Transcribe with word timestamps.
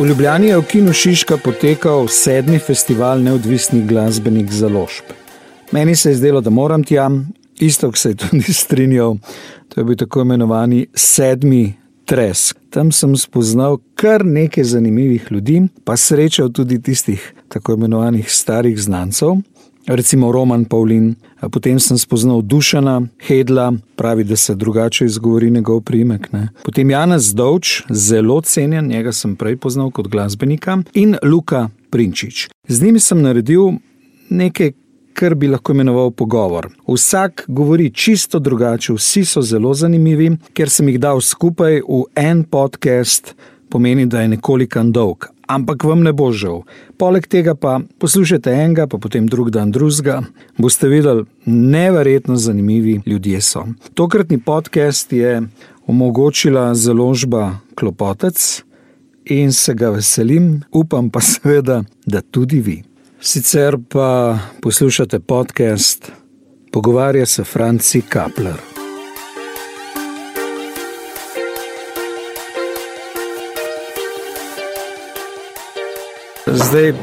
V 0.00 0.06
Ljubljani 0.06 0.46
je 0.46 0.56
v 0.56 0.62
Kinu 0.64 0.92
Šiška 0.92 1.36
potekal 1.36 2.06
sedmi 2.08 2.58
festival 2.58 3.20
neodvisnih 3.20 3.82
glasbenih 3.86 4.52
založb. 4.52 5.10
Meni 5.72 5.96
se 5.96 6.10
je 6.10 6.14
zdelo, 6.14 6.40
da 6.40 6.50
moram 6.50 6.84
tja, 6.84 7.10
isto 7.58 7.92
se 7.92 8.08
je 8.08 8.14
tudi 8.14 8.52
strinjal. 8.62 9.16
To 9.68 9.80
je 9.80 9.84
bil 9.84 9.96
tako 9.96 10.20
imenovani 10.20 10.86
sedmi 10.94 11.74
tres. 12.04 12.54
Tam 12.70 12.92
sem 12.92 13.16
spoznal 13.16 13.76
kar 13.94 14.24
nekaj 14.24 14.64
zanimivih 14.64 15.26
ljudi, 15.30 15.62
pa 15.84 15.96
srečal 15.96 16.48
tudi 16.48 16.82
tistih 16.82 17.32
tako 17.48 17.72
imenovanih 17.72 18.32
starih 18.32 18.80
znancev 18.80 19.36
recimo 19.86 20.32
Roman 20.32 20.64
Pavlin, 20.64 21.14
potem 21.50 21.80
sem 21.80 21.98
spoznal 21.98 22.42
Dušana 22.42 23.02
Hedla, 23.26 23.72
pravi, 23.96 24.24
da 24.24 24.36
se 24.36 24.54
drugače 24.54 25.04
izgovori 25.04 25.50
njegov 25.50 25.80
primek. 25.80 26.32
Ne. 26.32 26.48
Potem 26.64 26.90
Janez 26.90 27.34
Dovč, 27.34 27.82
zelo 27.90 28.40
cenjen, 28.40 28.86
njega 28.86 29.12
sem 29.12 29.36
prej 29.36 29.56
poznal 29.56 29.90
kot 29.90 30.08
glasbenika, 30.08 30.78
in 30.94 31.16
Luka 31.22 31.68
Prinčič. 31.90 32.48
Z 32.68 32.82
njimi 32.82 33.00
sem 33.00 33.22
naredil 33.22 33.72
nekaj, 34.30 34.72
kar 35.12 35.34
bi 35.34 35.48
lahko 35.48 35.72
imenoval 35.72 36.10
pogovor. 36.10 36.68
Vsak 36.88 37.44
govori 37.48 37.90
čisto 37.90 38.38
drugače, 38.38 38.92
vsi 38.92 39.24
so 39.24 39.42
zelo 39.42 39.74
zanimivi, 39.74 40.30
ker 40.52 40.70
sem 40.70 40.88
jih 40.88 41.00
dal 41.00 41.20
skupaj 41.20 41.80
v 41.88 42.04
en 42.16 42.44
podcast, 42.44 43.34
pomeni, 43.70 44.06
da 44.06 44.20
je 44.20 44.28
nekoliko 44.28 44.82
dolg 44.82 45.26
ampak 45.50 45.84
vam 45.84 46.02
ne 46.06 46.12
bo 46.14 46.30
žal. 46.32 46.62
Poleg 46.98 47.26
tega 47.26 47.56
pa 47.58 47.80
poslušajte 47.98 48.52
enega, 48.54 48.86
pa 48.86 48.98
potem 49.02 49.26
drug 49.26 49.50
dan 49.50 49.74
drugega, 49.74 50.22
boste 50.58 50.88
videli, 50.88 51.26
neverjetno 51.46 52.36
zanimivi 52.36 53.00
ljudje 53.06 53.40
so. 53.40 53.66
Tokratni 53.94 54.38
podcast 54.38 55.12
je 55.12 55.42
omogočila 55.86 56.74
založba 56.74 57.58
Klopotec 57.74 58.62
in 59.24 59.52
se 59.52 59.74
ga 59.74 59.90
veselim, 59.90 60.62
upam 60.72 61.10
pa 61.10 61.20
seveda, 61.20 61.82
da 62.06 62.20
tudi 62.20 62.60
vi. 62.60 62.82
Sicer 63.20 63.76
pa 63.88 64.38
poslušate 64.62 65.20
podcast, 65.20 66.12
pogovarja 66.72 67.26
se 67.26 67.44
Franci 67.44 68.02
Kapler. 68.02 68.79
Zdaj, 76.46 76.94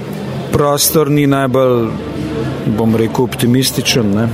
prostor 0.52 1.11
ni 1.13 1.27
najbolj, 1.30 1.89
bom 2.77 2.95
rekel, 2.97 3.27
optimističen. 3.30 4.09
Ne? 4.16 4.25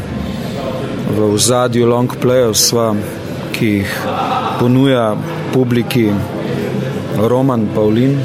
V 1.11 1.35
zadju 1.37 1.89
long 1.89 2.07
playov, 2.07 2.55
ki 3.51 3.67
jih 3.67 3.91
ponuja 4.59 5.15
publiki 5.53 6.07
Roman 7.19 7.67
Pavlin, 7.75 8.15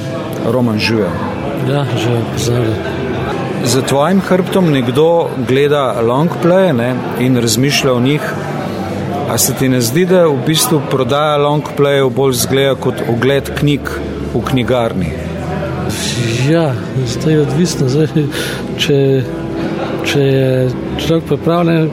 Roman 0.47 0.79
Žive. 0.79 1.11
Ja, 1.67 1.83
že 1.99 2.23
pozorno. 2.33 2.75
Za 3.65 3.83
tvojim 3.83 4.21
hrbtom 4.23 4.71
nekdo 4.71 5.29
gleda 5.49 5.99
long 6.01 6.31
play 6.43 6.73
ne, 6.73 6.95
in 7.19 7.37
razmišlja 7.37 7.93
o 7.93 8.01
njih. 8.01 8.23
A 9.29 9.39
se 9.39 9.55
ti 9.55 9.69
ne 9.69 9.81
zdi, 9.81 10.07
da 10.07 10.29
v 10.31 10.39
bistvu 10.47 10.81
prodaja 10.91 11.37
long 11.43 11.67
play 11.77 12.07
bolj 12.11 12.39
zgleda 12.47 12.79
kot 12.79 13.03
ogled 13.11 13.51
knjig 13.59 13.91
v 14.35 14.45
knjigarni? 14.47 15.28
Ja, 16.51 16.73
zdaj 17.07 17.33
je 17.33 17.41
odvisno. 17.41 17.89
Zdaj, 17.89 18.07
če, 18.79 18.99
če 20.05 20.21
je 20.21 20.71
človek 21.07 21.25
pripravljen 21.29 21.91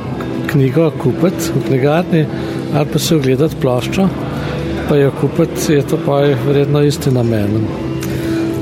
knjigo 0.52 0.92
kupiti 1.02 1.52
v 1.56 1.64
knjigarni 1.68 2.26
ali 2.76 2.88
pa 2.92 3.00
se 3.00 3.16
ogledati 3.16 3.56
ploščo, 3.62 4.08
pa 4.90 4.96
jo 4.96 5.12
kupiti, 5.22 5.74
je 5.74 5.84
to 5.88 6.00
pa 6.06 6.20
je 6.26 6.38
vredno 6.48 6.82
isti 6.84 7.12
namen. 7.12 7.68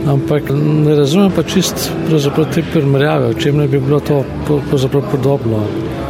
Ampak 0.10 0.52
ne 0.54 0.96
razumem 0.96 1.32
pa 1.32 1.44
čist 1.44 1.90
te 2.54 2.64
primerjave, 2.74 3.32
o 3.32 3.40
čem 3.40 3.58
ne 3.58 3.68
bi 3.68 3.80
bilo 3.80 4.00
to 4.00 4.24
podobno. 5.12 5.64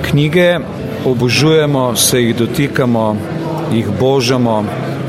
Knjige 0.09 0.59
obožujemo, 1.05 1.95
se 1.95 2.21
jih 2.21 2.35
dotikamo, 2.35 3.15
jih 3.73 3.87
božamo 3.99 4.63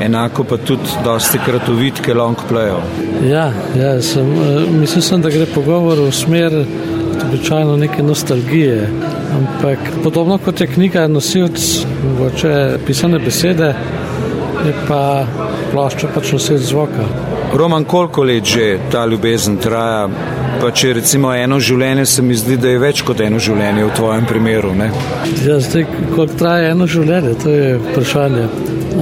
enako 0.05 0.43
pa 0.43 0.57
tudi 0.57 0.97
dosti 1.03 1.39
krat 1.45 1.69
uvidke 1.69 2.13
long 2.13 2.37
playov. 2.49 2.83
Ja, 3.29 3.51
ja 3.79 4.01
sem, 4.01 4.31
eh, 4.31 4.69
mislim, 4.79 5.01
sem, 5.01 5.21
da 5.21 5.29
gre 5.29 5.45
pogovor 5.45 5.99
v 6.07 6.11
smer 6.11 6.65
običajno 7.27 7.77
neke 7.77 8.03
nostalgije. 8.03 8.89
Ampak 9.35 9.79
podobno 10.03 10.37
kot 10.37 10.61
je 10.61 10.67
knjiga 10.67 11.07
nosilc 11.07 11.85
mogoče 12.03 12.77
pisane 12.87 13.19
besede, 13.19 13.73
je 14.65 14.73
pa 14.87 15.25
plošča 15.71 16.07
pač 16.15 16.31
nosilc 16.31 16.61
zvoka. 16.61 17.07
Roman, 17.53 17.83
koliko 17.83 18.23
let 18.23 18.43
že 18.43 18.79
ta 18.91 19.05
ljubezen 19.05 19.57
traja? 19.57 20.07
Pa 20.65 20.71
če 20.73 20.95
recimo 20.97 21.29
eno 21.29 21.59
življenje, 21.61 22.07
se 22.09 22.23
mi 22.25 22.33
zdi, 22.33 22.55
da 22.57 22.71
je 22.71 22.79
več 22.81 23.03
kot 23.05 23.19
eno 23.21 23.37
življenje 23.37 23.83
v 23.85 23.91
tvojem 23.99 24.25
primeru. 24.25 24.71
Ja, 25.45 25.59
zdaj, 25.61 25.85
koliko 26.15 26.25
traja 26.39 26.71
eno 26.73 26.87
življenje, 26.89 27.35
to 27.43 27.53
je 27.53 27.75
vprašanje 27.83 28.47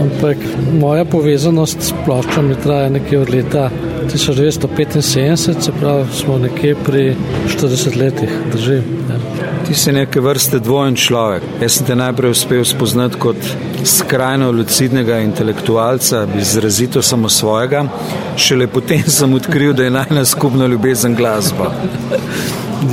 ampak 0.02 0.38
moja 0.80 1.06
povezanost 1.06 1.82
s 1.86 1.94
ploščami 2.06 2.58
traja 2.64 2.90
nekje 2.94 3.20
od 3.20 3.32
leta 3.34 3.70
1975, 4.12 5.02
se 5.42 5.74
pravi, 5.80 6.06
smo 6.14 6.38
nekje 6.42 6.76
pri 6.86 7.04
40 7.48 7.98
letih, 8.00 8.34
drži. 8.52 8.82
Ti 9.68 9.74
si 9.74 9.92
neke 9.92 10.20
vrste 10.20 10.60
dvojen 10.60 10.96
človek. 10.96 11.44
Jaz 11.62 11.78
sem 11.78 11.88
te 11.88 11.96
najprej 11.96 12.34
uspel 12.36 12.66
spoznati 12.68 13.20
kot 13.20 13.38
skrajno 13.88 14.52
lucidnega 14.52 15.20
intelektualca, 15.24 16.26
izrazito 16.40 17.02
samo 17.02 17.30
svojega, 17.30 17.86
šele 18.38 18.68
potem 18.68 19.04
sem 19.08 19.34
odkril, 19.34 19.74
da 19.74 19.84
je 19.84 19.96
najna 19.96 20.26
skupna 20.26 20.68
ljubezen 20.68 21.16
glasba. 21.16 21.72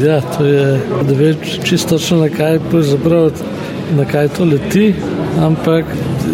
Ja, 0.03 0.21
to 0.21 0.47
je, 0.47 0.81
da 1.03 1.15
veš 1.19 1.59
čisto 1.65 1.99
na 2.17 2.29
kaj, 2.29 2.61
na 3.97 4.05
kaj 4.05 4.29
to 4.29 4.45
leti, 4.45 4.95
ampak 5.43 5.85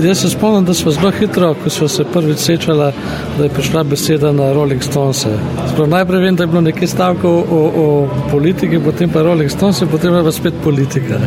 Jaz 0.02 0.18
se 0.18 0.30
spomnim, 0.30 0.64
da 0.64 0.74
smo 0.74 0.90
zelo 0.90 1.10
hitro, 1.10 1.54
ko 1.64 1.70
smo 1.70 1.88
se 1.88 2.04
prvič 2.04 2.38
srečali, 2.38 2.92
da 3.38 3.44
je 3.44 3.50
prišla 3.50 3.84
beseda 3.84 4.32
na 4.32 4.52
Rolling 4.52 4.82
Stones. 4.82 5.26
Sprav, 5.72 5.88
najprej 5.88 6.20
vem, 6.20 6.36
da 6.36 6.42
je 6.42 6.46
bilo 6.46 6.60
nekaj 6.60 6.88
stavkov 6.88 7.32
o, 7.32 7.60
o 7.76 8.08
politiki, 8.30 8.78
potem 8.84 9.10
pa 9.10 9.22
Rolling 9.22 9.50
Stones, 9.50 9.82
potem 9.90 10.12
pa 10.24 10.32
spet 10.32 10.54
politika. 10.64 11.20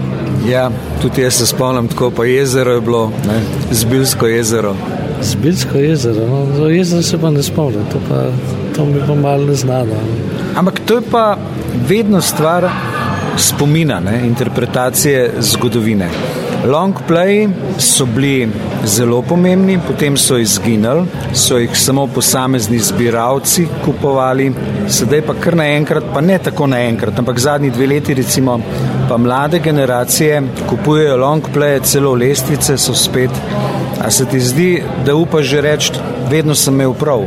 Ja, 0.50 0.70
tudi 1.02 1.22
jaz 1.22 1.34
se 1.34 1.48
spomnim, 1.48 1.88
tako 1.88 2.12
pa 2.12 2.26
jezero 2.26 2.74
je 2.74 2.82
bilo, 2.82 3.12
ne? 3.28 3.42
Zbilsko 3.72 4.28
jezero. 4.28 4.76
Zbilsko 5.22 5.78
jezero, 5.78 6.28
no, 6.28 6.46
za 6.58 6.70
jezero 6.70 7.02
se 7.02 7.18
pa 7.18 7.32
ne 7.32 7.44
spomnim, 7.44 7.86
to, 7.94 8.00
pa, 8.10 8.24
to 8.76 8.86
mi 8.86 9.02
pa 9.08 9.16
malo 9.16 9.46
ne 9.46 9.56
znano. 9.56 9.96
Ampak 10.56 10.80
to 10.86 10.96
je 10.96 11.02
pa 11.12 11.38
vedno 11.88 12.22
stvar 12.22 12.70
spomina, 13.38 14.00
ne? 14.00 14.28
interpretacije 14.28 15.32
zgodovine. 15.40 16.10
Long 16.66 16.94
play 17.08 17.48
so 17.78 18.06
bili 18.06 18.50
zelo 18.86 19.22
pomembni, 19.22 19.80
potem 19.88 20.18
so 20.18 20.38
izginili, 20.38 21.06
so 21.34 21.58
jih 21.58 21.78
samo 21.78 22.08
posamezni 22.08 22.80
zbiralci 22.80 23.68
kupovali, 23.86 24.52
sedaj 24.92 25.22
pa 25.28 25.34
kar 25.40 25.56
naenkrat, 25.56 26.10
pa 26.14 26.22
ne 26.22 26.38
tako 26.44 26.68
naenkrat, 26.68 27.20
ampak 27.20 27.40
zadnji 27.40 27.72
dve 27.72 27.88
leti, 27.88 28.14
recimo, 28.14 28.60
pa 29.10 29.18
mlade 29.18 29.60
generacije 29.60 30.42
kupujejo 30.70 31.18
long 31.18 31.48
play, 31.54 31.80
celo 31.84 32.14
lestvice 32.14 32.78
so 32.78 32.94
spet. 32.94 33.32
A 34.04 34.12
se 34.12 34.26
ti 34.26 34.40
zdi, 34.40 34.84
da 35.06 35.16
upaš 35.16 35.46
že 35.46 35.62
reči, 35.62 35.92
vedno 36.30 36.56
sem 36.56 36.74
imel 36.74 36.94
prav? 36.94 37.24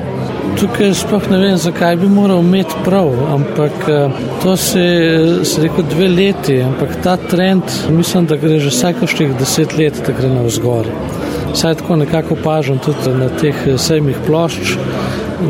Tukaj 0.60 0.92
sploh 0.94 1.24
ne 1.30 1.38
vem, 1.38 1.56
zakaj 1.56 1.96
bi 1.96 2.08
moral 2.08 2.42
imeti 2.44 2.74
prav, 2.84 3.10
ampak 3.34 3.88
eh, 3.88 4.22
to 4.42 4.56
se 4.56 4.80
je 4.80 5.62
rekel 5.62 5.84
dve 5.90 6.08
leti, 6.08 6.60
ampak 6.62 6.96
ta 7.04 7.16
trend, 7.16 7.62
mislim, 7.90 8.26
da 8.26 8.36
gre 8.36 8.58
že 8.60 8.70
vsakoštih 8.70 9.34
deset 9.38 9.76
let, 9.78 10.02
da 10.06 10.12
gre 10.12 10.28
na 10.28 10.42
vzgor. 10.46 10.86
Saj 11.54 11.74
tako 11.80 11.96
nekako 11.96 12.36
pažam 12.44 12.78
tudi 12.78 13.14
na 13.16 13.28
teh 13.28 13.66
eh, 13.66 13.78
sejmih 13.78 14.20
plošč, 14.26 14.76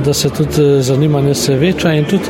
da 0.05 0.15
se 0.15 0.31
tudi 0.31 0.63
eh, 0.63 0.83
zanimanje 0.83 1.35
se 1.35 1.55
veča 1.57 1.93
in 1.93 2.05
tudi 2.05 2.25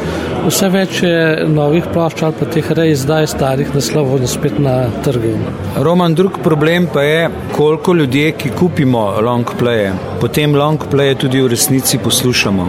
vse 0.47 0.69
več 0.69 1.03
je 1.03 1.45
novih 1.49 1.85
plošč 1.93 2.23
ali 2.23 2.39
pa 2.39 2.47
teh 2.55 2.71
rej 2.79 2.95
zdaj 3.05 3.27
starih 3.27 3.75
naslovov 3.75 4.27
spet 4.27 4.59
na 4.59 4.77
trgu. 5.05 5.35
Roman, 5.77 6.15
drug 6.15 6.39
problem 6.43 6.89
pa 6.93 7.03
je, 7.03 7.29
koliko 7.57 7.95
ljudje, 7.95 8.33
ki 8.33 8.51
kupimo 8.59 9.05
long 9.21 9.47
playe, 9.61 9.93
potem 10.21 10.57
long 10.57 10.83
playe 10.91 11.15
tudi 11.15 11.43
v 11.43 11.53
resnici 11.55 11.99
poslušamo. 11.99 12.69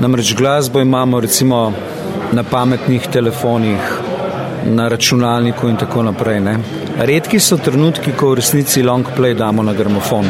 Namreč 0.00 0.34
glasbo 0.34 0.80
imamo 0.80 1.20
recimo 1.20 1.72
na 2.32 2.42
pametnih 2.42 3.06
telefonih, 3.12 4.00
na 4.66 4.88
računalniku 4.88 5.68
in 5.68 5.76
tako 5.76 6.02
naprej. 6.02 6.40
Ne? 6.40 6.58
Redki 6.94 7.40
so 7.42 7.56
trenutki, 7.58 8.12
ko 8.14 8.28
v 8.30 8.38
resnici 8.38 8.82
long 8.86 9.08
play 9.16 9.34
damo 9.34 9.62
na 9.66 9.72
gramofon. 9.74 10.28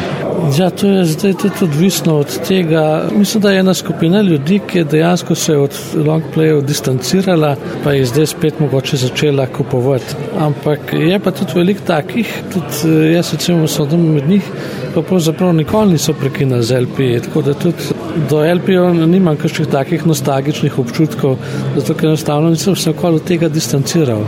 Ja, 0.57 0.71
to 0.73 0.87
je 0.87 1.03
zdaj 1.05 1.33
tudi 1.41 1.61
odvisno 1.61 2.15
od 2.23 2.39
tega. 2.47 3.05
Mislim, 3.13 3.41
da 3.41 3.51
je 3.51 3.59
ena 3.59 3.73
skupina 3.73 4.21
ljudi, 4.21 4.59
ki 4.67 4.77
je 4.77 4.83
dejansko 4.83 5.35
se 5.35 5.57
od 5.57 5.77
long 6.05 6.23
playov 6.35 6.63
distancirala, 6.65 7.55
pa 7.83 7.93
je 7.93 8.05
zdaj 8.05 8.25
spet 8.33 8.59
mogoče 8.59 8.97
začela 8.97 9.45
kupovati. 9.47 10.17
Ampak 10.39 10.93
je 10.93 11.19
pa 11.19 11.31
tudi 11.31 11.53
veliko 11.55 11.85
takih, 11.85 12.33
tudi 12.53 12.81
eh, 12.89 13.13
jaz 13.13 13.33
recimo 13.33 13.67
sem 13.67 14.01
med 14.15 14.29
njih, 14.29 14.49
pa 14.95 15.01
pravzaprav 15.01 15.53
nikoli 15.53 15.91
niso 15.91 16.13
prekinili 16.13 16.63
z 16.63 16.81
LP. 16.81 17.21
Tako 17.27 17.41
da 17.41 17.53
tudi 17.53 17.93
do 18.29 18.41
LP-ov 18.41 19.05
nimam 19.05 19.37
kakšnih 19.37 19.69
takih 19.69 20.07
nostalgičnih 20.07 20.79
občutkov, 20.79 21.37
zato 21.75 21.93
ker 21.93 22.09
enostavno 22.09 22.49
nisem 22.49 22.75
se 22.75 22.89
okoli 22.89 23.19
tega 23.19 23.49
distanciral. 23.49 24.25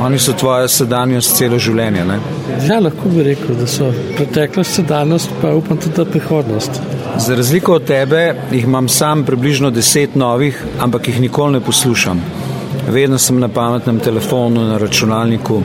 Oni 0.00 0.18
so 0.18 0.32
tvoja 0.36 0.68
sedanjost 0.68 1.38
celo 1.38 1.58
življenje. 1.58 2.04
Ne? 2.04 2.18
Ja, 2.68 2.76
lahko 2.84 3.08
bi 3.08 3.24
rekel, 3.24 3.56
da 3.56 3.66
so 3.70 3.88
preteklost, 4.16 4.76
sedanjost, 4.76 5.32
pa 5.40 5.54
upam 5.56 5.80
tudi 5.80 6.04
prihodnost. 6.10 6.80
Za 7.16 7.34
razliko 7.34 7.78
od 7.78 7.86
tebe 7.88 8.34
jih 8.52 8.64
imam 8.64 8.88
sam 8.92 9.24
približno 9.24 9.70
deset 9.70 10.14
novih, 10.14 10.58
ampak 10.84 11.08
jih 11.08 11.20
nikoli 11.20 11.56
ne 11.56 11.60
poslušam. 11.64 12.20
Vedno 12.92 13.18
sem 13.18 13.40
na 13.40 13.48
pametnem 13.48 14.00
telefonu, 14.00 14.68
na 14.68 14.78
računalniku. 14.78 15.62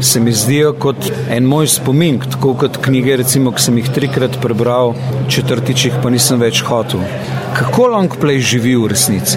Se 0.00 0.20
mi 0.20 0.32
zdijo 0.32 0.72
kot 0.72 1.10
en 1.30 1.44
moj 1.44 1.68
spomin, 1.68 2.20
tako 2.30 2.54
kot 2.62 2.78
knjige, 2.80 3.18
recimo, 3.20 3.52
ki 3.52 3.62
sem 3.62 3.78
jih 3.78 3.90
trikrat 3.94 4.38
prebral, 4.40 4.94
četrtič 5.28 5.84
jih 5.84 5.98
pa 6.02 6.10
nisem 6.10 6.40
več 6.40 6.62
hotel. 6.64 7.04
Kako 7.58 7.90
long 7.92 8.16
play 8.22 8.40
živi 8.40 8.72
v 8.80 8.88
resnici? 8.94 9.36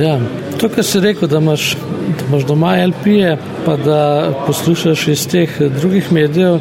Ja, 0.00 0.16
to, 0.62 0.70
kar 0.70 0.86
si 0.86 1.00
rekel, 1.02 1.28
da 1.28 1.42
imaš 1.42 1.74
da 2.18 2.24
imaš 2.28 2.46
doma 2.46 2.76
LP-je, 2.86 3.36
pa 3.66 3.76
da 3.76 4.32
poslušaš 4.46 5.08
iz 5.08 5.28
teh 5.28 5.60
drugih 5.80 6.12
medijev, 6.12 6.58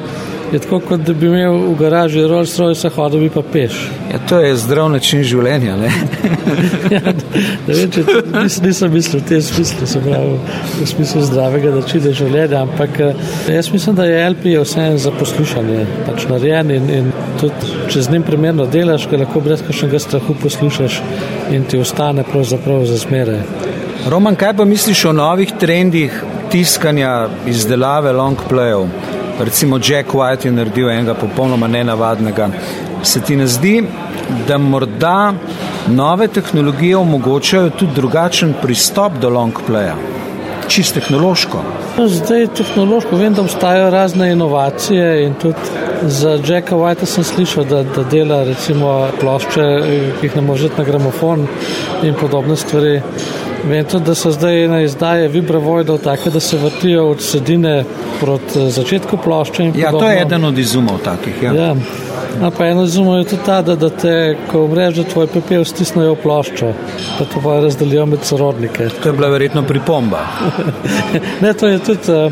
je 0.51 0.59
tako, 0.59 0.79
kot 0.79 0.99
da 0.99 1.13
bi 1.13 1.25
imel 1.25 1.53
v 1.53 1.75
garaži 1.79 2.25
Rolls 2.27 2.57
Royce, 2.59 2.89
hodil 2.89 3.19
bi 3.19 3.29
pa 3.29 3.41
peš. 3.53 3.77
Ja, 4.11 4.19
to 4.29 4.39
je 4.39 4.55
zdrav 4.55 4.89
način 4.91 5.23
življenja. 5.23 5.77
ja, 6.95 6.99
da, 6.99 7.43
vem, 7.67 7.91
če, 7.91 8.03
nis, 8.33 8.57
nisem 8.61 8.91
mislil 8.91 9.21
v 9.21 9.29
tem 9.29 9.41
smislu, 9.41 9.87
se 9.87 10.01
pravi, 10.03 10.35
v 10.81 10.89
smislu 10.91 11.23
zdravega 11.29 11.71
načina 11.77 12.11
življenja, 12.11 12.65
ampak 12.65 12.99
eh, 12.99 13.25
jaz 13.55 13.71
mislim, 13.71 13.95
da 13.95 14.09
je 14.09 14.29
LP 14.29 14.57
vse 14.59 14.89
za 15.05 15.15
poslušanje, 15.15 15.85
pač 16.09 16.27
narejen 16.31 16.75
in, 16.75 16.89
in 16.99 17.11
tudi, 17.39 17.75
če 17.87 18.07
z 18.07 18.17
njim 18.17 18.27
primerno 18.27 18.67
delaš, 18.67 19.07
ga 19.11 19.23
lahko 19.23 19.45
brez 19.45 19.63
kakšnega 19.67 20.03
strahu 20.03 20.35
poslušaš 20.43 20.99
in 21.55 21.63
ti 21.63 21.79
ostane 21.79 22.27
pravzaprav 22.27 22.83
za 22.91 22.99
zmeraj. 23.05 23.70
Roman, 24.09 24.35
kaj 24.35 24.53
pa 24.57 24.65
misliš 24.65 25.05
o 25.05 25.11
novih 25.13 25.51
trendih 25.59 26.23
tiskanja 26.49 27.27
izdelave 27.45 28.11
long 28.11 28.37
playov? 28.49 28.87
Recimo 29.39 29.77
Jack 29.77 30.13
White 30.13 30.45
je 30.45 30.51
naredil 30.51 30.89
enega 30.89 31.13
popolnoma 31.13 31.67
nenavadnega. 31.67 32.49
Se 33.03 33.21
ti 33.21 33.35
ne 33.35 33.47
zdi, 33.47 33.83
da 34.47 34.57
morda 34.57 35.33
nove 35.87 36.27
tehnologije 36.27 36.97
omogočajo 36.97 37.69
tudi 37.69 37.93
drugačen 37.95 38.53
pristop 38.61 39.13
do 39.21 39.29
long 39.29 39.53
playa? 39.67 39.93
Čist 40.67 40.93
tehnološko. 40.93 41.61
No, 41.97 42.07
zdaj 42.07 42.47
tehnološko 42.57 43.15
vem, 43.15 43.33
da 43.33 43.41
obstajajo 43.41 43.89
razne 43.89 44.31
inovacije 44.31 45.25
in 45.25 45.33
tudi 45.33 45.57
za 46.01 46.39
Jacka 46.47 46.75
Whitea 46.75 47.05
sem 47.05 47.23
slišal, 47.23 47.65
da, 47.65 47.83
da 47.83 48.03
dela 48.03 48.45
plošče, 49.19 49.67
ki 50.19 50.25
jih 50.25 50.35
ne 50.35 50.41
može 50.41 50.69
na 50.77 50.83
gramofon 50.83 51.47
in 52.03 52.15
podobne 52.21 52.55
stvari. 52.55 53.01
Vem 53.63 53.85
tudi, 53.85 54.05
da 54.05 54.15
so 54.15 54.31
zdaj 54.31 54.67
na 54.67 54.81
izdaje 54.81 55.27
vibravoidov 55.27 55.97
take, 55.97 56.29
da 56.29 56.39
se 56.39 56.57
vrtijo 56.57 57.07
od 57.09 57.21
sredine 57.21 57.83
proti 58.19 58.59
eh, 58.59 58.69
začetku 58.69 59.17
plošče. 59.17 59.71
Ja, 59.75 59.91
to 59.91 60.09
je 60.09 60.21
eden 60.21 60.45
od 60.45 60.57
izumov 60.57 60.97
takih. 61.03 61.43
Ja. 61.43 61.53
Ja. 61.53 61.75
No, 62.41 62.51
pa 62.51 62.65
eno 62.65 62.83
izumov 62.83 63.17
je 63.17 63.23
tudi 63.23 63.41
ta, 63.45 63.61
da, 63.61 63.75
da 63.75 63.89
te, 63.89 64.37
ko 64.51 64.63
umreš, 64.65 64.95
da 64.95 65.03
tvoj 65.03 65.27
pepel 65.27 65.65
stisnejo 65.65 66.15
v 66.15 66.21
ploščo, 66.23 66.71
pa 67.19 67.25
to 67.25 67.41
pa 67.43 67.59
razdelijo 67.61 68.05
med 68.05 68.23
sorodnike. 68.25 68.89
To 69.03 69.09
je 69.09 69.13
bila 69.13 69.29
verjetno 69.29 69.63
pripomba. 69.67 70.23
ne, 71.43 71.53
to 71.53 71.67
je 71.67 71.79
tudi, 71.79 72.11
eh, 72.11 72.31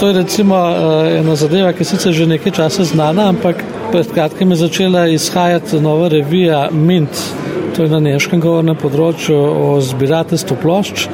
to 0.00 0.08
je 0.08 0.18
recimo 0.18 0.58
eh, 0.58 1.18
ena 1.20 1.36
zadeva, 1.36 1.72
ki 1.72 1.84
sicer 1.84 2.12
že 2.12 2.26
nekaj 2.26 2.52
časa 2.52 2.84
znana, 2.84 3.28
ampak 3.30 3.62
pred 3.92 4.10
kratkim 4.14 4.50
je 4.50 4.62
začela 4.64 5.06
izhajati 5.06 5.80
nova 5.80 6.08
revija 6.08 6.68
Mint. 6.72 7.43
To 7.76 7.82
je 7.82 7.90
na 7.90 7.98
nemškem 7.98 8.38
govornem 8.40 8.76
področju 8.78 9.34
o 9.34 9.70
zbirateljstvu 9.82 10.56
plošč 10.62 11.08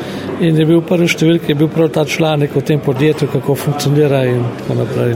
in 0.45 0.59
je 0.61 0.67
bil 0.69 0.83
prvi 0.85 1.09
številk, 1.09 1.49
je 1.49 1.57
bil 1.57 1.71
prav 1.73 1.89
ta 1.95 2.05
članek 2.05 2.57
o 2.57 2.61
tem 2.61 2.83
podjetju, 2.85 3.31
kako 3.33 3.57
funkcionira 3.57 4.27
in 4.29 4.45
tako 4.59 4.77
naprej. 4.83 5.15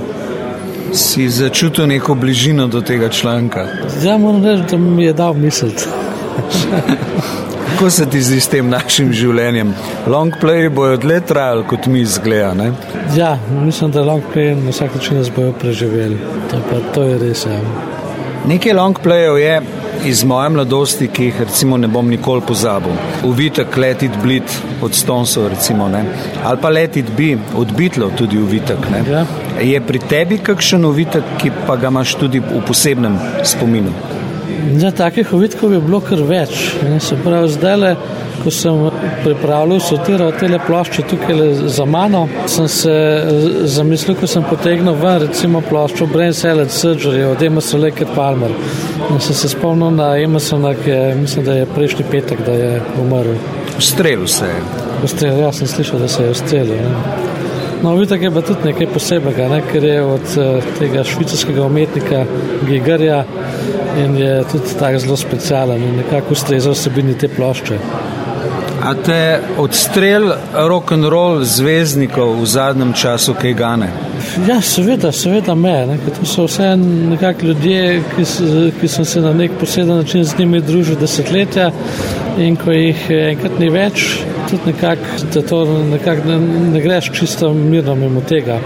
Si 0.94 1.28
začutil 1.28 1.90
neko 1.90 2.14
bližino 2.16 2.68
do 2.72 2.80
tega 2.80 3.10
članka? 3.12 3.66
Ja, 4.04 4.16
moram 4.18 4.44
reči, 4.44 4.70
da 4.70 4.78
mi 4.80 5.04
je 5.04 5.12
dal 5.12 5.34
misliti. 5.34 5.84
Kako 7.74 7.90
se 7.90 8.06
ti 8.06 8.20
zdi 8.22 8.36
s 8.40 8.48
tem 8.48 8.68
našim 8.70 9.08
življenjem? 9.12 9.72
Long 10.06 10.32
play 10.40 10.68
bojo 10.70 10.96
dlje 11.02 11.18
trajali, 11.28 11.64
kot 11.68 11.88
mi 11.90 12.00
izgleda. 12.00 12.68
Ja, 13.16 13.34
mislim, 13.50 13.90
da 13.90 14.04
long 14.06 14.22
play 14.32 14.54
na 14.54 14.70
vsak 14.70 14.94
način 14.94 15.18
nas 15.18 15.30
bojo 15.34 15.52
preživeli. 15.52 16.16
To, 16.50 16.60
pa, 16.70 16.78
to 16.94 17.02
je 17.02 17.18
res. 17.18 17.44
Ja. 17.50 17.58
Nekaj 18.46 18.76
long 18.78 19.00
playov 19.04 19.40
je, 19.42 19.58
iz 20.04 20.24
moje 20.24 20.48
mladosti, 20.48 21.08
ki 21.08 21.24
jih 21.24 21.40
recimo 21.40 21.76
ne 21.76 21.88
bom 21.88 22.08
nikoli 22.08 22.42
pozabil. 22.46 22.92
Uvitek 23.24 23.76
Let 23.76 24.02
it 24.02 24.16
bleed 24.22 24.56
od 24.82 24.94
Stonesov, 24.94 25.48
recimo, 25.48 25.88
ne? 25.88 26.04
ali 26.44 26.58
pa 26.60 26.68
Let 26.68 26.96
it 26.96 27.10
be 27.16 27.36
od 27.56 27.72
Beatlov, 27.76 28.16
tudi 28.18 28.38
uvitek. 28.38 28.78
Ja. 29.10 29.24
Je 29.60 29.80
pri 29.80 29.98
tebi 29.98 30.38
kakšen 30.38 30.84
uvitek, 30.84 31.24
ki 31.38 31.52
pa 31.66 31.76
ga 31.76 31.88
imaš 31.88 32.14
tudi 32.20 32.40
v 32.40 32.60
posebnem 32.66 33.18
spominu? 33.44 33.92
Ja, 34.80 34.90
takih 34.90 35.32
uvitkov 35.32 35.72
je 35.72 35.80
bilo 35.80 36.00
kar 36.00 36.20
več. 36.24 36.74
Se 37.00 37.16
pravi, 37.24 37.48
zdaj 37.52 37.76
le 37.76 37.96
ko 38.44 38.50
sem 38.50 38.90
pripravljal, 39.24 39.80
sortiral 39.80 40.32
te 40.38 40.58
plošče 40.66 41.02
tukaj 41.10 41.40
za 41.72 41.84
mano, 41.84 42.26
sem 42.46 42.68
se 42.68 42.92
eh, 42.92 43.66
zamislil, 43.76 44.16
ko 44.20 44.26
sem 44.30 44.44
potegnil 44.50 44.96
ven 45.00 45.20
recimo 45.26 45.62
ploščo 45.68 46.06
Brain 46.12 46.34
Salad 46.34 46.72
Surgery 46.74 47.24
od 47.30 47.42
Emerson 47.42 47.82
Lake 47.82 48.06
Palmer. 48.14 48.52
In 49.10 49.20
sem 49.20 49.34
se 49.34 49.48
spomnil 49.48 49.96
na 49.96 50.14
Emersona, 50.20 50.74
ki 50.74 50.90
je, 50.90 51.14
mislim, 51.20 51.44
da 51.44 51.58
je 51.60 51.70
prejšnji 51.74 52.06
petek, 52.10 52.44
da 52.46 52.52
je 52.52 52.82
umrl. 53.00 53.36
Ustrelil 53.78 54.26
se 54.26 54.46
je. 54.46 54.60
Ustrelil, 55.04 55.40
ja 55.46 55.52
sem 55.52 55.68
slišal, 55.68 56.04
da 56.04 56.08
se 56.08 56.24
je 56.24 56.30
ustrelil. 56.30 56.92
No, 57.84 57.96
vidite, 57.96 58.16
je 58.16 58.30
pa 58.30 58.40
tudi 58.40 58.64
nekaj 58.64 58.86
posebnega, 58.94 59.48
ne? 59.48 59.60
ker 59.72 59.84
je 59.84 59.96
od 60.02 60.36
uh, 60.40 60.68
tega 60.78 61.02
švicarskega 61.04 61.66
umetnika 61.66 62.22
Gigarja 62.64 63.24
in 64.00 64.16
je 64.16 64.44
tudi 64.52 64.78
tako 64.78 64.98
zelo 64.98 65.16
specialen 65.16 65.82
in 65.82 65.96
nekako 66.00 66.32
ustreza 66.32 66.72
vsebini 66.72 67.18
te 67.18 67.28
plošče. 67.28 67.78
A 68.84 68.94
te 68.94 69.40
odstrel 69.56 70.34
rock 70.52 70.92
and 70.92 71.04
roll 71.08 71.40
zvezdnikov 71.44 72.36
v 72.42 72.46
zadnjem 72.46 72.92
času 72.92 73.32
kaj 73.32 73.54
gane? 73.56 73.88
Ja, 74.48 74.58
seveda, 74.60 75.12
seveda 75.12 75.54
me. 75.56 75.72
Ne, 75.88 75.96
to 76.18 76.26
so 76.28 76.44
vse 76.44 76.74
nekakšni 76.76 77.48
ljudje, 77.48 78.02
ki, 78.12 78.26
ki 78.80 78.88
sem 78.88 79.08
se 79.08 79.22
na 79.24 79.32
nek 79.32 79.56
poseben 79.60 79.96
način 79.96 80.24
z 80.24 80.38
njimi 80.38 80.60
družil 80.60 81.00
desetletja 81.00 81.70
in 82.38 82.60
ko 82.60 82.76
jih 82.76 83.08
enkrat 83.08 83.56
ni 83.58 83.70
več, 83.72 84.04
tudi 84.50 84.74
nekako 84.74 85.64
nekak 85.94 86.24
ne, 86.28 86.38
ne 86.74 86.84
greš 86.84 87.08
čisto 87.16 87.54
mirno 87.54 87.94
mimo 87.96 88.20
tega. 88.20 88.60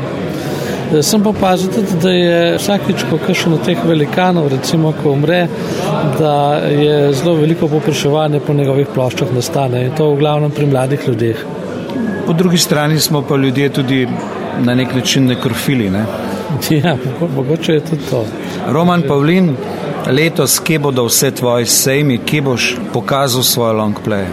Sem 1.02 1.22
pa 1.22 1.28
opazil 1.30 1.68
tudi, 1.68 1.98
da 2.02 2.10
je 2.10 2.36
vsakič, 2.56 3.02
ko 3.10 3.18
kakšen 3.20 3.52
od 3.58 3.64
teh 3.66 3.80
velikanov, 3.84 4.48
recimo, 4.48 4.94
ko 5.02 5.12
umre, 5.12 5.42
da 6.18 6.64
je 6.64 7.12
zelo 7.12 7.34
veliko 7.36 7.68
popraševanje 7.68 8.40
po 8.40 8.56
njegovih 8.56 8.88
ploščah 8.94 9.34
nastane 9.36 9.84
in 9.84 9.92
to 9.96 10.08
v 10.14 10.18
glavnem 10.22 10.50
pri 10.50 10.66
mladih 10.66 11.04
ljudeh. 11.08 11.44
Po 12.26 12.32
drugi 12.32 12.58
strani 12.58 13.00
smo 13.00 13.22
pa 13.22 13.36
ljudje 13.36 13.68
tudi 13.68 14.06
na 14.64 14.74
nek 14.74 14.94
način 14.94 15.26
nekrofili. 15.26 15.90
Ne? 15.90 16.04
Ja, 16.84 16.96
mogoče 17.36 17.72
je 17.72 17.80
tudi 17.80 18.02
to. 18.10 18.24
Roman 18.72 19.02
Pavlin, 19.08 19.56
letos, 20.06 20.58
kje 20.58 20.78
bodo 20.78 21.04
vse 21.04 21.30
tvoje 21.30 21.66
sejmi, 21.66 22.18
kje 22.18 22.42
boš 22.42 22.76
pokazal 22.92 23.42
svoje 23.42 23.72
long 23.72 23.96
play? 24.06 24.24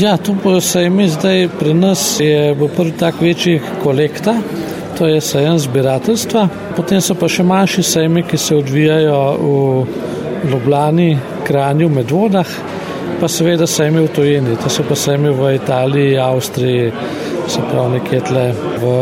Ja, 0.00 0.16
tu 0.16 0.32
bo 0.44 0.60
sejmi 0.60 1.08
zdaj 1.08 1.48
pri 1.58 1.74
nas, 1.74 2.20
je 2.20 2.54
bo 2.54 2.68
prvi 2.68 2.92
tak 2.98 3.20
večji 3.20 3.60
kolekta 3.82 4.34
to 4.98 5.06
je 5.06 5.20
sejem 5.20 5.58
zbirateljstva. 5.58 6.48
Potem 6.76 7.00
so 7.00 7.14
pa 7.18 7.28
še 7.28 7.42
manjši 7.42 7.82
sejmi, 7.82 8.22
ki 8.22 8.38
se 8.38 8.56
odvijajo 8.56 9.20
v 9.40 10.50
Ljubljani, 10.50 11.18
Kranju, 11.46 11.88
Medvodah, 11.88 12.48
pa 13.20 13.28
seveda 13.28 13.66
sejmi 13.66 14.04
v 14.04 14.08
Tojeni. 14.14 14.56
To 14.62 14.70
so 14.70 14.84
pa 14.88 14.96
sejmi 14.96 15.30
v 15.34 15.54
Italiji, 15.56 16.18
Avstriji, 16.18 16.92
se 17.48 17.60
pravi 17.70 17.98
nekje 17.98 18.20
tle 18.28 18.46
v 18.80 18.96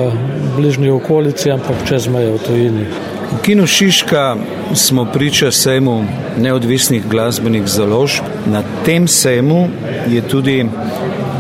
bližnji 0.57 0.91
okolici, 0.91 1.51
ampak 1.51 1.85
čez 1.89 2.09
meje 2.09 2.33
v 2.33 2.45
Tojeni. 2.47 2.87
V 3.33 3.41
Kinu 3.43 3.67
Šiška 3.67 4.37
smo 4.75 5.05
priča 5.05 5.51
sejmu 5.51 6.05
neodvisnih 6.39 7.07
glasbenih 7.09 7.65
založb. 7.67 8.25
Na 8.47 8.63
tem 8.85 9.09
sejmu 9.09 9.69
je 10.09 10.21
tudi 10.21 10.59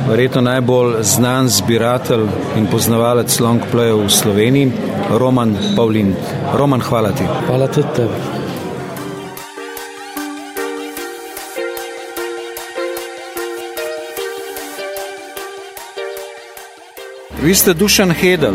verjetno 0.08 0.40
najbolj 0.40 1.02
znan 1.02 1.48
zbiratelj 1.48 2.26
in 2.56 2.66
poznavalec 2.66 3.40
longplayov 3.40 4.06
v 4.06 4.10
Sloveniji, 4.10 4.72
Roman 5.18 5.56
Pavlin. 5.76 6.14
Roman, 6.54 6.80
hvala 6.80 7.12
ti. 7.12 7.24
Hvala 7.46 7.66
tudi 7.66 7.88
tebi. 7.96 8.42
Vi 17.42 17.54
ste 17.54 17.74
Dušan 17.74 18.10
Hedel. 18.10 18.54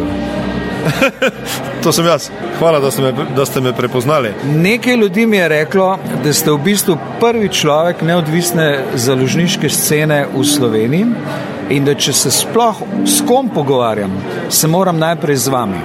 to 1.83 1.91
sem 1.91 2.05
jaz. 2.05 2.29
Hvala, 2.59 2.79
da 2.79 2.91
ste, 2.91 3.01
me, 3.01 3.13
da 3.35 3.45
ste 3.45 3.61
me 3.61 3.73
prepoznali. 3.73 4.33
Nekaj 4.43 4.95
ljudi 4.95 5.25
mi 5.25 5.37
je 5.37 5.47
reklo, 5.47 5.97
da 6.23 6.33
ste 6.33 6.51
v 6.51 6.57
bistvu 6.63 6.97
prvi 7.19 7.49
človek 7.49 8.01
neodvisne 8.01 8.83
založniške 8.95 9.69
scene 9.69 10.25
v 10.33 10.43
Sloveniji 10.45 11.05
in 11.69 11.85
da 11.85 11.95
če 11.95 12.13
se 12.13 12.31
sploh 12.31 12.81
s 13.05 13.21
kom 13.27 13.49
pogovarjam, 13.49 14.13
se 14.49 14.67
moram 14.67 14.99
najprej 14.99 15.35
z 15.35 15.53
vami. 15.53 15.81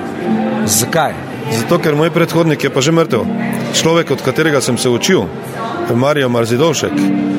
Zakaj? 0.66 1.14
Zato, 1.52 1.78
ker 1.82 1.96
moj 1.98 2.10
predhodnik 2.14 2.64
je 2.64 2.70
pa 2.70 2.80
že 2.80 2.92
mrtev. 2.92 3.26
Človek, 3.72 4.10
od 4.10 4.22
katerega 4.22 4.60
sem 4.60 4.78
se 4.78 4.88
učil, 4.88 5.24
Marijo 5.94 6.28
Marzidovšek, 6.28 6.92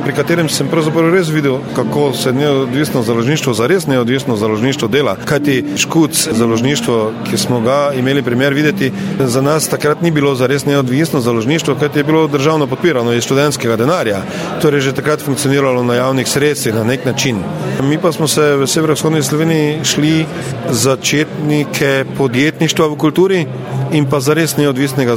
pri 0.04 0.14
katerem 0.14 0.50
sem 0.50 0.68
pravzaprav 0.68 1.14
res 1.14 1.30
videl, 1.32 1.60
kako 1.76 2.12
se 2.14 2.34
neodvisno 2.34 3.04
založništvo, 3.04 3.54
za 3.54 3.68
res 3.68 3.88
neodvisno 3.88 4.36
založništvo 4.38 4.88
dela. 4.88 5.16
Kajti 5.26 5.64
škuc 5.78 6.28
založništvo, 6.32 7.12
ki 7.30 7.38
smo 7.38 7.62
ga 7.62 7.94
imeli 7.98 8.24
primer 8.24 8.54
videti, 8.54 8.92
za 9.20 9.42
nas 9.42 9.68
takrat 9.68 10.02
ni 10.02 10.12
bilo 10.12 10.36
za 10.36 10.48
res 10.48 10.66
neodvisno 10.66 11.22
založništvo, 11.22 11.76
kajti 11.80 12.00
je 12.00 12.04
bilo 12.04 12.28
državno 12.28 12.68
podpirano 12.68 13.14
iz 13.14 13.24
študentskega 13.24 13.76
denarja. 13.76 14.22
Torej 14.62 14.82
že 14.82 14.94
takrat 14.94 15.22
funkcioniralo 15.22 15.84
na 15.84 15.96
javnih 15.96 16.28
sredstvih 16.28 16.76
na 16.76 16.84
nek 16.84 17.06
način. 17.06 17.40
Mi 17.82 17.98
pa 17.98 18.12
smo 18.12 18.28
se 18.28 18.56
v 18.56 18.68
severovzhodni 18.68 19.24
Sloveniji 19.24 19.80
šli 19.84 20.26
začetnike 20.70 22.06
podjetništva 22.18 22.88
v 22.88 22.98
kulturi 22.98 23.46
in 23.94 24.06
pa 24.10 24.20
za 24.20 24.34
res 24.34 24.58
neodvisnega 24.58 25.16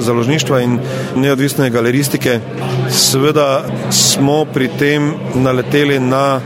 založništva 0.00 0.60
in 0.62 0.78
neodvisne 1.16 1.70
galeristike. 1.70 2.40
Seveda 2.90 3.64
smo 3.90 4.44
pri 4.44 4.68
tem 4.78 5.12
naleteli 5.34 6.00
na 6.00 6.40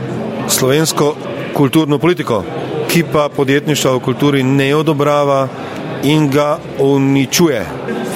slovensko 0.49 1.15
kulturno 1.53 1.97
politiko, 1.97 2.43
ki 2.89 3.03
pa 3.13 3.29
podjetništva 3.35 3.95
v 3.95 3.99
kulturi 3.99 4.43
ne 4.43 4.75
odobrava 4.75 5.47
in 6.03 6.29
ga 6.29 6.57
uničuje. 6.79 7.65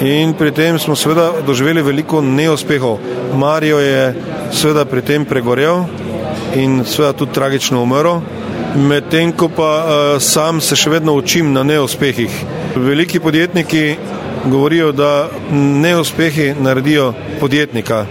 In 0.02 0.34
pri 0.34 0.52
tem 0.52 0.80
smo 0.80 0.96
seveda 0.96 1.32
doživeli 1.48 1.82
veliko 1.82 2.22
neuspehov. 2.22 2.98
Marijo 3.36 3.80
je 3.80 4.14
seveda 4.52 4.86
pri 4.86 5.02
tem 5.02 5.26
pregorel 5.26 5.86
in 6.56 6.84
seveda 6.86 7.14
tudi 7.14 7.34
tragično 7.34 7.82
umrl, 7.84 8.20
medtem 8.76 9.32
ko 9.32 9.50
pa 9.50 9.72
uh, 9.80 10.22
sam 10.22 10.62
se 10.62 10.76
še 10.76 10.90
vedno 10.90 11.16
učim 11.16 11.54
na 11.54 11.64
neuspehih. 11.64 12.65
Veliki 12.76 13.20
podjetniki 13.20 13.96
govorijo, 14.46 14.92
da 14.92 15.30
neuspehi 15.52 16.54
naredijo 16.60 17.14
podjetnika. 17.40 18.06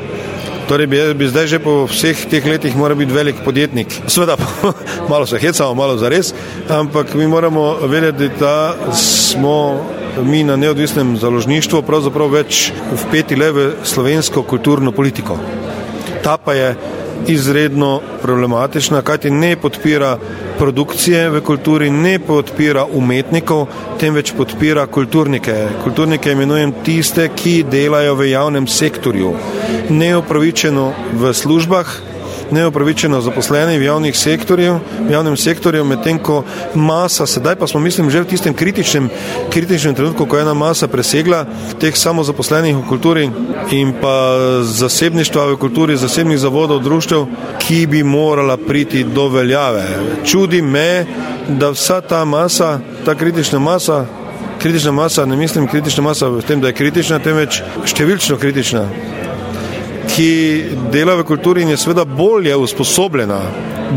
Torej 0.68 0.86
bi, 0.86 1.00
bi 1.14 1.28
zdaj 1.28 1.46
že 1.46 1.58
po 1.58 1.84
vseh 1.84 2.24
teh 2.30 2.46
letih 2.46 2.76
moral 2.76 2.96
biti 2.96 3.12
velik 3.12 3.42
podjetnik. 3.44 3.92
Sveda, 4.06 4.36
malo 5.10 5.26
se 5.26 5.38
hecamo, 5.38 5.74
malo 5.74 5.96
za 5.96 6.08
res, 6.08 6.32
ampak 6.68 7.14
mi 7.14 7.26
moramo 7.26 7.76
vedeti, 7.84 8.30
da 8.40 8.76
smo 8.96 9.84
mi 10.22 10.44
na 10.44 10.56
neodvisnem 10.56 11.16
založništvu 11.16 11.82
pravzaprav 11.82 12.32
več 12.32 12.70
vpeti 13.04 13.36
le 13.36 13.52
v 13.52 13.70
slovensko 13.84 14.42
kulturno 14.42 14.92
politiko. 14.92 15.36
Ta 16.22 16.36
pa 16.36 16.54
je 16.54 16.74
izredno 17.28 18.00
problematična, 18.22 19.02
kajti 19.02 19.30
ne 19.30 19.56
podpira 19.56 20.18
produkcije 20.58 21.30
v 21.30 21.40
kulturi, 21.40 21.90
ne 21.90 22.18
podpira 22.18 22.84
umetnikov, 22.84 23.66
temveč 24.00 24.32
podpira 24.36 24.86
kulturnike. 24.86 25.54
Kulturnike 25.84 26.32
imenujem 26.32 26.72
tiste, 26.84 27.28
ki 27.36 27.62
delajo 27.70 28.14
v 28.14 28.30
javnem 28.30 28.66
sektorju, 28.66 29.34
neopravičeno 29.90 30.92
v 31.12 31.34
službah, 31.34 32.13
neopravičeno 32.54 33.20
zaposleni 33.20 33.78
v, 33.78 34.12
sektorju, 34.14 34.78
v 35.08 35.10
javnem 35.10 35.36
sektorju, 35.36 35.84
medtem 35.84 36.18
ko 36.18 36.44
masa, 36.74 37.26
sedaj 37.26 37.56
pa 37.56 37.66
smo 37.66 37.80
mislim 37.80 38.10
že 38.10 38.22
v 38.22 38.30
tistem 38.30 38.54
kritičnem, 38.54 39.10
kritičnem 39.50 39.94
trenutku, 39.94 40.26
ko 40.26 40.36
je 40.36 40.42
ena 40.42 40.54
masa 40.54 40.88
presegla 40.88 41.44
teh 41.80 41.96
samozaposlenih 41.96 42.76
v 42.76 42.88
kulturi 42.88 43.30
in 43.70 43.92
pa 44.00 44.38
zasebništva 44.62 45.46
v 45.52 45.56
kulturi, 45.58 45.96
zasebnih 45.96 46.38
zavodov, 46.38 46.82
društev, 46.82 47.26
ki 47.58 47.86
bi 47.86 48.02
morala 48.02 48.56
priti 48.56 49.04
do 49.04 49.28
veljave. 49.28 49.84
Čudi 50.24 50.62
me, 50.62 51.06
da 51.48 51.70
vsa 51.74 52.00
ta 52.00 52.24
masa, 52.24 52.78
ta 53.04 53.14
kritična 53.14 53.58
masa, 53.58 54.04
kritična 54.62 54.92
masa, 54.92 55.26
ne 55.26 55.36
mislim 55.36 55.66
kritična 55.66 56.02
masa 56.02 56.28
v 56.28 56.42
tem, 56.42 56.60
da 56.60 56.70
je 56.70 56.78
kritična, 56.78 57.18
temveč 57.18 57.62
številčno 57.84 58.38
kritična 58.38 58.86
ki 60.08 60.64
dela 60.92 61.14
v 61.16 61.24
kulturi 61.24 61.62
in 61.62 61.68
je 61.68 61.76
seveda 61.76 62.04
bolje 62.04 62.56
usposobljena, 62.56 63.40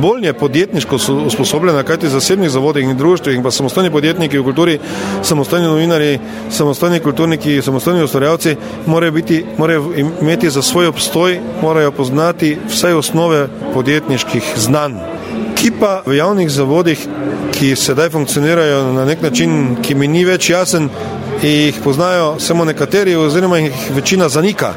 bolje 0.02 0.34
podjetniško 0.34 0.96
usposobljena, 1.26 1.84
kajti 1.84 2.10
zasebnih 2.10 2.50
zavodih 2.50 2.84
in 2.84 2.98
društv 2.98 3.30
in 3.30 3.44
pa 3.44 3.52
samostojni 3.52 3.92
podjetniki 3.92 4.40
v 4.40 4.44
kulturi, 4.44 4.80
samostojni 5.24 5.68
novinari, 5.68 6.20
samostojni 6.52 7.00
kulturniki, 7.00 7.62
samostojni 7.62 8.04
ustvarjalci 8.04 8.56
morajo, 8.86 9.12
biti, 9.12 9.46
morajo 9.58 9.94
imeti 10.22 10.50
za 10.50 10.62
svoj 10.62 10.88
obstoj, 10.88 11.40
morajo 11.62 11.92
poznati 11.92 12.58
vse 12.70 12.94
osnove 12.94 13.48
podjetniških 13.74 14.54
znanj. 14.58 14.94
Ki 15.56 15.72
pa 15.80 16.02
v 16.06 16.18
javnih 16.18 16.50
zavodih, 16.50 17.08
ki 17.52 17.76
sedaj 17.76 18.10
funkcionirajo 18.10 18.94
na 18.94 19.06
nek 19.06 19.22
način, 19.22 19.76
ki 19.82 19.96
mi 19.96 20.08
ni 20.08 20.26
več 20.26 20.50
jasen, 20.50 20.90
jih 21.42 21.76
poznajo 21.84 22.36
samo 22.40 22.66
nekateri, 22.66 23.16
oziroma 23.16 23.58
jih 23.58 23.74
večina 23.96 24.30
zanika 24.30 24.74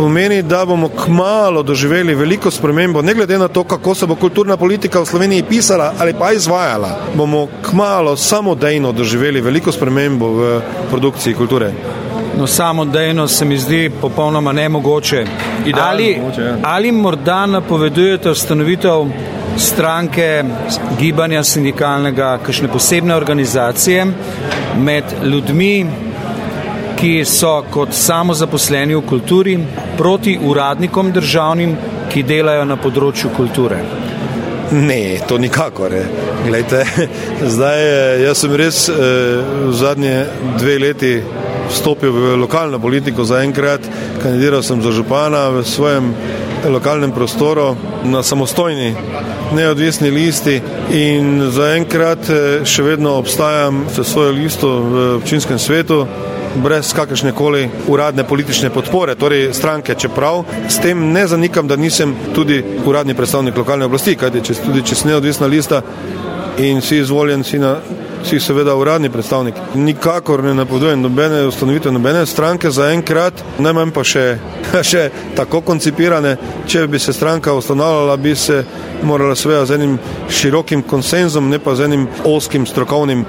pomeni, 0.00 0.42
da 0.42 0.64
bomo 0.64 0.88
kmalo 0.88 1.62
doživeli 1.62 2.14
veliko 2.14 2.50
spremembo, 2.50 3.02
ne 3.02 3.14
glede 3.14 3.38
na 3.38 3.48
to, 3.48 3.64
kako 3.64 3.94
se 3.94 4.06
bo 4.06 4.14
kulturna 4.14 4.56
politika 4.56 5.00
v 5.00 5.06
Sloveniji 5.06 5.42
pisala 5.42 5.92
ali 5.98 6.14
pa 6.18 6.32
izvajala, 6.32 6.88
bomo 7.14 7.48
kmalo 7.70 8.16
samodejno 8.16 8.92
doživeli 8.92 9.40
veliko 9.40 9.72
spremembo 9.72 10.28
v 10.28 10.60
produkciji 10.90 11.34
kulture. 11.34 11.72
No, 12.38 12.46
samodejno 12.46 13.28
se 13.28 13.44
mi 13.44 13.58
zdi 13.58 13.90
popolnoma 14.00 14.52
nemogoče. 14.52 15.24
Ali, 15.82 16.16
mogoče, 16.20 16.42
ja. 16.42 16.56
ali 16.62 16.92
morda 16.92 17.46
napovedujete 17.46 18.30
ustanovitev 18.30 19.04
stranke, 19.58 20.44
gibanja 20.98 21.44
sindikalnega, 21.44 22.38
kakšne 22.46 22.68
posebne 22.72 23.14
organizacije 23.14 24.06
med 24.78 25.04
ljudmi, 25.24 25.86
ki 27.00 27.24
so 27.24 27.62
kot 27.72 27.94
samozaposleni 27.96 28.94
v 28.94 29.00
kulturi 29.08 29.56
proti 29.96 30.34
uradnikom 30.36 31.12
državnim, 31.16 31.72
ki 32.12 32.22
delajo 32.28 32.66
na 32.68 32.76
področju 32.76 33.30
kulture. 33.32 33.78
Ne, 34.70 35.16
to 35.28 35.38
nikakor. 35.40 35.94
Glejte, 36.44 36.84
zdaj, 37.54 37.80
jaz 38.20 38.42
sem 38.44 38.52
res 38.56 38.82
eh, 38.92 38.98
v 39.64 39.72
zadnje 39.74 40.12
dve 40.60 40.76
leti 40.82 41.14
vstopil 41.70 42.12
v 42.12 42.34
lokalno 42.42 42.78
politiko 42.82 43.24
za 43.24 43.40
enkrat, 43.46 43.86
kandidiral 44.20 44.62
sem 44.62 44.82
za 44.82 44.92
župana 44.92 45.48
v 45.54 45.64
svojem 45.64 46.12
lokalnem 46.68 47.14
prostoru 47.16 47.72
na 48.04 48.20
samostojni, 48.22 48.92
neodvisni 49.56 50.10
listi 50.12 50.58
in 50.92 51.48
za 51.48 51.72
enkrat 51.78 52.28
eh, 52.28 52.42
še 52.68 52.84
vedno 52.84 53.16
obstajam 53.22 53.86
s 53.88 54.04
svojo 54.04 54.36
listo 54.36 54.74
v 54.84 55.06
občinskem 55.22 55.58
svetu 55.58 56.04
brez 56.54 56.92
kakršne 56.92 57.32
koli 57.32 57.68
uradne 57.88 58.24
politične 58.24 58.70
podpore, 58.70 59.14
torej 59.14 59.52
stranke, 59.54 59.94
čeprav 59.94 60.44
s 60.68 60.78
tem 60.78 61.12
ne 61.12 61.26
zanikam, 61.26 61.68
da 61.68 61.76
nisem 61.76 62.14
tudi 62.34 62.64
uradni 62.86 63.14
predstavnik 63.14 63.56
lokalne 63.56 63.86
oblasti, 63.86 64.16
kajti 64.16 64.42
če, 64.44 64.54
tudi 64.66 64.82
če 64.82 64.94
si 64.94 65.08
neodvisna 65.08 65.46
lista 65.46 65.82
in 66.58 66.80
si 66.82 66.98
izvoljen, 66.98 67.44
si, 67.44 67.58
na, 67.58 67.76
si 68.24 68.40
seveda 68.40 68.74
uradni 68.76 69.10
predstavnik. 69.10 69.54
Nikakor 69.74 70.44
ne 70.44 70.54
napovedujem 70.54 71.00
nobene 71.00 71.46
ustanovitve, 71.46 71.92
nobene 71.92 72.26
stranke 72.26 72.70
za 72.70 72.90
enkrat, 72.92 73.44
najmanj 73.58 73.94
pa 73.94 74.04
še, 74.04 74.26
še 74.90 75.08
tako 75.36 75.62
koncipirane, 75.66 76.36
če 76.68 76.86
bi 76.90 76.98
se 76.98 77.12
stranka 77.16 77.54
ustanavljala, 77.54 78.16
bi 78.16 78.34
se 78.36 78.64
morala 79.02 79.36
seveda 79.36 79.66
z 79.66 79.78
enim 79.78 79.98
širokim 80.28 80.82
konsenzom, 80.82 81.48
ne 81.50 81.58
pa 81.58 81.74
z 81.74 81.88
enim 81.88 82.08
oskim 82.24 82.66
strokovnim, 82.66 83.24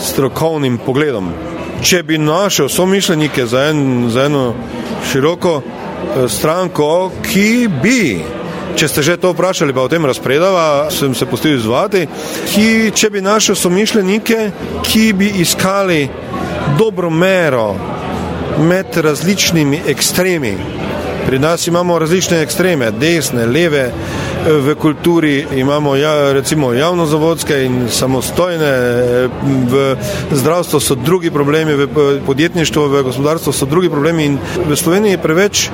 strokovnim 0.00 0.78
pogledom 0.86 1.34
če 1.82 2.02
bi 2.02 2.18
našel 2.18 2.68
somišljenike 2.68 3.46
za, 3.46 3.70
en, 3.70 4.10
za 4.10 4.24
eno 4.24 4.54
široko 5.12 5.60
eh, 5.62 6.28
stranko, 6.28 7.10
ki 7.24 7.68
bi, 7.82 8.20
če 8.76 8.88
ste 8.88 9.02
že 9.02 9.16
to 9.20 9.32
vprašali, 9.32 9.74
pa 9.74 9.84
o 9.84 9.90
tem 9.92 10.04
razpredava, 10.06 10.90
sem 10.92 11.14
se 11.14 11.26
pustil 11.26 11.56
izvati, 11.56 12.06
ki, 12.52 12.90
če 12.94 13.10
bi 13.10 13.24
našel 13.24 13.56
somišljenike, 13.56 14.50
ki 14.86 15.06
bi 15.16 15.32
iskali 15.42 16.08
dobro 16.78 17.10
mero 17.10 17.74
med 18.60 18.96
različnimi 18.96 19.82
ekstremi, 19.88 20.54
Pri 21.26 21.38
nas 21.38 21.66
imamo 21.66 21.98
različne 21.98 22.42
ekstreme, 22.42 22.90
desne, 22.90 23.46
leve, 23.46 23.90
v 24.46 24.74
kulturi 24.74 25.46
imamo 25.56 25.96
ja, 25.96 26.32
recimo 26.32 26.72
javnozavodske 26.72 27.64
in 27.64 27.88
samostojne, 27.88 28.70
v 29.70 29.96
zdravstvu 30.32 30.80
so 30.80 30.94
drugi 30.94 31.30
problemi, 31.30 31.74
v 31.74 31.88
podjetništvu, 32.26 32.88
v 32.88 33.02
gospodarstvu 33.02 33.52
so 33.52 33.66
drugi 33.66 33.90
problemi 33.90 34.24
in 34.24 34.38
v 34.68 34.76
Sloveniji 34.76 35.12
je 35.12 35.22
preveč 35.22 35.68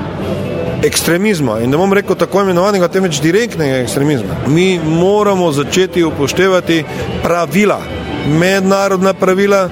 ekstremizma 0.84 1.60
in 1.60 1.70
ne 1.70 1.76
bom 1.76 1.92
rekel 1.92 2.16
tako 2.16 2.42
imenovanega, 2.42 2.88
temveč 2.88 3.20
direktnega 3.22 3.78
ekstremizma. 3.84 4.42
Mi 4.46 4.78
moramo 4.78 5.52
začeti 5.52 6.04
upoštevati 6.04 6.84
pravila, 7.22 7.80
mednarodna 8.28 9.14
pravila, 9.14 9.68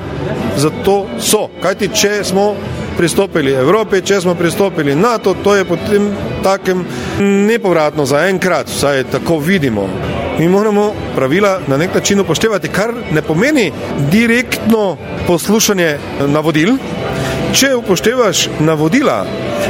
zato 0.56 1.04
so. 1.20 1.48
Kajti, 1.62 1.90
če 1.94 2.24
smo 2.24 2.54
pristopili 2.96 3.52
Evropi, 3.52 4.02
če 4.02 4.20
smo 4.20 4.34
pristopili 4.34 4.94
NATO, 4.94 5.34
to 5.44 5.54
je 5.54 5.64
potem 5.64 6.10
takem 6.42 6.84
nepovratno 7.20 8.06
za 8.06 8.26
enkrat, 8.28 8.68
vsaj 8.68 9.04
tako 9.12 9.38
vidimo. 9.38 9.88
Mi 10.38 10.48
moramo 10.48 10.92
pravila 11.14 11.60
na 11.66 11.76
nek 11.76 11.94
način 11.94 12.20
upoštevati, 12.20 12.68
kar 12.68 12.94
ne 13.12 13.22
pomeni 13.22 13.72
direktno 14.10 14.96
poslušanje 15.26 15.98
navodil. 16.26 16.76
Če 17.54 17.74
upoštevaš 17.76 18.48
navodila, 18.60 19.26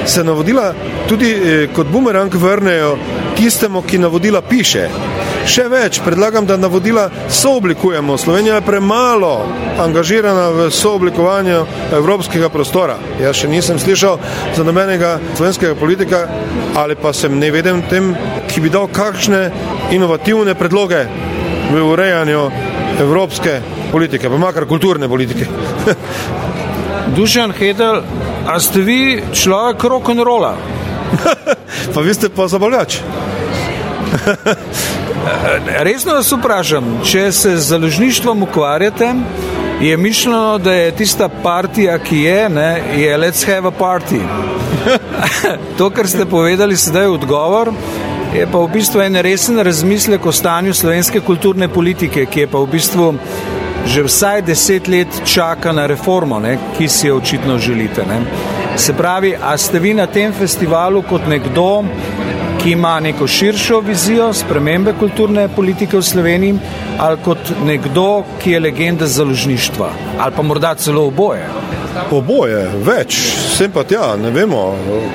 se 0.06 0.24
navodila 0.24 0.72
tudi 1.08 1.30
eh, 1.30 1.66
kot 1.74 1.86
bumerang 1.92 2.34
vrnejo 2.34 2.96
tistemu, 3.36 3.82
ki 3.82 3.98
navodila 3.98 4.40
piše. 4.40 4.88
Še 5.44 5.66
več, 5.68 5.98
predlagam, 6.00 6.46
da 6.48 6.56
navodila 6.56 7.08
sooblikujemo. 7.28 8.16
Slovenija 8.18 8.54
je 8.56 8.64
premalo 8.64 9.32
angažirana 9.80 10.48
v 10.56 10.70
sooblikovanju 10.72 11.58
evropskega 11.92 12.48
prostora. 12.48 12.96
Jaz 13.20 13.42
še 13.42 13.50
nisem 13.52 13.78
slišal 13.78 14.16
za 14.56 14.64
nobenega 14.64 15.18
slovenskega 15.36 15.76
politika 15.76 16.24
ali 16.80 16.96
pa 16.96 17.12
sem 17.12 17.36
ne 17.38 17.50
vedem 17.54 17.82
tem, 17.90 18.14
ki 18.48 18.64
bi 18.64 18.72
dal 18.72 18.88
kakšne 18.88 19.42
inovativne 19.94 20.56
predloge 20.58 21.04
v 21.70 21.84
urejanju 21.92 22.42
evropske 23.04 23.60
politike, 23.92 24.30
pa 24.30 24.40
makar 24.40 24.66
kulturne 24.66 25.08
politike. 25.08 25.46
Dušan 27.16 27.52
Hedel, 27.52 28.02
a 28.48 28.58
ste 28.58 28.80
vi 28.80 29.00
človek 29.28 29.84
rock'n'rolla? 29.92 30.56
pa 31.94 32.00
vi 32.00 32.14
ste 32.16 32.32
pa 32.32 32.48
zabavljač. 32.48 33.00
Resno 35.84 36.14
vas 36.14 36.32
vprašam, 36.32 36.84
če 37.04 37.32
se 37.32 37.56
z 37.56 37.68
založništvom 37.68 38.42
ukvarjate, 38.42 39.14
je 39.80 39.96
mišljeno, 39.96 40.58
da 40.58 40.72
je 40.72 40.90
tista 40.96 41.28
partija, 41.28 41.98
ki 41.98 42.20
je, 42.20 42.48
ne, 42.48 42.82
je 42.96 43.18
let's 43.18 43.46
have 43.46 43.68
a 43.68 43.72
party. 43.78 44.20
to, 45.78 45.90
kar 45.90 46.08
ste 46.08 46.26
povedali, 46.26 46.76
sedaj 46.76 47.04
je 47.04 47.08
odgovor. 47.08 47.72
Je 48.34 48.46
pa 48.50 48.58
v 48.58 48.68
bistvu 48.72 49.00
en 49.00 49.16
resen 49.22 49.58
razmislek 49.58 50.26
o 50.26 50.32
stanju 50.32 50.74
slovenske 50.74 51.20
kulturne 51.20 51.68
politike, 51.68 52.26
ki 52.26 52.40
je 52.40 52.46
pa 52.50 52.58
v 52.58 52.70
bistvu 52.72 53.14
že 53.84 54.02
vsaj 54.02 54.42
deset 54.42 54.88
let 54.88 55.08
čaka 55.28 55.72
na 55.72 55.84
reformo, 55.86 56.38
ne, 56.40 56.56
ki 56.78 56.88
si 56.88 57.06
jo 57.06 57.18
očitno 57.20 57.58
želite. 57.58 58.04
Ne. 58.08 58.20
Se 58.76 58.92
pravi, 58.96 59.34
a 59.42 59.56
ste 59.58 59.78
vi 59.78 59.94
na 59.94 60.06
tem 60.06 60.32
festivalu 60.32 61.02
kot 61.02 61.28
nekdo, 61.28 61.84
ki 62.64 62.70
ima 62.70 63.00
neko 63.00 63.26
širšo 63.26 63.80
vizijo 63.80 64.32
spremembe 64.32 64.94
kulturne 64.98 65.48
politike 65.48 65.98
v 65.98 66.02
Sloveniji, 66.02 66.54
ali 66.98 67.18
kot 67.24 67.50
nekdo, 67.64 68.24
ki 68.42 68.54
je 68.54 68.60
legenda 68.60 69.06
založništva, 69.06 69.90
ali 70.18 70.32
pa 70.36 70.42
morda 70.42 70.74
celo 70.74 71.02
oboje. 71.06 71.44
Oboje, 72.10 72.62
več, 72.86 73.18
sem 73.52 73.70
pa 73.70 73.84
tja, 73.84 74.14
ne 74.16 74.30
vemo, 74.32 74.62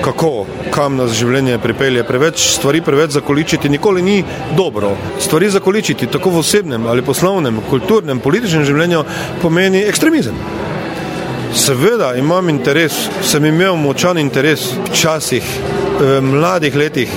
kako, 0.05 0.45
kam 0.71 1.01
nas 1.01 1.17
življenje 1.17 1.57
pripelje. 1.63 2.05
Preveč 2.05 2.45
stvari, 2.53 2.83
preveč 2.85 3.17
zakoličiti, 3.17 3.69
nikoli 3.69 4.05
ni 4.05 4.23
dobro. 4.57 4.93
Stvari 5.19 5.49
zakoličiti, 5.49 6.07
tako 6.07 6.37
v 6.37 6.43
osebnem 6.45 6.85
ali 6.85 7.01
poslovnem, 7.01 7.63
kulturnem, 7.69 8.21
političnem 8.21 8.65
življenju, 8.69 9.03
pomeni 9.41 9.81
ekstremizem. 9.89 10.37
Seveda 11.53 12.15
imam 12.15 12.49
interes, 12.49 12.93
sem 13.21 13.45
imel 13.45 13.75
močan 13.75 14.17
interes 14.17 14.69
včasih, 14.89 15.43
v 15.99 16.21
mladih 16.21 16.75
letih, 16.75 17.09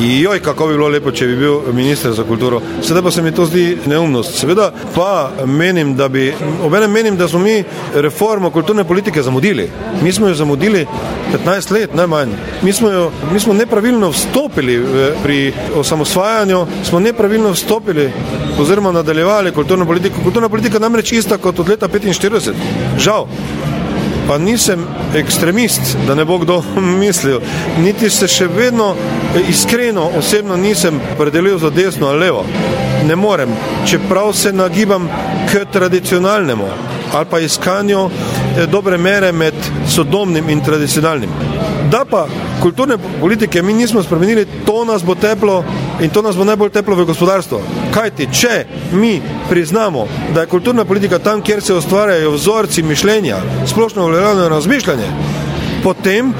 Joj, 0.00 0.40
kako 0.40 0.66
bi 0.66 0.74
bilo 0.74 0.88
lepo, 0.88 1.10
če 1.10 1.26
bi 1.26 1.36
bil 1.40 1.72
minister 1.72 2.12
za 2.12 2.24
kulturo. 2.24 2.60
Sedaj 2.84 3.02
pa 3.02 3.10
se 3.10 3.22
mi 3.22 3.32
to 3.32 3.46
zdi 3.48 3.78
neumnost. 3.86 4.36
Seveda 4.36 4.70
pa 4.94 5.30
menim, 5.46 5.94
da 5.96 6.08
bi, 6.08 6.26
obenem 6.64 6.92
menim, 6.92 7.16
da 7.16 7.28
smo 7.28 7.38
mi 7.40 7.64
reformo 7.94 8.50
kulturne 8.50 8.84
politike 8.84 9.22
zamudili. 9.22 9.70
Mi 10.02 10.12
smo 10.12 10.28
jo 10.28 10.34
zamudili 10.34 10.86
15 11.32 11.72
let, 11.72 11.94
najmanj. 11.94 12.34
Mi 12.62 12.72
smo, 12.72 12.90
jo, 12.90 13.10
mi 13.32 13.40
smo 13.40 13.54
nepravilno 13.54 14.10
vstopili 14.10 14.82
pri 15.22 15.52
osamosvajanju, 15.76 16.66
smo 16.84 17.00
nepravilno 17.00 17.50
vstopili 17.56 18.10
oziroma 18.60 18.92
nadaljevali 18.92 19.52
kulturno 19.52 19.86
politiko. 19.86 20.20
Kulturna 20.22 20.48
politika 20.48 20.78
namreč 20.78 21.12
ista 21.12 21.38
kot 21.38 21.58
od 21.58 21.68
leta 21.68 21.88
45. 21.88 22.52
Žal 22.98 23.26
pa 24.26 24.38
nisem 24.38 24.86
ekstremist, 25.14 25.96
da 26.06 26.14
ne 26.14 26.24
bo 26.24 26.38
kdo 26.38 26.62
mislil, 27.00 27.40
niti 27.78 28.10
se 28.10 28.28
še 28.28 28.46
vedno 28.46 28.94
iskreno 29.48 30.10
osebno 30.18 30.56
nisem 30.56 31.00
predelil 31.18 31.58
za 31.58 31.70
desno 31.70 32.08
ali 32.08 32.20
levo. 32.20 32.44
Ne 33.06 33.16
morem, 33.16 33.52
čeprav 33.86 34.32
se 34.32 34.52
nagibam 34.52 35.08
k 35.52 35.64
tradicionalnemu 35.72 36.66
ali 37.12 37.26
pa 37.30 37.38
iskanju 37.38 38.10
eh, 38.10 38.66
dobre 38.66 38.98
mere 38.98 39.32
med 39.32 39.54
sodobnim 39.88 40.48
in 40.50 40.60
tradicionalnim. 40.64 41.30
Da 41.90 42.04
pa 42.10 42.26
kulturne 42.62 42.96
politike 43.20 43.62
mi 43.62 43.72
nismo 43.72 44.02
spremenili, 44.02 44.46
to 44.66 44.84
nas 44.84 45.04
bo 45.04 45.14
teplo 45.14 45.64
in 46.00 46.10
to 46.10 46.22
nas 46.22 46.36
bo 46.36 46.44
najbolj 46.44 46.70
teplo 46.70 46.96
v 46.96 47.06
gospodarstvo. 47.08 47.60
Kajti, 47.94 48.28
če 48.32 48.66
mi 48.92 49.20
priznamo, 49.48 50.06
da 50.34 50.40
je 50.40 50.52
kulturna 50.52 50.84
politika 50.84 51.18
tam, 51.18 51.42
kjer 51.42 51.62
se 51.62 51.74
ustvarjajo 51.74 52.30
vzorci 52.30 52.82
mišljenja, 52.82 53.36
splošno 53.66 54.04
uveljavljeno 54.04 54.48
razmišljanje, 54.48 55.08
potem 55.82 56.34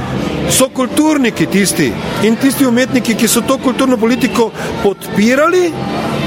so 0.50 0.68
kulturniki 0.68 1.46
tisti 1.46 1.92
in 2.22 2.36
tisti 2.36 2.66
umetniki, 2.66 3.14
ki 3.14 3.28
so 3.28 3.40
to 3.40 3.58
kulturno 3.58 3.96
politiko 3.96 4.50
podpirali 4.82 5.72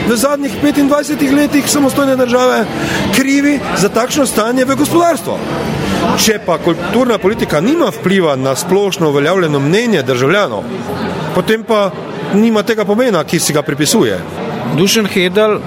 v 0.09 0.15
zadnjih 0.15 0.51
25 0.63 1.35
letih 1.35 1.69
samostojne 1.69 2.15
države, 2.15 2.65
krivi 3.15 3.59
za 3.77 3.89
takšno 3.89 4.25
stanje 4.25 4.65
v 4.65 4.75
gospodarstvu. 4.75 5.37
Če 6.19 6.39
pa 6.45 6.57
kulturna 6.59 7.17
politika 7.17 7.61
nima 7.61 7.89
vpliva 7.95 8.35
na 8.35 8.55
splošno 8.55 9.09
uveljavljeno 9.09 9.59
mnenje 9.59 10.03
državljanov, 10.03 10.63
potem 11.35 11.63
pa 11.63 11.91
nima 12.33 12.63
tega 12.63 12.85
pomena, 12.85 13.23
ki 13.23 13.39
si 13.39 13.53
ga 13.53 13.61
pripisuje. 13.61 14.19
Dušen 14.77 15.07
Hedel, 15.07 15.59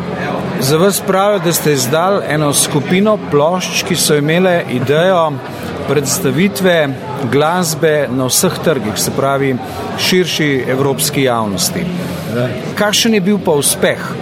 za 0.60 0.76
vas 0.76 1.00
pravi, 1.06 1.40
da 1.44 1.52
ste 1.52 1.72
izdali 1.72 2.22
eno 2.28 2.52
skupino 2.54 3.16
plošč, 3.30 3.82
ki 3.88 3.96
so 3.96 4.16
imele 4.16 4.62
idejo 4.70 5.32
predstavitve 5.88 6.76
glasbe 7.32 8.08
na 8.10 8.28
vseh 8.28 8.58
trgih, 8.64 8.96
se 8.96 9.10
pravi 9.16 9.56
širši 9.98 10.64
evropski 10.68 11.22
javnosti. 11.22 11.86
Kakšen 12.78 13.14
je 13.14 13.20
bil 13.20 13.40
pa 13.44 13.56
uspeh? 13.58 14.12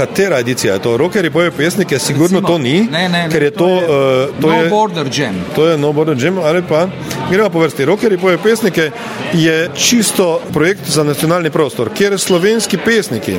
Katera 0.00 0.38
edicija 0.38 0.74
je 0.74 0.82
to? 0.82 0.96
Rokeri 0.96 1.30
pojejo 1.30 1.52
pesnike, 1.52 1.98
sigurno 1.98 2.40
Recimo, 2.40 2.48
to 2.48 2.58
ni, 2.58 2.80
ne, 2.80 3.08
ne, 3.08 3.08
ne, 3.08 3.30
ker 3.30 3.42
je 3.42 3.50
to, 3.50 3.58
to 3.58 3.70
je 3.70 4.28
uh, 4.28 4.40
to 4.40 4.48
No 4.48 4.62
je, 4.62 4.68
Border 4.68 5.06
Jam. 5.18 5.34
To 5.54 5.66
je 5.66 5.78
No 5.78 5.92
Border 5.92 6.24
Jam, 6.24 6.38
ali 6.38 6.62
pa 6.68 6.86
gremo 7.30 7.50
po 7.50 7.60
vrsti. 7.60 7.84
Rokeri 7.84 8.18
pojejo 8.18 8.38
pesnike 8.42 8.90
je 9.32 9.68
čisto 9.74 10.40
projekt 10.52 10.88
za 10.88 11.04
nacionalni 11.04 11.50
prostor, 11.50 11.90
kjer 11.94 12.18
slovenski 12.18 12.78
pesniki 12.84 13.36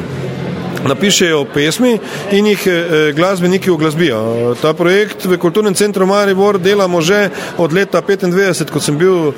napišejo 0.88 1.46
pesmi 1.54 2.00
in 2.32 2.46
jih 2.46 2.68
eh, 2.68 3.14
glasbeniki 3.16 3.72
uglasbijo. 3.72 4.56
Ta 4.62 4.74
projekt 4.74 5.26
v 5.26 5.38
Kulturnem 5.38 5.74
centru 5.74 6.06
Maribor 6.06 6.60
delamo 6.60 7.02
že 7.02 7.30
od 7.58 7.74
leta 7.74 8.02
95, 8.02 8.72
ko 8.72 8.80
sem 8.80 8.98
bil 8.98 9.34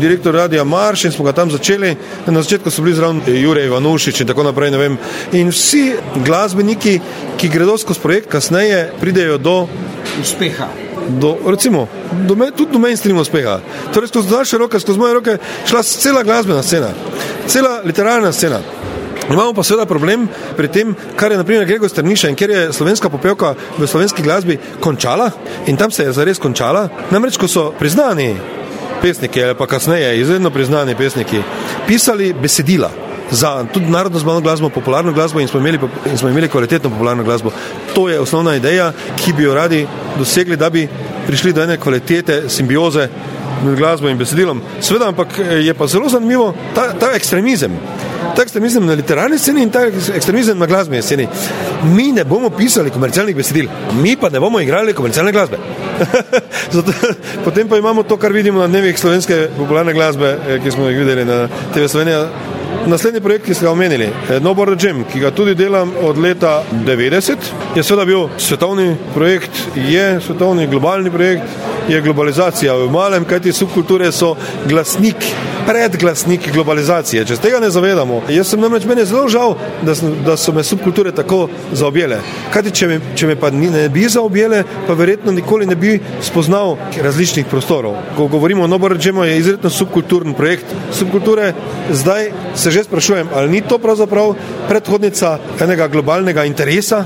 direktor 0.00 0.34
Radia 0.34 0.64
Marš 0.64 1.04
in 1.04 1.12
smo 1.12 1.24
ga 1.24 1.32
tam 1.32 1.50
začeli. 1.50 1.96
Na 2.26 2.42
začetku 2.42 2.70
so 2.70 2.82
bili 2.82 2.96
zraven 2.96 3.22
Jure 3.26 3.66
Ivanušič 3.66 4.20
in 4.20 4.26
tako 4.26 4.42
naprej. 4.42 4.72
In 5.32 5.50
vsi 5.50 5.92
glasbeniki, 6.24 7.00
ki 7.36 7.48
gredo 7.48 7.78
skozi 7.78 8.00
projekt, 8.00 8.30
kasneje 8.30 8.90
pridejo 9.00 9.38
do 9.38 9.68
uspeha. 10.20 10.68
Do, 11.08 11.36
recimo, 11.46 11.88
do 12.28 12.36
me, 12.36 12.50
tudi 12.50 12.72
do 12.72 12.78
mainstream 12.78 13.18
uspeha. 13.18 13.60
Torej, 13.94 14.08
skozi 14.08 14.30
naše 14.30 14.58
roke, 14.58 14.80
skozi 14.80 14.98
moje 14.98 15.14
roke, 15.14 15.38
šla 15.66 15.82
cela 15.82 16.22
glasbena 16.22 16.62
scena, 16.62 16.92
cela 17.46 17.80
literarna 17.84 18.32
scena. 18.32 18.62
Imamo 19.30 19.52
pa 19.54 19.62
seveda 19.62 19.86
problem 19.86 20.26
pri 20.56 20.68
tem, 20.68 20.94
kar 21.16 21.30
je 21.32 21.38
naprimer 21.38 21.66
Gregor 21.66 21.90
Strniša 21.90 22.28
in 22.28 22.36
kjer 22.36 22.50
je 22.50 22.72
slovenska 22.72 23.08
popevka 23.08 23.54
v 23.78 23.86
slovenski 23.86 24.22
glasbi 24.22 24.58
končala 24.80 25.30
in 25.66 25.76
tam 25.76 25.90
se 25.90 26.02
je 26.02 26.12
zares 26.12 26.38
končala. 26.38 26.88
Namreč, 27.10 27.38
ko 27.38 27.48
so 27.48 27.70
priznani 27.78 28.34
pesniki 29.02 29.44
ali 29.44 29.54
pa 29.54 29.66
kasneje 29.66 30.20
izredno 30.20 30.50
priznani 30.50 30.94
pesniki 30.94 31.42
pisali 31.86 32.32
besedila 32.32 32.90
za 33.32 33.64
tudi 33.72 33.86
narodno 33.86 34.18
zbavno 34.18 34.40
glasbo, 34.40 34.68
popularno 34.68 35.12
glasbo 35.12 35.40
in 35.40 35.48
smo, 35.48 35.60
imeli, 35.60 35.78
in 36.10 36.18
smo 36.18 36.28
imeli 36.28 36.48
kvalitetno 36.48 36.90
popularno 36.90 37.24
glasbo. 37.24 37.50
To 37.94 38.08
je 38.08 38.20
osnovna 38.20 38.56
ideja, 38.56 38.92
ki 39.24 39.32
bi 39.32 39.42
jo 39.42 39.54
radi 39.54 39.86
dosegli, 40.18 40.56
da 40.56 40.70
bi 40.70 40.88
prišli 41.26 41.52
do 41.52 41.62
ene 41.62 41.76
kvalitete, 41.76 42.48
simbioze 42.48 43.08
med 43.64 43.76
glasbo 43.78 44.08
in 44.08 44.18
besedilom. 44.18 44.60
Sveda, 44.80 45.08
ampak 45.08 45.38
je 45.38 45.74
pa 45.74 45.86
zelo 45.86 46.08
zanimivo 46.08 46.54
ta, 46.74 46.92
ta 47.00 47.12
ekstremizem. 47.14 47.72
Ta 48.36 48.42
ekstremizem 48.42 48.86
na 48.86 48.94
literarni 48.94 49.38
sceni 49.38 49.62
in 49.62 49.70
ta 49.70 49.84
ekstremizem 50.14 50.58
na 50.58 50.66
glasbeni 50.66 51.02
sceni. 51.02 51.28
Mi 51.94 52.12
ne 52.12 52.24
bomo 52.24 52.50
pisali 52.50 52.90
komercialnih 52.90 53.36
besedil, 53.36 53.68
mi 54.02 54.16
pa 54.16 54.30
ne 54.30 54.40
bomo 54.40 54.60
igrali 54.60 54.94
komercialne 54.94 55.32
glasbe. 55.32 55.58
Zato, 56.74 56.92
potem 57.44 57.68
pa 57.68 57.76
imamo 57.76 58.02
to, 58.02 58.16
kar 58.16 58.32
vidimo 58.32 58.60
na 58.60 58.68
dnevih 58.68 58.98
slovenske 58.98 59.48
popularne 59.56 59.92
glasbe, 59.92 60.36
eh, 60.48 60.58
ki 60.64 60.70
smo 60.70 60.88
jih 60.88 60.98
videli 60.98 61.24
na 61.24 61.46
TV 61.74 61.88
Slovenija. 61.88 62.26
Naslednji 62.86 63.20
projekt, 63.20 63.46
ki 63.46 63.54
ste 63.54 63.66
ga 63.66 63.72
omenili, 63.72 64.08
Nobor 64.40 64.76
Jam, 64.80 65.04
ki 65.12 65.20
ga 65.20 65.30
tudi 65.30 65.54
delam 65.54 65.92
od 66.02 66.18
leta 66.18 66.62
90, 66.72 67.50
je 67.76 67.82
seveda 67.82 68.04
bil 68.04 68.26
svetovni 68.38 68.96
projekt, 69.14 69.62
je 69.76 70.20
svetovni 70.20 70.66
globalni 70.66 71.10
projekt, 71.10 71.44
je 71.88 72.00
globalizacija 72.00 72.74
v 72.74 72.90
malem, 72.90 73.24
kajti 73.24 73.52
subkulture 73.52 74.12
so 74.12 74.34
glasnik 74.68 75.32
predglasnik 75.66 76.52
globalizacije. 76.52 77.24
Če 77.26 77.36
se 77.36 77.42
tega 77.42 77.60
ne 77.62 77.70
zavedamo, 77.70 78.22
jaz 78.32 78.50
sem 78.50 78.60
namreč 78.60 78.86
meni 78.88 79.04
zelo 79.06 79.28
žal, 79.30 79.54
da, 79.86 79.94
da 80.26 80.36
so 80.36 80.52
me 80.54 80.64
subkulture 80.66 81.12
tako 81.14 81.46
zaobjele. 81.72 82.18
Kaj 82.52 82.66
ti, 82.66 82.74
če, 82.80 82.98
če 83.18 83.30
me 83.30 83.36
pa 83.38 83.50
ne 83.54 83.86
bi 83.92 84.06
zaobjele, 84.10 84.62
pa 84.88 84.96
verjetno 84.98 85.34
nikoli 85.34 85.66
ne 85.70 85.76
bi 85.78 85.98
spoznal 86.22 86.76
različnih 87.02 87.46
prostorov. 87.50 87.96
Ko 88.16 88.28
govorimo 88.32 88.64
o 88.64 88.70
Noborečemu, 88.70 89.24
je 89.24 89.38
izredno 89.38 89.70
subkulturni 89.70 90.34
projekt. 90.34 90.74
Subkulture 90.98 91.52
zdaj 91.90 92.30
se 92.62 92.70
že 92.70 92.84
sprašujem, 92.84 93.28
ali 93.34 93.50
ni 93.50 93.60
to 93.60 93.78
pravzaprav 93.78 94.34
predhodnica 94.68 95.38
enega 95.60 95.88
globalnega 95.88 96.44
interesa, 96.44 97.04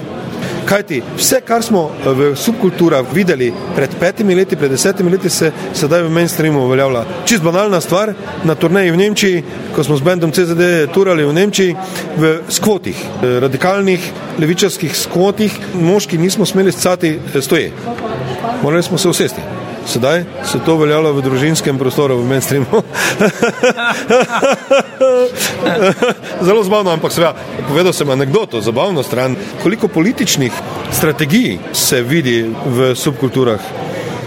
Kajti 0.66 0.98
vse, 1.16 1.40
kar 1.46 1.62
smo 1.62 1.92
v 2.04 2.32
subkulturah 2.34 3.06
videli 3.14 3.52
pred 3.76 3.90
petimi 4.00 4.34
leti, 4.34 4.56
pred 4.58 4.70
desetimi 4.70 5.10
leti, 5.10 5.30
se 5.30 5.52
sedaj 5.74 6.02
v 6.02 6.10
mainstreamu 6.10 6.64
uveljavlja. 6.66 7.04
Čist 7.24 7.42
banalna 7.42 7.80
stvar, 7.80 8.12
na 8.44 8.54
turneji 8.54 8.90
v 8.90 8.98
Nemčiji, 8.98 9.42
ko 9.74 9.84
smo 9.86 9.96
z 9.96 10.02
bendom 10.02 10.32
CZD 10.34 10.90
turali 10.94 11.24
v 11.24 11.34
Nemčiji, 11.38 11.76
v 12.18 12.32
skvotih, 12.50 12.98
radikalnih, 13.22 14.10
levičarskih 14.42 14.96
skvotih, 14.96 15.54
moški 15.74 16.18
nismo 16.18 16.46
smeli 16.46 16.72
scati 16.72 17.14
stoje. 17.40 17.70
Morali 18.62 18.82
smo 18.82 18.98
se 18.98 19.08
usesti. 19.08 19.55
Sedaj 19.86 20.24
se 20.44 20.58
to 20.66 20.76
veljalo 20.76 21.12
v 21.12 21.22
družinskem 21.22 21.78
prostoru, 21.78 22.18
v 22.18 22.28
mainstreamu. 22.28 22.66
Zelo 26.46 26.64
zabavno, 26.64 26.90
ampak 26.90 27.12
seveda, 27.12 27.34
povedal 27.68 27.92
sem 27.92 28.10
anegdoto, 28.10 28.60
zabavno 28.60 29.02
stran, 29.02 29.36
koliko 29.62 29.88
političnih 29.88 30.52
strategij 30.92 31.58
se 31.72 32.02
vidi 32.02 32.50
v 32.66 32.94
subkulturah. 32.94 33.60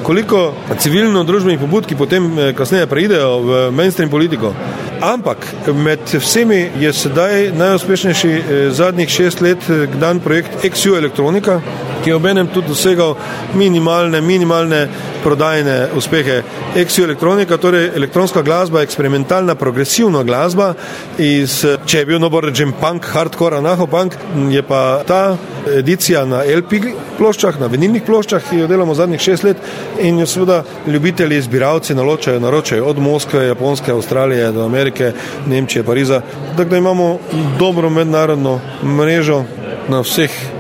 Koliko 0.04 0.54
civilno-družbenih 0.80 1.60
pobud, 1.60 1.86
ki 1.86 1.96
potem 2.00 2.32
eh, 2.40 2.54
kasneje 2.56 2.88
preidejo 2.88 3.40
v 3.44 3.72
mainstream 3.76 4.10
politiko. 4.10 4.54
Ampak 5.02 5.46
med 5.76 6.00
vsemi 6.12 6.70
je 6.80 6.94
sedaj 6.94 7.52
najuspešnejši 7.60 8.32
eh, 8.32 8.42
zadnjih 8.72 9.10
šest 9.10 9.42
let 9.42 9.70
eh, 9.70 9.88
dan 10.00 10.20
projekt 10.24 10.64
XU 10.64 10.96
Elektronika, 10.96 11.60
ki 12.04 12.10
je 12.10 12.16
obenem 12.16 12.48
tudi 12.48 12.68
dosegal 12.68 13.16
minimalne, 13.54 14.22
minimalne 14.22 14.88
prodajne 15.24 15.88
uspehe. 15.98 16.42
XU 16.76 17.04
Elektronika, 17.04 17.58
torej 17.58 17.92
elektronska 17.96 18.42
glasba, 18.42 18.82
eksperimentalna, 18.82 19.56
progresivna 19.56 20.24
glasba, 20.24 20.74
iz, 21.18 21.60
če 21.86 22.04
je 22.04 22.06
bil 22.06 22.20
nobor 22.22 22.46
rečen 22.48 22.72
punk, 22.80 23.06
hardcore, 23.14 23.60
anahopunk, 23.60 24.16
je 24.52 24.64
pa 24.64 25.02
ta 25.08 25.38
edicija 25.76 26.24
na 26.26 26.44
LP 26.44 26.80
ploščah, 27.18 27.60
na 27.60 27.68
vinilnih 27.72 28.06
ploščah, 28.08 28.46
ki 28.50 28.62
jo 28.62 28.70
delamo 28.72 28.96
zadnjih 28.96 29.22
šest 29.22 29.48
let 29.48 29.58
in 30.02 30.20
jo 30.22 30.28
seveda 30.30 30.62
ljubitelji, 30.88 31.42
zbiralci 31.42 31.96
naločajo, 31.96 32.40
naročajo 32.40 32.86
od 32.86 33.00
Moskve, 33.04 33.48
Japonske, 33.48 33.92
Avstralije 33.92 34.52
do 34.56 34.64
Amerike, 34.66 35.12
Nemčije, 35.48 35.84
Pariza. 35.84 36.22
Tako 36.58 36.70
da 36.70 36.78
imamo 36.78 37.18
dobro 37.60 37.90
mednarodno 37.90 38.60
mrežo 38.84 39.44
na 39.90 40.00
vseh 40.06 40.59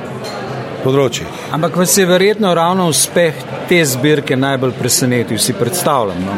področjih. 0.83 1.27
Ampak 1.55 1.75
vas 1.79 1.97
je 1.97 2.05
verjetno 2.05 2.53
ravno 2.55 2.87
uspeh 2.91 3.35
te 3.69 3.79
zbirke 3.85 4.37
najbolj 4.39 4.75
presenetil, 4.79 5.39
si 5.39 5.53
predstavljam. 5.53 6.23
No? 6.25 6.37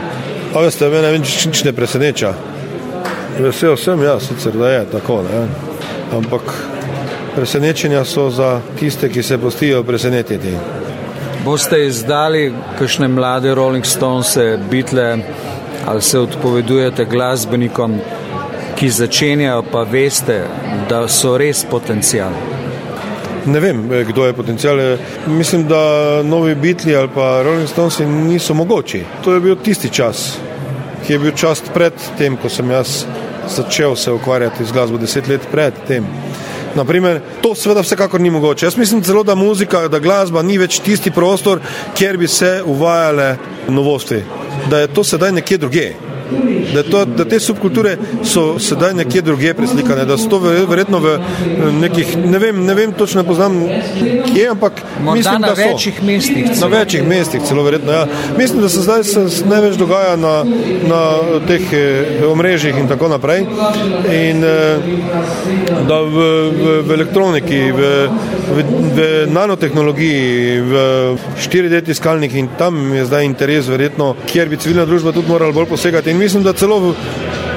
A 0.51 0.65
veste, 0.65 0.89
mene 0.91 1.13
nič 1.19 1.63
ne 1.63 1.73
preseneča. 1.73 2.33
Vesel 3.39 3.77
sem, 3.79 4.01
ja, 4.03 4.17
sicer 4.19 4.57
da 4.59 4.69
je 4.69 4.85
tako, 4.91 5.21
ne? 5.23 5.45
ampak 6.11 6.51
presenečenja 7.35 8.03
so 8.05 8.29
za 8.29 8.59
tiste, 8.79 9.09
ki 9.09 9.23
se 9.23 9.37
postijo 9.37 9.83
presenetiti. 9.83 10.51
Boste 11.45 11.85
izdali 11.87 12.51
kakšne 12.79 13.07
mlade 13.07 13.55
Rolling 13.55 13.85
Stones, 13.85 14.35
Beatle 14.69 15.17
ali 15.85 16.01
se 16.01 16.19
odpovedujete 16.19 17.05
glasbenikom, 17.05 17.95
ki 18.75 18.89
začenjajo, 18.89 19.63
pa 19.71 19.83
veste, 19.83 20.43
da 20.89 21.07
so 21.07 21.37
res 21.37 21.65
potencijal? 21.69 22.50
Ne 23.45 23.59
vem, 23.59 23.89
kdo 24.07 24.25
je 24.25 24.33
potencijal. 24.33 24.77
Mislim, 25.27 25.67
da 25.67 26.23
novi 26.23 26.55
Beatles 26.55 26.95
ali 26.95 27.09
pa 27.15 27.41
Rolling 27.43 27.69
Stones 27.69 27.99
niso 27.99 28.53
mogoči. 28.53 29.03
To 29.23 29.33
je 29.33 29.39
bil 29.39 29.55
tisti 29.55 29.89
čas, 29.89 30.37
ki 31.07 31.13
je 31.13 31.19
bil 31.19 31.31
čas 31.35 31.63
pred 31.73 31.93
tem, 32.17 32.37
ko 32.37 32.49
sem 32.49 32.71
jaz 32.71 33.05
začel 33.55 33.95
se 33.95 34.11
ukvarjati 34.11 34.65
z 34.65 34.71
glasbo, 34.71 34.97
deset 34.97 35.27
let 35.27 35.41
pred 35.51 35.73
tem. 35.87 36.05
Naprimer, 36.75 37.19
to 37.41 37.55
seveda 37.55 37.81
vsekakor 37.81 38.21
ni 38.21 38.29
mogoče. 38.29 38.65
Jaz 38.65 38.77
mislim 38.77 39.01
celo, 39.03 39.23
da 39.23 39.35
muzika, 39.35 39.87
da 39.87 39.99
glasba 39.99 40.41
ni 40.41 40.57
več 40.57 40.79
tisti 40.79 41.11
prostor, 41.11 41.59
kjer 41.97 42.17
bi 42.17 42.27
se 42.27 42.61
uvajale 42.65 43.35
novosti, 43.67 44.21
da 44.69 44.79
je 44.79 44.87
to 44.87 45.03
sedaj 45.03 45.31
nekje 45.31 45.57
drugje 45.57 46.10
da, 46.73 46.83
to, 46.83 47.05
da 47.05 47.25
te 47.25 47.39
subkulture 47.39 47.97
so 48.23 48.59
sedaj 48.59 48.93
nekje 48.93 49.21
druge 49.21 49.53
preslikane, 49.53 50.05
da 50.05 50.17
so 50.17 50.29
to 50.29 50.39
verjetno 50.39 50.99
v 50.99 51.17
nekih, 51.79 52.17
ne 52.25 52.39
vem, 52.39 52.65
ne 52.65 52.73
vem 52.73 52.93
točno 52.93 53.23
poznam, 53.23 53.61
kje, 54.33 54.47
ampak 54.49 54.81
Morda 55.03 55.17
mislim, 55.17 55.41
da 55.41 55.55
so. 55.55 55.61
Na 55.61 55.67
večjih 55.71 56.03
mestih. 56.03 56.45
Celo. 56.45 56.69
Na 56.69 56.77
večjih 56.77 57.07
mestih, 57.07 57.41
celo 57.47 57.63
verjetno, 57.63 57.91
ja. 57.91 58.05
Mislim, 58.37 58.61
da 58.61 58.69
se 58.69 58.81
zdaj 58.81 59.03
se 59.03 59.45
največ 59.45 59.75
dogaja 59.75 60.15
na, 60.15 60.43
na 60.89 61.01
teh 61.47 61.73
eh, 61.73 62.25
omrežjih 62.27 62.77
in 62.77 62.87
tako 62.87 63.07
naprej. 63.07 63.45
In 64.11 64.43
eh, 64.43 64.77
da 65.87 66.01
v, 66.01 66.27
v, 66.51 66.77
v 66.87 66.93
elektroniki, 66.93 67.61
v, 67.71 67.91
v, 68.55 68.65
v 68.95 69.07
nanotehnologiji, 69.31 70.59
v 70.61 70.75
4D 71.39 71.81
tiskalnik 71.85 72.35
in 72.35 72.49
tam 72.57 72.93
je 72.93 73.05
zdaj 73.05 73.25
interes 73.25 73.69
verjetno, 73.71 74.13
kjer 74.25 74.49
bi 74.49 74.59
civilna 74.61 74.85
družba 74.85 75.13
tudi 75.15 75.31
morala 75.31 75.55
bolj 75.55 75.69
posegati. 75.71 76.11
In 76.11 76.20
mislim, 76.21 76.43
da 76.43 76.53
celo, 76.53 76.93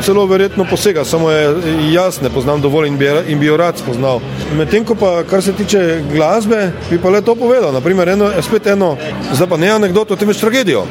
celo 0.03 0.27
verjetno 0.27 0.65
posega, 0.71 1.05
samo 1.05 1.31
je 1.31 1.55
jaz 1.93 2.21
ne 2.23 2.31
poznam 2.31 2.61
dovolj 2.61 2.89
in 2.89 2.99
bi, 2.99 3.11
in 3.29 3.39
bi 3.39 3.47
jo 3.47 3.57
rad 3.57 3.79
spoznal. 3.79 4.21
Medtem 4.57 4.85
ko 4.85 4.95
pa, 4.95 5.23
kar 5.31 5.43
se 5.43 5.53
tiče 5.53 6.03
glasbe, 6.13 6.71
bi 6.91 6.99
pa 6.99 7.11
le 7.11 7.23
to 7.23 7.35
povedal. 7.35 7.73
Naprimer, 7.73 8.09
eno, 8.09 8.31
spet 8.43 8.67
eno, 8.67 8.97
zdaj 9.33 9.49
pa 9.49 9.57
ne 9.57 9.71
anegdoto, 9.71 10.17
temveč 10.17 10.41
tragedijo. 10.41 10.87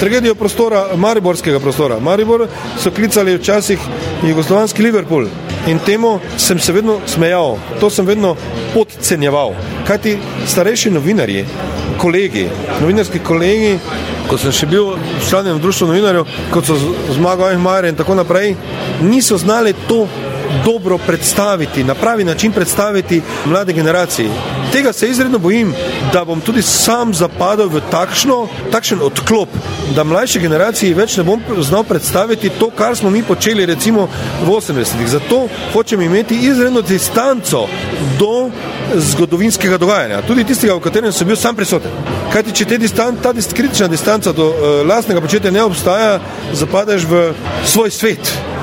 Tragedijo 0.00 0.34
prostora, 0.34 0.84
mariborskega 0.96 1.60
prostora. 1.60 1.98
Maribor 2.00 2.46
so 2.82 2.90
klicali 2.90 3.36
včasih 3.38 3.78
jugoslovanski 4.28 4.82
Liverpool 4.82 5.26
in 5.66 5.78
temu 5.78 6.18
sem 6.36 6.58
se 6.58 6.72
vedno 6.72 6.98
smejal, 7.06 7.58
to 7.80 7.90
sem 7.90 8.06
vedno 8.06 8.36
podcenjeval. 8.74 9.54
Kaj 9.86 9.98
ti 9.98 10.16
starejši 10.46 10.90
novinarji, 10.90 11.44
kolegi, 11.98 12.48
novinarski 12.80 13.18
kolegi, 13.24 13.78
ko 14.28 14.38
sem 14.38 14.52
še 14.52 14.66
bil 14.66 14.94
član 15.28 15.48
društva 15.60 15.88
novinarjev, 15.88 16.28
kot 16.52 16.68
so 16.68 16.76
zmagali 17.14 17.58
Majer 17.58 17.90
in 17.90 17.96
tako 17.96 18.14
naprej, 18.14 18.54
niso 19.02 19.38
znali 19.38 19.74
to 19.88 20.06
dobro 20.64 20.98
predstaviti, 20.98 21.84
na 21.84 21.94
pravi 21.94 22.24
način 22.24 22.52
predstaviti 22.52 23.22
mlade 23.44 23.72
generacije. 23.72 24.28
Tega 24.72 24.92
se 24.92 25.08
izredno 25.08 25.38
bojim, 25.38 25.74
da 26.12 26.24
bom 26.24 26.40
tudi 26.40 26.62
sam 26.62 27.14
zapadel 27.14 27.68
v 27.68 27.80
takšno, 27.90 28.48
takšen 28.72 29.02
odklop, 29.02 29.48
da 29.96 30.04
mlajši 30.04 30.40
generaciji 30.40 30.94
več 30.94 31.16
ne 31.16 31.24
bom 31.24 31.42
znal 31.60 31.84
predstaviti 31.84 32.50
to, 32.58 32.70
kar 32.70 32.96
smo 32.96 33.10
mi 33.10 33.22
počeli 33.22 33.66
recimo 33.66 34.08
v 34.44 34.48
80-ih. 34.48 35.08
Zato 35.08 35.48
hočem 35.72 36.02
imeti 36.02 36.34
izredno 36.34 36.80
distanco 36.80 37.66
do 38.18 38.50
zgodovinskega 38.94 39.78
dogajanja, 39.78 40.22
tudi 40.26 40.44
tistega, 40.44 40.74
v 40.74 40.80
katerem 40.80 41.12
sem 41.12 41.28
bil 41.28 41.36
sam 41.36 41.56
prisoten. 41.56 41.90
Kajti, 42.32 42.52
če 42.52 42.78
distan, 42.78 43.16
ta 43.22 43.32
dist, 43.32 43.54
kritična 43.54 43.88
distanca 43.88 44.32
do 44.32 44.48
uh, 44.50 44.82
lastnega 44.86 45.20
početja 45.20 45.50
ne 45.50 45.62
obstaja, 45.62 46.18
zapadeš 46.52 47.06
v 47.10 47.22
svoj 47.64 47.90
svet. 47.90 48.53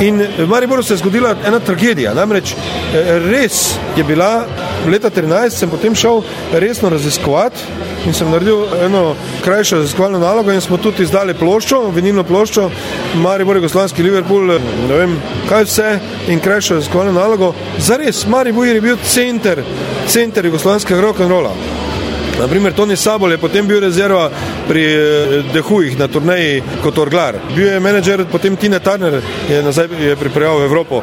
In 0.00 0.16
v 0.38 0.46
Mariboru 0.46 0.82
se 0.82 0.94
je 0.94 0.96
zgodila 0.96 1.34
ena 1.46 1.58
tragedija. 1.60 2.14
Namreč 2.14 2.54
eh, 2.54 3.18
res 3.30 3.74
je 3.96 4.04
bila 4.04 4.46
leta 4.88 5.10
13 5.10 5.50
sem 5.50 5.70
potem 5.70 5.94
šel 5.94 6.22
resno 6.52 6.88
raziskovati 6.88 7.60
in 8.06 8.14
sem 8.16 8.30
naredil 8.30 8.64
eno 8.84 9.14
krajšo 9.44 9.76
raziskovalno 9.76 10.18
nalogo 10.18 10.52
in 10.52 10.60
smo 10.60 10.78
tudi 10.80 11.02
izdali 11.02 11.34
ploščo, 11.34 11.82
vinilno 11.94 12.24
ploščo, 12.24 12.70
Maribor, 13.20 13.56
Jugoslavski 13.60 14.02
Liverpool, 14.02 14.56
ne 14.88 14.96
vem 15.02 15.18
kaj 15.48 15.68
vse 15.68 15.90
in 16.32 16.40
krajšo 16.40 16.80
raziskovalno 16.80 17.12
nalogo. 17.12 17.52
Zares, 17.78 18.24
Maribor 18.26 18.66
je 18.66 18.80
bil 18.80 18.96
center, 19.04 19.60
center 20.08 20.46
jugoslavskega 20.48 21.00
rock 21.00 21.20
and 21.20 21.30
rolla. 21.30 21.52
Naprimer, 22.40 22.72
Tony 22.72 22.96
Sabol 22.96 23.32
je 23.32 23.38
potem 23.38 23.66
bil 23.68 23.80
rezerva 23.80 24.30
pri 24.68 24.84
Dehujih 25.52 25.98
na 25.98 26.08
turneji 26.08 26.62
kot 26.82 26.98
orglar. 26.98 27.36
Bil 27.52 27.66
je 27.66 27.80
menedžer, 27.80 28.24
potem 28.32 28.56
Tina 28.56 28.80
Turner 28.80 29.20
je 29.50 29.62
nazaj 29.62 29.88
je 30.00 30.16
pripeljal 30.16 30.62
v 30.62 30.64
Evropo 30.64 31.02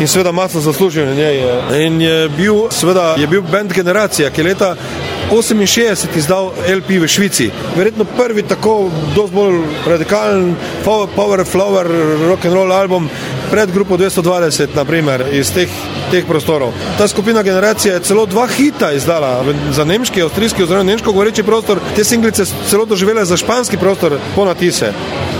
in 0.00 0.06
seveda 0.06 0.32
masno 0.32 0.60
zaslužil 0.60 1.06
na 1.06 1.14
njej. 1.14 1.42
In 1.86 2.00
je 2.00 2.28
bil, 2.28 2.68
seveda, 2.70 3.14
je 3.18 3.26
bil 3.26 3.42
band 3.42 3.72
generacija, 3.72 4.30
ki 4.30 4.40
je 4.40 4.44
leta 4.46 4.76
68 5.30 6.06
izdal 6.16 6.52
LP 6.68 7.00
v 7.02 7.08
Švici. 7.08 7.50
Verjetno 7.76 8.04
prvi 8.04 8.42
tako 8.42 8.90
dosti 9.14 9.34
bolj 9.34 9.58
radikalen 9.86 10.54
power 10.84 11.44
flower 11.44 11.86
rock 12.28 12.44
and 12.44 12.54
roll 12.54 12.72
album 12.72 13.08
pred 13.50 13.70
grupo 13.72 13.96
220, 13.96 14.74
naprimer, 14.74 15.24
iz 15.32 15.50
teh, 15.54 15.70
teh 16.10 16.26
prostorov. 16.26 16.72
Ta 16.98 17.08
skupina 17.08 17.42
generacije 17.42 17.94
je 17.94 18.00
celo 18.00 18.26
dva 18.26 18.46
hita 18.46 18.92
izdala 18.92 19.44
za 19.70 19.84
nemški, 19.84 20.22
avstrijski 20.22 20.62
oziroma 20.62 20.84
nemško 20.84 21.12
govoreči 21.12 21.42
prostor. 21.42 21.80
Te 21.96 22.04
singlice 22.04 22.44
celo 22.68 22.84
doživele 22.84 23.24
za 23.24 23.36
španski 23.36 23.76
prostor 23.76 24.18
po 24.34 24.44
natise. 24.44 24.92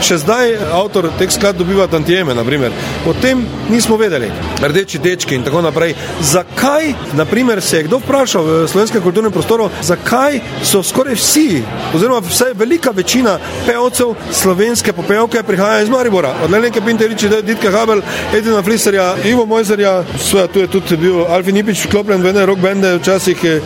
Še 0.04 0.18
zdaj 0.20 0.56
avtor 0.76 1.08
teh 1.18 1.30
skladb 1.32 1.58
dobiva 1.58 1.86
tantijeme, 1.86 2.34
naprimer. 2.34 2.72
O 3.06 3.14
tem 3.14 3.46
nismo 3.70 3.96
vedeli. 3.96 4.30
Rdeči 4.62 4.98
dečki 4.98 5.34
in 5.34 5.44
tako 5.44 5.62
naprej. 5.64 5.94
Zakaj, 6.20 6.92
naprimer, 7.16 7.62
se 7.62 7.76
je 7.76 7.86
kdo 7.88 7.98
vprašal 7.98 8.44
v 8.44 8.68
slovenskem 8.68 9.02
kulturnem 9.02 9.32
prostoru, 9.32 9.70
zakaj 9.82 10.40
so 10.64 10.82
skoraj 10.82 11.16
vsi, 11.16 11.62
oziroma 11.94 12.20
vsaj 12.20 12.54
velika 12.54 12.90
večina 12.90 13.38
pevcev 13.66 14.14
slovenske 14.32 14.92
popevke 14.92 15.42
prihaja 15.42 15.82
iz 15.82 15.88
Maribora. 15.88 16.34
Od 16.44 16.50
Lenke 16.50 16.80
Pinteriči, 16.80 17.28
Ditka 17.42 17.70
Habel, 17.96 18.38
Edina 18.38 18.62
Fliserja, 18.62 19.16
Ivo 19.24 19.46
Mojzerja, 19.46 20.04
sveda 20.18 20.46
tu 20.46 20.60
je 20.60 20.66
tudi 20.66 20.96
bil 20.96 21.24
Alfi 21.28 21.52
Nipič 21.52 21.86
vklopljen 21.86 22.22
v 22.22 22.28
ene 22.28 22.46
rock 22.46 22.60
bende, 22.60 22.96
včasih 22.98 23.44
je 23.44 23.60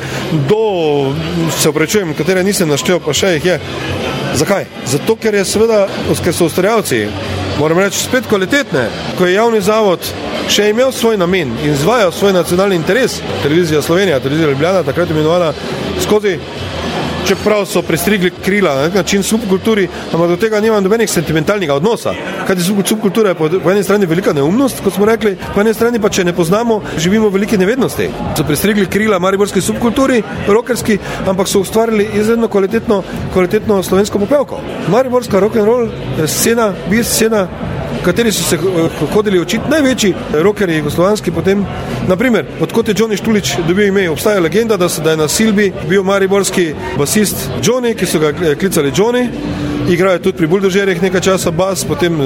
do, 0.48 1.14
se 1.58 1.68
oprečujem, 1.68 2.14
katere 2.14 2.44
nisem 2.44 2.68
naštel, 2.68 3.00
pa 3.00 3.12
še 3.12 3.34
jih 3.36 3.44
je. 3.44 3.58
Zakaj? 4.34 4.66
Zato, 4.86 5.16
ker, 5.16 5.34
seveda, 5.44 5.86
ker 6.22 6.34
so 6.34 6.46
ustvarjalci, 6.46 7.06
moram 7.58 7.78
reči, 7.82 7.98
spet 7.98 8.28
kvalitetne. 8.30 8.86
Ko 9.18 9.26
je 9.26 9.34
javni 9.34 9.60
zavod 9.60 10.06
še 10.50 10.70
imel 10.70 10.92
svoj 10.92 11.18
namen 11.18 11.52
in 11.64 11.74
izvajal 11.74 12.12
svoj 12.12 12.32
nacionalni 12.32 12.78
interes, 12.78 13.20
televizija 13.42 13.82
Slovenija, 13.82 14.20
televizija 14.20 14.50
Ljubljana, 14.50 14.82
takrat 14.86 15.10
imenovana 15.10 15.52
skozi 16.02 16.38
čeprav 17.26 17.66
so 17.66 17.82
prestrigli 17.82 18.30
krila 18.44 18.74
na 18.74 18.82
nek 18.82 18.94
način 18.94 19.22
subkulturi, 19.22 19.88
ampak 20.12 20.28
do 20.28 20.36
tega 20.36 20.60
nima 20.60 20.80
nobenih 20.80 21.10
sentimentalnega 21.10 21.74
odnosa. 21.74 22.14
Kaj 22.46 22.56
je 22.56 22.84
subkultura? 22.84 23.28
Je 23.28 23.34
po, 23.34 23.48
po 23.64 23.70
eni 23.70 23.82
strani 23.82 24.06
velika 24.06 24.32
neumnost, 24.32 24.80
kot 24.84 24.94
smo 24.94 25.06
rekli, 25.06 25.36
po 25.54 25.60
eni 25.60 25.74
strani 25.74 26.00
pa, 26.00 26.08
če 26.08 26.24
ne 26.24 26.32
poznamo, 26.32 26.80
živimo 26.98 27.28
v 27.28 27.38
veliki 27.38 27.58
nevednosti. 27.58 28.08
So 28.36 28.44
prestrigli 28.44 28.86
krila 28.86 29.18
mariborski 29.18 29.60
subkulturi, 29.60 30.22
rokerski, 30.48 30.98
ampak 31.26 31.48
so 31.48 31.60
ustvarili 31.60 32.08
izredno 32.14 32.48
kvalitetno, 32.48 33.02
kvalitetno 33.32 33.82
slovensko 33.82 34.18
popevko. 34.18 34.60
Mariborska 34.88 35.40
rock 35.40 35.56
and 35.56 35.66
roll 35.66 35.88
scena, 36.26 36.72
bi 36.90 37.04
scena 37.04 37.46
kateri 38.04 38.32
so 38.32 38.42
se 38.42 38.58
hodili 39.14 39.40
učiti 39.40 39.70
največji 39.70 40.14
rokerji 40.32 40.76
jugoslovanski, 40.76 41.30
potem, 41.30 41.66
naprimer, 42.08 42.46
odkot 42.60 42.88
je 42.88 42.94
Johnny 42.94 43.16
Štulič 43.16 43.56
dobil 43.68 43.88
ime, 43.88 44.10
obstaja 44.10 44.40
legenda, 44.40 44.76
da, 44.76 44.88
se, 44.88 45.02
da 45.02 45.10
je 45.10 45.16
na 45.16 45.28
Silbi 45.28 45.72
bil 45.88 46.02
mariborski 46.02 46.74
basist 46.98 47.50
Johnny, 47.62 47.94
ki 47.94 48.06
so 48.06 48.18
ga 48.18 48.32
klicali 48.54 48.92
Johnny. 48.96 49.28
Igral 49.88 50.12
je 50.12 50.22
tudi 50.22 50.36
pri 50.36 50.46
Buldožerjih 50.46 51.02
nekaj 51.02 51.20
časa 51.20 51.50
bas, 51.50 51.84
potem 51.84 52.16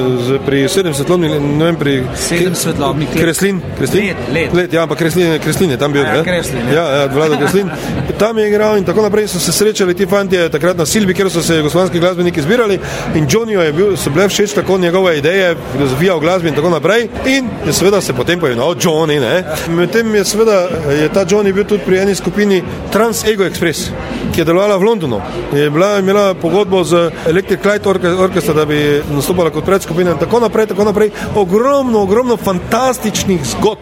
pri 0.47 0.65
7 0.69 0.95
svetlobnih, 0.95 1.31
ne 1.41 1.65
vem, 1.65 1.77
pri 1.77 1.93
7 2.17 2.55
svetlobnih 2.55 3.09
Kreslin. 3.15 3.61
Kreslin? 3.79 4.07
Let, 4.07 4.17
let. 4.33 4.55
let. 4.55 4.73
Ja, 4.73 4.83
ampak 4.83 4.99
Kreslin, 4.99 5.39
Kreslin 5.39 5.71
je 5.71 5.79
tam 5.79 5.93
bil. 5.93 6.03
Ja, 6.03 6.23
Kreslin, 6.25 6.69
ja, 6.73 6.85
ja, 6.97 7.07
Vlado 7.07 7.37
Kreslin. 7.37 7.71
Tam 8.19 8.39
je 8.39 8.47
igral 8.49 8.79
in 8.79 8.85
tako 8.85 9.03
naprej 9.03 9.29
so 9.29 9.39
se 9.39 9.53
srečali 9.53 9.95
ti 9.95 10.07
fantje 10.07 10.49
takrat 10.49 10.77
na 10.77 10.87
Silbi, 10.87 11.15
kjer 11.15 11.31
so 11.31 11.43
se 11.43 11.57
jugoslovanski 11.57 12.01
glasbeniki 12.01 12.43
zbirali 12.43 12.79
in 13.15 13.27
Johnny 13.27 13.59
je 13.59 13.73
bil, 13.73 13.97
so 13.97 14.11
bile 14.11 14.29
všeč 14.29 14.55
tako 14.55 14.79
njegove 14.79 15.19
ideje, 15.19 15.57
filozofija 15.73 16.15
v 16.15 16.21
glasbi 16.21 16.49
in 16.49 16.55
tako 16.55 16.71
naprej 16.71 17.09
in 17.27 17.49
je 17.67 17.73
seveda 17.73 18.01
se 18.01 18.13
potem 18.13 18.41
poimenoval 18.41 18.77
Johnny, 18.81 19.21
ne. 19.21 19.45
Medtem 19.69 20.15
je 20.15 20.25
seveda, 20.25 20.69
je 21.01 21.09
ta 21.09 21.25
Johnny 21.27 21.53
bil 21.53 21.65
tudi 21.65 21.83
pri 21.87 21.99
eni 21.99 22.15
skupini 22.15 22.63
Trans 22.93 23.25
Ego 23.27 23.45
Express, 23.45 23.91
ki 24.33 24.41
je 24.41 24.45
delovala 24.45 24.77
v 24.77 24.83
Londonu. 24.83 25.21
Je 25.53 25.71
bila, 25.71 25.99
imela 25.99 26.35
pogodbo 26.35 26.85
z 26.85 27.11
Electric 27.45 27.65
Light 27.65 27.87
Orchestra, 28.21 28.55
da 28.55 28.65
bi 28.65 29.03
nastopala 29.11 29.51
kot 29.51 29.65
predskupina 29.65 30.11
in 30.11 30.19
tako 30.19 30.41
naprej, 30.41 30.67
tako 30.67 30.85
naprej. 30.85 31.11
Ogromno, 31.37 32.01
ogromno 32.03 32.37
fantastičnih 32.37 33.41
zgodb, 33.45 33.81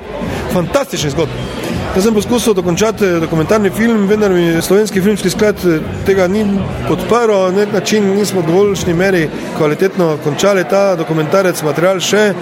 fantastičnih 0.52 1.12
zgodb. 1.12 1.30
Jaz 1.94 2.04
sem 2.04 2.14
poskusil 2.14 2.54
dokončati 2.54 3.06
dokumentarni 3.20 3.70
film, 3.70 4.08
vendar 4.08 4.32
mi 4.32 4.62
slovenski 4.62 5.00
filmski 5.00 5.30
sklad 5.30 5.62
tega 6.06 6.26
ni 6.28 6.42
podprl, 6.88 7.52
na 7.52 7.62
nek 7.62 7.72
način 7.72 8.08
nismo 8.16 8.40
v 8.40 8.46
dovoljšni 8.46 8.94
meri 8.94 9.28
kvalitetno 9.56 10.16
končali 10.24 10.64
ta 10.70 10.96
dokumentarec, 10.96 11.62
material 11.62 12.00
še 12.00 12.32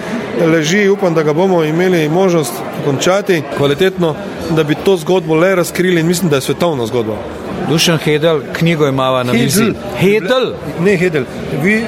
leži, 0.41 0.87
upam, 0.89 1.13
da 1.13 1.23
ga 1.23 1.33
bomo 1.33 1.63
imeli 1.63 2.09
možnost 2.09 2.53
končati 2.85 3.43
kvalitetno, 3.57 4.15
da 4.49 4.63
bi 4.63 4.75
to 4.75 4.97
zgodbo 4.97 5.35
le 5.35 5.55
razkrili 5.55 6.01
in 6.01 6.07
mislim, 6.07 6.29
da 6.29 6.41
je 6.41 6.47
svetovna 6.49 6.85
zgodba. 6.85 7.40
Dušan 7.69 7.97
Hedel, 7.97 8.41
knjigo 8.53 8.87
imava 8.87 9.23
na 9.23 9.33
mizi. 9.33 9.73
Hedel? 9.97 10.53
Ne 10.79 10.97
Hedel, 10.97 11.23
vi 11.61 11.85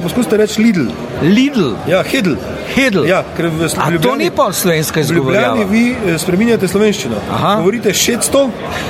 poskusite 0.00 0.36
reči 0.36 0.62
Lidl. 0.62 0.86
Lidl? 1.22 1.70
Ja, 1.88 2.02
Hedel. 2.02 2.36
Hedel. 2.66 3.06
Ja, 3.06 3.22
ker 3.36 3.46
v 3.48 3.68
A 3.78 3.90
to 3.98 4.16
ni 4.16 4.30
pa 4.30 4.52
slovenska 4.52 5.00
izgovorjava? 5.00 5.64
Vi 5.64 5.82
spreminjate 6.18 6.68
slovenščino. 6.68 7.16
Aha. 7.30 7.56
Govorite 7.56 7.88
600 7.90 8.48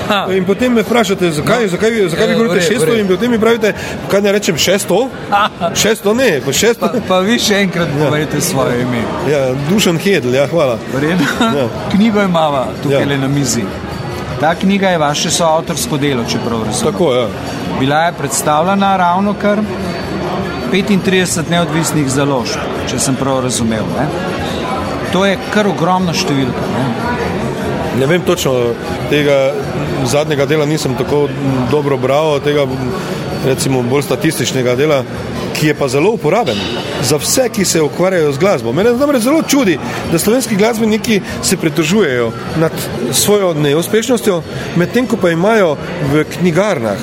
Ha. 0.09 0.27
in 0.31 0.45
potem 0.45 0.73
me 0.73 0.83
vprašate, 0.83 1.31
zakaj, 1.33 1.69
zakaj, 1.69 1.91
vi- 1.91 2.09
zakaj 2.09 2.27
vi 2.27 2.33
Ja, 2.33 2.39
govorite 2.39 2.55
v 2.57 2.61
redu, 2.61 2.75
v 2.75 2.79
600 2.79 2.87
redu. 2.87 3.01
in 3.01 3.09
potem 3.09 3.31
mi 3.31 3.39
pravite, 3.39 3.75
kaj 4.09 4.23
ne 4.23 4.33
rečem 4.33 4.57
600? 4.57 5.09
600 5.75 6.15
ne, 6.15 6.41
pa 6.45 6.53
600. 6.53 6.79
Pa, 6.81 6.89
pa 7.09 7.21
vi 7.21 7.39
še 7.39 7.55
enkrat 7.57 7.89
povedite 7.99 8.41
svoje 8.41 8.81
ime. 8.81 9.03
Ja, 9.29 9.41
Dušan 9.69 9.99
Hedel, 9.99 10.35
ja, 10.35 10.47
hvala. 10.47 10.79
Ja. 11.41 11.69
Knjigo 11.91 12.23
imava 12.23 12.67
tukaj 12.83 13.03
Ja. 13.03 13.11
ja. 13.11 13.19
na 13.19 13.29
mizi. 13.29 13.63
Ta 14.41 14.55
knjiga 14.55 14.89
je 14.89 14.99
vaše 14.99 15.31
soavtorsko 15.31 15.99
delo, 15.99 16.25
če 16.29 16.39
prav 16.45 16.65
razumem. 16.67 16.93
Tako, 16.93 17.13
ja. 17.15 17.27
Bila 17.81 18.01
je 18.07 18.13
predstavljena 18.19 18.97
ravno 18.97 19.35
kar 19.43 19.61
35 20.73 21.51
neodvisnih 21.51 22.09
založb, 22.11 22.61
če 22.91 22.99
sem 22.99 23.17
prav 23.17 23.45
razumel. 23.45 23.87
Ne? 23.99 24.07
To 25.13 25.25
je 25.27 25.39
kar 25.55 25.69
ogromna 25.71 26.15
številka. 26.15 26.71
Ne? 26.75 26.85
Ne 28.01 28.07
vem 28.11 28.23
točno, 28.27 28.75
tega 29.11 29.53
zadnjega 30.11 30.47
dela 30.51 30.67
nisem 30.67 30.97
tako 30.99 31.29
dobro 31.71 31.99
bral, 31.99 32.41
tega 32.43 32.67
recimo 33.47 33.83
bolj 33.87 34.03
statističnega 34.09 34.75
dela, 34.77 35.05
ki 35.65 35.69
je 35.69 35.75
pa 35.75 35.89
zelo 35.89 36.11
uporaben 36.11 36.59
za 37.03 37.17
vse, 37.17 37.49
ki 37.49 37.65
se 37.65 37.81
ukvarjajo 37.83 38.33
z 38.33 38.39
glasbo. 38.39 38.73
Mene 38.73 38.91
namreč 38.93 39.23
zelo 39.23 39.43
čudi, 39.49 39.79
da 40.13 40.19
slovenski 40.19 40.57
glasbeniki 40.57 41.21
se 41.43 41.57
pritožujejo 41.57 42.33
nad 42.61 42.73
svojo 43.13 43.55
neuspešnostjo, 43.55 44.43
medtem 44.77 45.07
ko 45.07 45.17
pa 45.17 45.31
imajo 45.31 45.77
v 46.13 46.25
knjigarnah 46.25 47.01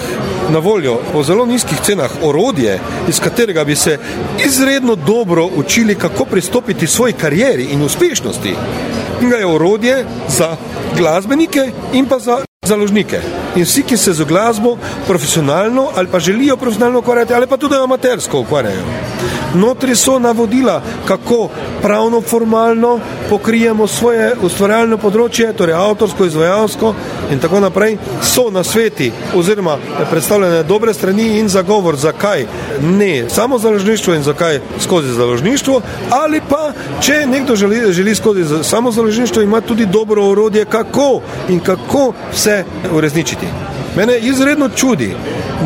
na 0.53 0.59
voljo 0.59 0.99
po 1.13 1.23
zelo 1.23 1.45
nizkih 1.45 1.81
cenah 1.81 2.11
orodje, 2.21 2.77
iz 3.09 3.19
katerega 3.19 3.63
bi 3.63 3.75
se 3.75 3.97
izredno 4.45 4.95
dobro 4.95 5.49
učili, 5.55 5.95
kako 5.95 6.25
pristopiti 6.25 6.87
svoji 6.87 7.13
karieri 7.13 7.63
in 7.73 7.81
uspešnosti. 7.81 8.55
Knjiga 9.19 9.35
je 9.37 9.45
orodje 9.45 10.05
za 10.29 10.55
glasbenike 10.97 11.71
in 11.93 12.05
pa 12.05 12.19
za 12.19 12.50
založnike. 12.67 13.19
In 13.55 13.65
vsi, 13.65 13.81
ki 13.83 13.97
se 13.97 14.13
z 14.13 14.23
glasbo 14.23 14.77
profesionalno 15.07 15.89
ali 15.95 16.07
pa 16.07 16.19
želijo 16.19 16.57
profesionalno 16.57 16.99
ukvarjati 16.99 17.33
ali 17.33 17.47
pa 17.47 17.57
tudi 17.57 17.75
amatersko 17.75 18.39
ukvarjajo. 18.39 18.83
Notri 19.55 19.95
so 19.95 20.19
navodila, 20.19 20.81
kako 21.05 21.49
pravno, 21.81 22.21
formalno 22.21 22.99
pokrijemo 23.29 23.87
svoje 23.87 24.35
ustvarjalno 24.41 24.97
področje, 24.97 25.49
torej 25.57 25.75
avtorsko, 25.75 26.25
izvajalsko 26.25 26.93
in 27.31 27.39
tako 27.39 27.59
naprej. 27.59 27.97
So 28.23 28.49
na 28.51 28.63
sveti 28.63 29.11
oziroma 29.35 29.75
predstavljene 30.11 30.63
dobre 30.63 30.93
strani 30.93 31.39
in 31.39 31.49
zagovor, 31.49 31.95
zakaj 31.95 32.45
ne 32.81 33.29
samo 33.29 33.59
založništvo 33.59 34.13
in 34.15 34.23
zakaj 34.23 34.61
skozi 34.79 35.13
založništvo, 35.13 35.81
ali 36.09 36.41
pa 36.49 36.71
če 37.01 37.25
nekdo 37.27 37.55
želi, 37.55 37.93
želi 37.93 38.15
skozi 38.15 38.63
samo 38.63 38.91
založništvo, 38.91 39.41
ima 39.41 39.61
tudi 39.61 39.85
dobro 39.85 40.29
orodje, 40.29 40.65
kako 40.65 41.21
in 41.49 41.59
kako 41.59 42.13
vse 42.31 42.50
uresničiti. 42.91 43.47
Mene 43.95 44.17
izredno 44.17 44.69
čudi, 44.69 45.11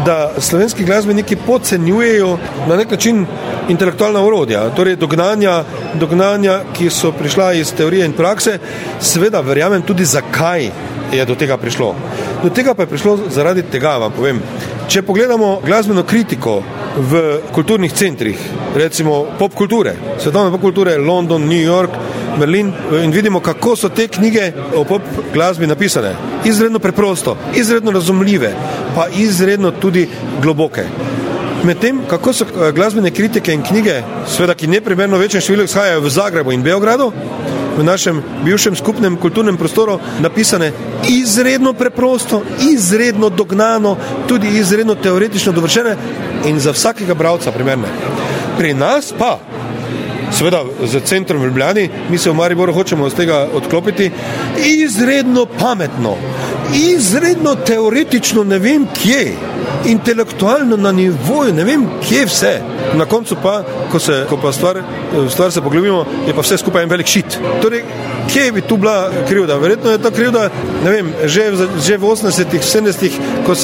da 0.06 0.32
slovenski 0.38 0.86
glasbeniki 0.86 1.36
podcenjujejo 1.36 2.38
na 2.67 2.76
nek 2.76 2.91
način 2.91 3.26
intelektualna 3.69 4.21
urodja, 4.21 4.69
torej 4.69 4.95
dognanja, 4.95 5.63
dognanja, 5.93 6.60
ki 6.74 6.89
so 6.89 7.12
prišla 7.12 7.54
iz 7.54 7.74
teorije 7.74 8.06
in 8.06 8.13
prakse. 8.13 8.58
Seveda 9.02 9.41
verjamem 9.41 9.82
tudi, 9.82 10.06
zakaj 10.06 10.69
je 11.13 11.26
do 11.26 11.36
tega 11.36 11.58
prišlo. 11.58 11.95
Do 12.43 12.50
tega 12.50 12.74
pa 12.74 12.84
je 12.84 12.88
prišlo 12.88 13.17
zaradi 13.30 13.63
tega, 13.71 13.98
vam 13.98 14.12
povem. 14.12 14.41
Če 14.88 15.02
pogledamo 15.02 15.60
glasbeno 15.65 16.04
kritiko 16.04 16.62
v 16.98 17.24
kulturnih 17.54 17.93
centrih, 17.93 18.39
recimo 18.76 19.26
pop 19.39 19.54
kulture, 19.54 19.95
svetovne 20.19 20.52
pop 20.52 20.62
kulture, 20.62 20.98
London, 20.98 21.48
New 21.50 21.62
York, 21.62 21.91
Berlin 22.39 22.71
in 23.04 23.12
vidimo, 23.12 23.39
kako 23.39 23.76
so 23.76 23.89
te 23.89 24.08
knjige 24.08 24.52
o 24.76 24.84
pop 24.84 25.02
glasbi 25.34 25.67
napisane. 25.67 26.15
Izredno 26.45 26.80
preprosto, 26.80 27.38
izredno 27.56 27.91
razumljive, 27.91 28.54
pa 28.95 29.08
izredno 29.08 29.71
tudi 29.71 30.08
globoke. 30.41 30.84
Medtem, 31.63 32.02
kako 32.10 32.34
so 32.34 32.45
eh, 32.45 32.71
glasbene 32.71 33.12
kritike 33.12 33.54
in 33.54 33.63
knjige, 33.63 34.02
seveda, 34.28 34.54
ki 34.54 34.67
neprimerno 34.67 35.17
večjem 35.17 35.41
številu 35.41 35.65
izhajajo 35.65 36.04
v 36.04 36.12
Zagrebu 36.13 36.54
in 36.54 36.63
Beogradu, 36.63 37.12
v 37.78 37.84
našem 37.84 38.21
bivšem 38.45 38.76
skupnem 38.76 39.17
kulturnem 39.17 39.58
prostoru, 39.58 39.98
napisane 40.19 40.71
izredno 41.10 41.74
preprosto, 41.74 42.43
izredno 42.71 43.30
dognano, 43.30 43.98
tudi 44.28 44.48
izredno 44.60 44.95
teoretično 44.95 45.52
dovršene 45.52 45.98
in 46.45 46.60
za 46.60 46.71
vsakega 46.71 47.13
bralca 47.13 47.52
primerne. 47.52 47.89
Pri 48.58 48.74
nas 48.74 49.12
pa 49.17 49.39
seveda 50.36 50.63
z 50.84 51.00
centrom 51.06 51.41
v 51.41 51.45
Ljubljani, 51.45 51.89
mi 52.10 52.17
se 52.17 52.30
v 52.30 52.36
Mariboru 52.36 52.74
hočemo 52.74 53.08
iz 53.08 53.13
tega 53.15 53.48
odklopiti, 53.54 54.12
izredno 54.65 55.45
pametno, 55.60 56.15
izredno 56.76 57.56
teoretično, 57.56 58.43
ne 58.43 58.60
vem 58.60 58.88
kje, 59.02 59.36
intelektualno 59.86 60.78
na 60.78 60.91
nivoju, 60.91 61.54
ne 61.54 61.63
vem 61.63 61.88
kje 62.08 62.26
vse. 62.26 62.54
Na 62.93 63.06
koncu 63.06 63.38
pa, 63.43 63.62
ko 63.91 64.00
se 64.00 64.26
ko 64.30 64.38
pa 64.41 64.52
stvar, 64.52 64.82
stvar 65.30 65.52
se 65.52 65.62
poglobimo, 65.62 66.06
je 66.28 66.34
pa 66.34 66.41
vse 66.41 66.58
skupaj 66.58 66.84
en 66.84 66.89
velik 66.89 67.08
šit. 67.08 67.39
Torej, 67.62 67.84
kje 68.34 68.52
bi 68.52 68.62
tu 68.62 68.78
bila 68.78 69.12
krivda? 69.28 69.58
Verjetno 69.58 69.92
je 69.92 70.02
ta 70.02 70.12
krivda, 70.12 70.50
ne 70.84 70.92
vem, 70.92 71.14
že, 71.26 71.52
že 71.86 71.98
v 71.98 72.04
80-ih, 72.04 72.62
70-ih, 72.62 73.20
ko, 73.46 73.56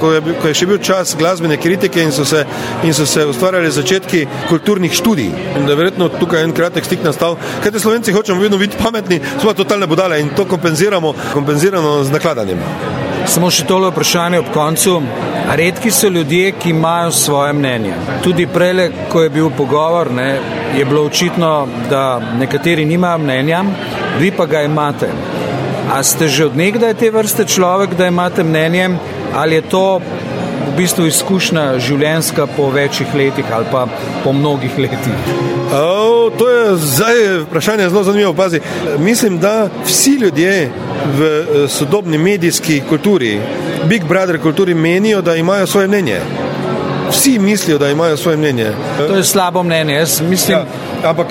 ko, 0.00 0.12
ko 0.42 0.50
je 0.50 0.54
še 0.54 0.68
bil 0.70 0.78
čas 0.78 1.16
glasbene 1.18 1.56
kritike 1.60 2.02
in 2.02 2.12
so 2.12 2.24
se, 2.24 2.44
in 2.84 2.94
so 2.94 3.06
se 3.06 3.26
ustvarjali 3.26 3.70
začetki 3.70 4.26
kulturnih 4.48 4.92
študij. 4.92 5.32
In 5.58 5.66
da 5.66 5.74
je 5.74 5.80
verjetno 5.80 6.08
tukaj 6.20 6.44
en 6.44 6.54
kratek 6.56 6.84
stik 6.84 7.04
nastal. 7.04 7.38
Kaj 7.62 7.74
te 7.74 7.82
slovenci 7.82 8.12
hočemo 8.12 8.40
vedno 8.42 8.58
biti 8.58 8.80
pametni, 8.80 9.20
smo 9.40 9.54
totalne 9.54 9.86
budale 9.86 10.20
in 10.20 10.34
to 10.36 10.48
kompenziramo, 10.48 11.14
kompenziramo 11.32 12.02
z 12.04 12.10
nakladanjem. 12.14 13.13
Samo 13.24 13.48
še 13.50 13.64
tole 13.64 13.88
vprašanje 13.88 14.38
ob 14.42 14.50
koncu. 14.52 14.98
Redki 15.56 15.90
so 15.90 16.08
ljudje, 16.08 16.52
ki 16.60 16.70
imajo 16.70 17.10
svoje 17.12 17.52
mnenje. 17.52 17.94
Tudi 18.22 18.46
prej, 18.46 18.90
ko 19.12 19.22
je 19.22 19.30
bil 19.30 19.50
pogovor, 19.56 20.10
ne, 20.12 20.38
je 20.76 20.84
bilo 20.84 21.04
očitno, 21.08 21.66
da 21.90 22.20
nekateri 22.38 22.84
nimajo 22.84 23.18
mnenja, 23.18 23.62
vi 24.20 24.30
pa 24.30 24.46
ga 24.46 24.62
imate. 24.62 25.08
A 25.92 26.02
ste 26.02 26.28
že 26.28 26.46
odnegdaj 26.46 26.94
te 27.00 27.10
vrste 27.10 27.44
človek, 27.44 27.94
da 27.96 28.06
imate 28.06 28.44
mnenje, 28.44 28.90
ali 29.34 29.60
je 29.60 29.68
to 29.72 29.86
v 30.64 30.76
bistvu 30.76 31.06
izkušnja 31.08 31.64
življenjska 31.78 32.46
po 32.56 32.68
večjih 32.72 33.14
letih 33.14 33.52
ali 33.52 33.66
pa 33.72 33.86
po 34.24 34.32
mnogih 34.32 34.78
letih? 34.78 35.32
O, 35.72 36.13
to 36.30 36.50
je 36.50 36.76
zdaj 36.76 37.38
vprašanje 37.38 37.88
zelo 37.88 38.02
zanimivo. 38.02 38.34
Pazi. 38.34 38.60
Mislim, 38.98 39.38
da 39.38 39.68
vsi 39.86 40.10
ljudje 40.10 40.70
v 41.18 41.22
eh, 41.24 41.68
sodobni 41.68 42.18
medijski 42.18 42.82
kulturi, 42.88 43.40
Big 43.88 44.04
Brother 44.04 44.40
kulturi, 44.40 44.74
menijo, 44.74 45.22
da 45.22 45.36
imajo 45.36 45.66
svoje 45.66 45.88
mnenje. 45.88 46.20
Vsi 47.10 47.38
mislijo, 47.38 47.78
da 47.78 47.90
imajo 47.90 48.16
svoje 48.16 48.36
mnenje. 48.36 48.72
To 49.08 49.16
je 49.16 49.24
slabo 49.24 49.62
mnenje. 49.62 49.94
Jaz 49.94 50.20
mislim, 50.20 50.58
ja, 50.58 50.64
ampak 51.04 51.26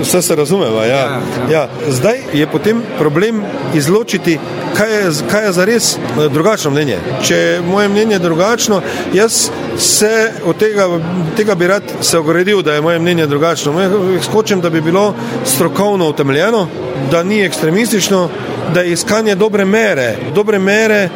vse 0.00 0.22
se 0.22 0.36
razumeva. 0.36 0.84
Ja. 0.84 0.96
Ja, 0.96 1.04
ja. 1.04 1.20
Ja. 1.50 1.68
Zdaj 1.88 2.18
je 2.32 2.46
potem 2.46 2.82
problem 2.98 3.42
izločiti, 3.74 4.38
kaj 4.76 4.94
je, 4.94 5.10
kaj 5.30 5.44
je 5.44 5.52
za 5.52 5.64
res 5.64 5.96
eh, 5.96 6.28
drugačno 6.28 6.70
mnenje. 6.70 6.98
Če 7.22 7.36
je 7.36 7.60
moje 7.60 7.88
mnenje 7.88 8.18
drugačno, 8.18 8.82
jaz 9.14 9.50
se 9.78 10.32
od 10.44 10.56
tega, 10.56 10.88
tega 11.36 11.54
bi 11.54 11.66
rad 11.66 11.82
se 12.00 12.18
ogradil, 12.18 12.62
da 12.62 12.74
je 12.74 12.80
moje 12.80 12.98
mnenje 12.98 13.26
drugačno. 13.26 13.74
Skočim, 14.22 14.60
da 14.60 14.70
bi 14.70 14.80
bilo 14.80 15.14
strokovno 15.44 16.08
utemeljeno, 16.08 16.66
da 17.10 17.22
ni 17.22 17.42
ekstremistično, 17.44 18.28
da 18.74 18.80
je 18.80 18.92
iskanje 18.92 19.34
dobre 19.34 19.64
mere. 19.64 20.16
Dobre 20.34 20.58
mere 20.58 21.08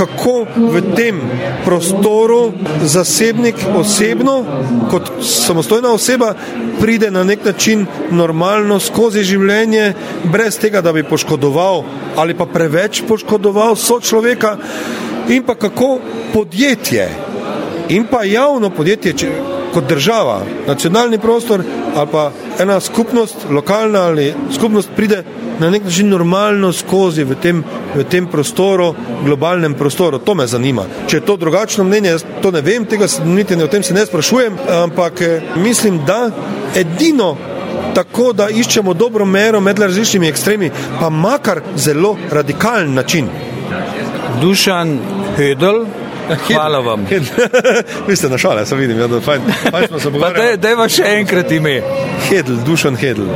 kako 0.00 0.46
v 0.56 0.80
tem 0.96 1.20
prostoru 1.64 2.52
zasebnik 2.82 3.54
osebno, 3.76 4.44
kot 4.90 5.10
samostojna 5.20 5.92
oseba, 5.92 6.32
pride 6.80 7.10
na 7.10 7.24
nek 7.24 7.44
način 7.44 7.84
normalno 8.10 8.80
skozi 8.80 9.24
življenje, 9.28 9.92
brez 10.24 10.56
tega, 10.58 10.80
da 10.80 10.92
bi 10.96 11.04
poškodoval 11.04 11.84
ali 12.16 12.34
pa 12.34 12.46
preveč 12.48 13.02
poškodoval 13.08 13.76
sočloveka, 13.76 14.56
in 15.28 15.44
pa 15.44 15.54
kako 15.54 15.98
podjetje 16.32 17.08
in 17.88 18.06
pa 18.10 18.24
javno 18.24 18.70
podjetje, 18.70 19.12
če, 19.12 19.30
kot 19.74 19.84
država, 19.88 20.40
nacionalni 20.66 21.18
prostor 21.18 21.62
ali 21.96 22.08
pa 22.12 22.30
ena 22.58 22.80
skupnost, 22.80 23.36
lokalna 23.50 24.06
ali 24.08 24.32
skupnost 24.54 24.88
pride 24.96 25.24
na 25.60 25.70
nek 25.70 25.84
način 25.84 26.08
normalno 26.08 26.72
skozi 26.72 27.24
v 27.24 27.36
tem, 27.42 27.62
v 27.94 28.04
tem 28.04 28.26
prostoru, 28.26 28.94
globalnem 29.24 29.74
prostoru. 29.74 30.18
To 30.18 30.34
me 30.34 30.46
zanima. 30.46 30.84
Če 31.06 31.16
je 31.16 31.26
to 31.26 31.36
drugačno 31.36 31.84
mnenje, 31.84 32.16
to 32.42 32.50
ne 32.50 32.60
vem, 32.60 32.86
tega 32.86 33.06
niti 33.24 33.56
ne 33.56 33.64
o 33.64 33.68
tem 33.68 33.82
se 33.82 33.94
ne 33.94 34.06
sprašujem, 34.06 34.58
ampak 34.82 35.20
eh, 35.20 35.40
mislim, 35.56 36.00
da 36.06 36.30
edino 36.76 37.36
tako, 37.94 38.32
da 38.32 38.48
iščemo 38.48 38.94
dobro 38.94 39.24
mero 39.26 39.60
med 39.60 39.78
različnimi 39.78 40.28
ekstremi, 40.28 40.70
pa 41.00 41.10
makar 41.10 41.60
zelo 41.76 42.16
radikalen 42.30 42.94
način. 42.94 43.28
Dušan 44.40 44.98
Hedel, 45.36 45.84
Hvala 46.46 46.78
vam. 46.78 47.06
Vi 48.08 48.16
ste 48.16 48.28
na 48.28 48.38
šale, 48.38 48.66
sem 48.66 48.78
vidim, 48.78 48.98
ja, 48.98 49.06
da 49.06 49.20
fajn, 49.20 49.42
fajn 49.70 49.86
smo 49.88 50.00
se 50.00 50.10
pogovarjali. 50.10 50.56
Daj 50.56 50.76
pa 50.76 50.88
še 50.88 51.12
enkrat 51.20 51.52
ime. 51.52 51.80
Hedl, 52.28 52.58
Dušan 52.66 52.96
Hedl. 52.96 53.28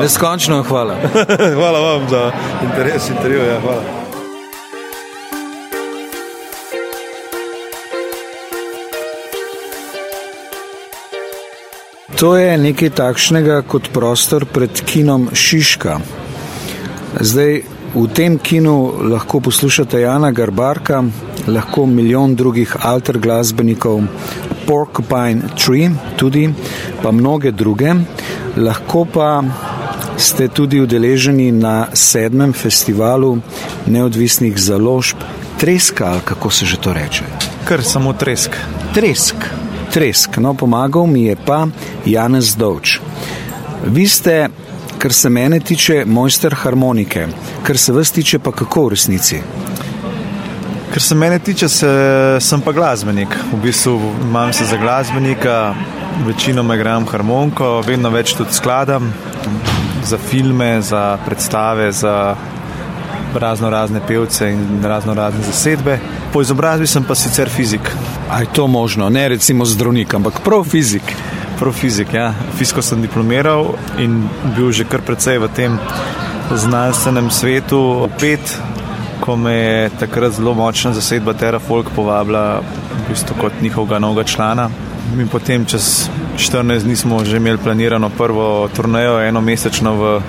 Neskončno 0.00 0.62
hvala. 0.68 0.96
hvala 1.58 1.80
vam 1.80 2.08
za 2.10 2.30
interes 2.64 3.10
intervjuja. 3.10 3.60
Hvala. 3.60 4.00
To 12.20 12.36
je 12.36 12.58
nekaj 12.58 12.90
takšnega 12.90 13.62
kot 13.64 13.88
prostor 13.92 14.44
pred 14.44 14.82
kinom 14.84 15.30
Šiška. 15.32 16.00
Zdaj, 17.16 17.62
v 17.94 18.06
tem 18.14 18.38
kinu 18.38 19.02
lahko 19.10 19.40
poslušate 19.40 20.00
Jana 20.00 20.30
Garbarka, 20.30 21.02
lahko 21.46 21.86
milijon 21.86 22.34
drugih 22.36 22.76
alter 22.82 23.18
glasbenikov, 23.18 24.02
Porcupine 24.66 25.42
Tree, 25.58 25.90
tudi 26.16 26.50
pa 27.02 27.10
mnoge 27.10 27.50
druge, 27.50 27.94
lahko 28.56 29.04
pa 29.04 29.42
ste 30.16 30.48
tudi 30.48 30.80
udeleženi 30.80 31.50
na 31.52 31.88
sedmem 31.92 32.52
festivalu 32.52 33.38
neodvisnih 33.86 34.58
založb 34.58 35.16
Treska, 35.60 36.06
ali 36.06 36.20
kako 36.24 36.50
se 36.50 36.66
že 36.66 36.76
to 36.76 36.92
reče? 36.92 37.24
Kar 37.64 37.82
samo 37.82 38.12
Tresk. 38.12 38.56
Tresk, 38.94 39.36
Tresk, 39.92 40.38
no 40.38 40.54
pomagal 40.54 41.06
mi 41.06 41.24
je 41.24 41.36
pa 41.36 41.66
Janez 42.06 42.54
Dovč. 42.56 43.00
Vi 43.86 44.08
ste, 44.08 44.48
kar 45.00 45.12
se 45.12 45.28
mene 45.30 45.60
tiče, 45.60 46.04
mojster 46.06 46.54
harmonike, 46.54 47.26
kar 47.62 47.78
se 47.78 47.92
vas 47.92 48.10
tiče, 48.12 48.38
pa 48.38 48.52
kako 48.52 48.84
v 48.84 48.88
resnici? 48.92 49.40
Kar 50.92 51.02
se 51.02 51.14
mene 51.14 51.38
tiče, 51.38 51.68
se, 51.68 51.88
sem 52.40 52.60
pa 52.60 52.72
glasbenik. 52.72 53.36
V 53.52 53.62
bistvu 53.62 53.96
imam 54.22 54.52
se 54.52 54.64
za 54.64 54.76
glasbenika, 54.76 55.74
večinoma 56.26 56.76
igram 56.76 57.06
harmoniko, 57.08 57.80
vedno 57.86 58.10
več 58.10 58.34
tudi 58.36 58.52
skladam 58.52 59.12
za 60.04 60.18
filme, 60.18 60.82
za 60.82 61.16
predstave, 61.24 61.92
za 61.92 62.36
razno 63.34 63.70
razne 63.70 64.00
pevce 64.06 64.50
in 64.52 64.84
razno 64.84 65.14
razne 65.14 65.46
zasedbe. 65.46 65.98
Po 66.32 66.42
izobrazbi 66.42 66.86
sem 66.86 67.04
pa 67.04 67.14
sicer 67.14 67.48
fizik. 67.48 67.92
A 68.30 68.40
je 68.40 68.52
to 68.52 68.66
možno, 68.66 69.08
ne 69.08 69.28
recimo 69.28 69.64
zdravnik, 69.64 70.14
ampak 70.14 70.42
prav 70.44 70.64
fizik. 70.64 71.14
Prav 71.60 71.72
fizik, 71.76 72.14
ja. 72.14 72.32
Fisko 72.56 72.82
sem 72.82 73.02
diplomiral 73.04 73.74
in 74.00 74.22
bil 74.56 74.72
že 74.72 74.88
kar 74.88 75.02
precej 75.04 75.36
v 75.38 75.48
tem 75.52 75.76
znanstvenem 76.48 77.28
svetu. 77.28 78.08
Pet 78.16 78.40
ko 79.20 79.36
me 79.36 79.52
je 79.52 79.90
takrat 80.00 80.32
zelo 80.32 80.54
močna 80.56 80.92
zasedba 80.96 81.34
Terrafolk 81.36 81.92
povabila 81.92 82.62
v 82.64 83.10
bistvu 83.10 83.36
kot 83.36 83.60
njihovega 83.60 83.98
novega 84.00 84.24
člana. 84.24 84.70
In 85.18 85.28
potem 85.28 85.66
čez 85.68 86.08
14 86.40 86.88
dni 86.88 86.96
smo 86.96 87.24
že 87.24 87.36
imeli 87.36 87.58
planirano 87.58 88.08
prvo 88.08 88.68
turnejo, 88.72 89.20
eno 89.20 89.40
mesečno 89.40 89.92
v 89.94 90.22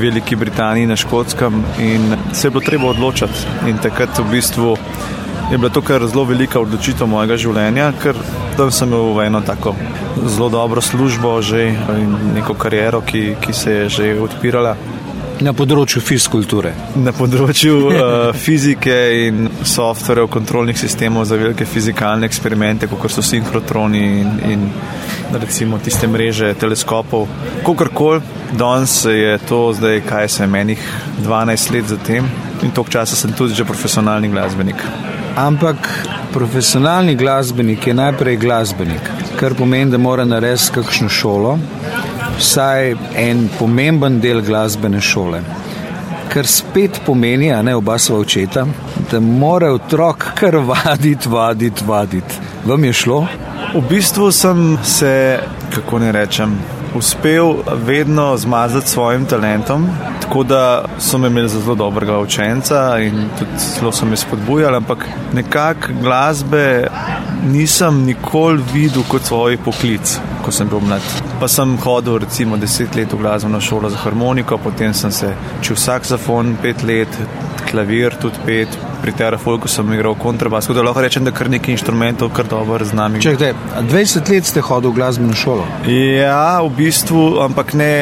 Veliki 0.00 0.36
Britaniji 0.36 0.86
na 0.86 0.96
Škotskem 0.96 1.60
in 1.78 2.16
se 2.32 2.46
je 2.46 2.50
bilo 2.50 2.64
treba 2.64 2.88
odločiti. 2.88 3.68
In 3.68 3.78
takrat 3.78 4.18
v 4.18 4.30
bistvu 4.30 4.76
je 5.52 5.58
bila 5.58 5.70
to 5.70 5.82
kar 5.82 6.06
zelo 6.06 6.24
velika 6.24 6.60
odločitev 6.60 7.06
mojega 7.06 7.36
življenja, 7.36 7.92
ker 8.00 8.16
tam 8.56 8.70
sem 8.70 8.88
imel 8.88 9.22
eno 9.22 9.40
tako 9.40 9.74
zelo 10.26 10.48
dobro 10.48 10.80
službo 10.80 11.42
že 11.42 11.74
neko 12.34 12.54
kariero, 12.54 13.00
ki, 13.00 13.34
ki 13.40 13.52
se 13.52 13.72
je 13.72 13.88
že 13.88 14.20
odpirala. 14.20 14.76
Na 15.42 15.50
področju 15.52 15.98
fizkulture. 15.98 16.70
Na 17.02 17.10
področju 17.12 17.78
uh, 17.88 17.96
fizike 18.44 18.94
in 19.26 19.48
softverjev, 19.66 20.28
kontrolnih 20.30 20.78
sistemov 20.78 21.26
za 21.26 21.38
velike 21.40 21.66
fizikalne 21.66 22.28
eksperimente, 22.30 22.86
kot 22.86 23.10
so 23.10 23.24
sinhrotroni 23.24 24.04
in, 24.20 24.30
in 24.52 24.68
recimo 25.34 25.80
tiste 25.82 26.06
mreže 26.06 26.52
teleskopov. 26.60 27.26
Kakorkoli, 27.66 28.22
danes 28.54 28.94
je 29.10 29.34
to 29.48 29.66
zdaj, 29.74 30.04
kaj 30.06 30.30
se 30.36 30.44
je 30.44 30.52
menih 30.54 30.86
12 31.26 31.74
let 31.74 31.90
zatem 31.96 32.30
in 32.62 32.70
toliko 32.70 33.00
časa 33.00 33.18
sem 33.18 33.34
tudi 33.34 33.58
že 33.58 33.66
profesionalni 33.66 34.30
glasbenik. 34.30 34.86
Ampak 35.36 36.06
profesionalni 36.32 37.14
glasbenik 37.14 37.86
je 37.86 37.94
najprej 37.94 38.36
glasbenik, 38.36 39.10
kar 39.36 39.54
pomeni, 39.54 39.90
da 39.90 39.98
mora 39.98 40.24
narediti 40.24 40.70
kakšno 40.74 41.08
šolo 41.08 41.58
vsaj 42.38 42.94
en 43.16 43.48
pomemben 43.58 44.20
del 44.20 44.42
glasbene 44.42 45.00
šole. 45.00 45.42
Kar 46.32 46.46
spet 46.46 47.00
pomeni, 47.06 47.52
a 47.52 47.62
ne 47.62 47.74
oba 47.76 47.98
sva 47.98 48.18
očeta, 48.18 48.66
da 49.10 49.20
mora 49.20 49.70
otrok 49.72 50.26
kar 50.34 50.56
vaditi, 50.56 51.28
vaditi, 51.28 51.84
vaditi. 51.86 52.40
Vam 52.66 52.84
je 52.84 52.92
šlo? 52.92 53.26
V 53.74 53.82
bistvu 53.88 54.30
sem 54.32 54.78
se, 54.82 55.38
kako 55.74 55.98
ne 55.98 56.12
rečem, 56.12 56.58
uspel 56.94 57.54
vedno 57.86 58.36
zmazati 58.36 58.88
s 58.88 58.92
svojim 58.92 59.26
talentom, 59.26 59.88
tako 60.24 60.42
da 60.42 60.84
so 60.98 61.18
me 61.18 61.28
imeli 61.28 61.48
za 61.48 61.60
zelo 61.60 61.74
dobrega 61.74 62.18
učenca 62.18 62.98
in 62.98 63.28
tudi 63.38 63.50
zelo 63.56 63.92
so 63.92 64.06
me 64.06 64.16
spodbujali, 64.16 64.76
ampak 64.76 65.06
nekako 65.32 65.88
glasbe 66.02 66.86
nisem 67.46 68.02
nikoli 68.04 68.62
videl 68.72 69.02
kot 69.08 69.22
svoj 69.22 69.56
poklic, 69.56 70.18
ko 70.44 70.52
sem 70.52 70.68
bil 70.68 70.80
mlad. 70.80 71.02
Pa 71.40 71.48
sem 71.48 71.76
hodil 71.84 72.18
recimo 72.18 72.56
deset 72.56 72.96
let 72.96 73.12
v 73.12 73.20
glasbeno 73.20 73.60
šolo 73.60 73.90
za 73.90 73.96
harmoniko, 73.96 74.58
potem 74.58 74.94
sem 74.94 75.12
se 75.12 75.34
učil 75.60 75.76
saksofon 75.76 76.56
pet 76.62 76.82
let, 76.82 77.20
klavir 77.70 78.16
tudi 78.20 78.40
pet, 78.46 78.78
pri 79.02 79.12
Terrafolku 79.12 79.68
sem 79.68 79.92
igral 79.92 80.14
kontrabas, 80.14 80.64
tako 80.64 80.78
da 80.78 80.82
lahko 80.82 81.00
rečem, 81.04 81.24
da 81.24 81.30
kar 81.30 81.50
nekaj 81.50 81.72
inštrumentov, 81.76 82.32
kar 82.32 82.46
dobro 82.50 82.84
znam. 82.84 83.20
Čekajte, 83.20 83.54
20 83.90 84.30
let 84.32 84.46
ste 84.46 84.60
hodili 84.60 84.92
v 84.92 84.96
glasbeno 84.96 85.36
šolo? 85.36 85.66
Ja, 86.16 86.62
v 86.62 86.70
bistvu, 86.76 87.42
ampak 87.44 87.74
ne. 87.74 87.94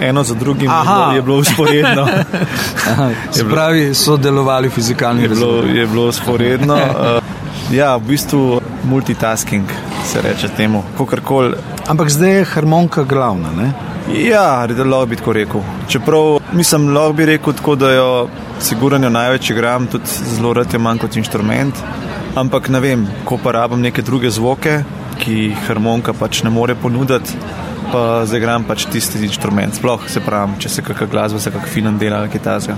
Eno 0.00 0.24
za 0.24 0.34
drugim 0.34 0.70
Aha. 0.70 1.12
je 1.14 1.22
bilo 1.22 1.36
usporedno. 1.36 2.06
Spravi 3.30 3.94
so 4.04 4.16
delovali 4.16 4.70
fizikalni 4.70 5.26
razvoj. 5.26 5.78
Je 5.78 5.86
bilo 5.86 6.06
usporedno. 6.08 6.78
ja, 7.78 7.96
v 7.96 8.00
bistvu 8.00 8.60
multitasking 8.84 9.64
se 10.06 10.22
reče 10.22 10.48
temu, 10.48 10.82
kakorkoli. 10.98 11.54
Ampak 11.88 12.10
zdaj 12.10 12.30
je 12.30 12.44
harmonika 12.44 13.04
glavna, 13.04 13.50
ne? 13.56 13.72
Ja, 14.14 14.66
lahko 14.66 15.06
bi 15.06 15.16
tako 15.16 15.32
rekel. 15.32 15.60
Čeprav 15.88 16.38
mislim, 16.52 16.94
lahko 16.94 17.12
bi 17.12 17.26
rekel 17.26 17.52
tako, 17.52 17.74
da 17.74 17.92
jo 17.92 18.28
sigurno 18.60 19.10
največ 19.10 19.50
igram, 19.50 19.86
tudi 19.86 20.04
zelo 20.36 20.52
rad 20.52 20.72
je 20.72 20.78
manj 20.78 20.98
kot 20.98 21.16
inštrument. 21.16 21.74
Ampak 22.34 22.68
ne 22.68 22.80
vem, 22.80 23.06
ko 23.24 23.38
pa 23.42 23.52
rabim 23.52 23.80
neke 23.80 24.02
druge 24.02 24.30
zvoke, 24.30 24.82
ki 25.18 25.32
jih 25.32 25.68
harmonika 25.68 26.12
pač 26.12 26.42
ne 26.44 26.50
more 26.50 26.74
ponuditi, 26.74 27.34
pa 27.92 28.24
zagram 28.26 28.64
pač 28.64 28.86
tisti 28.92 29.22
inštrument. 29.24 29.74
Sploh 29.74 30.08
se 30.10 30.20
pravim, 30.20 30.56
če 30.58 30.68
se 30.68 30.82
kakšna 30.82 31.06
glasba, 31.12 31.40
se 31.40 31.50
kakšen 31.54 31.72
film 31.72 31.98
dela 31.98 32.24
kaj 32.28 32.42
tasga. 32.42 32.76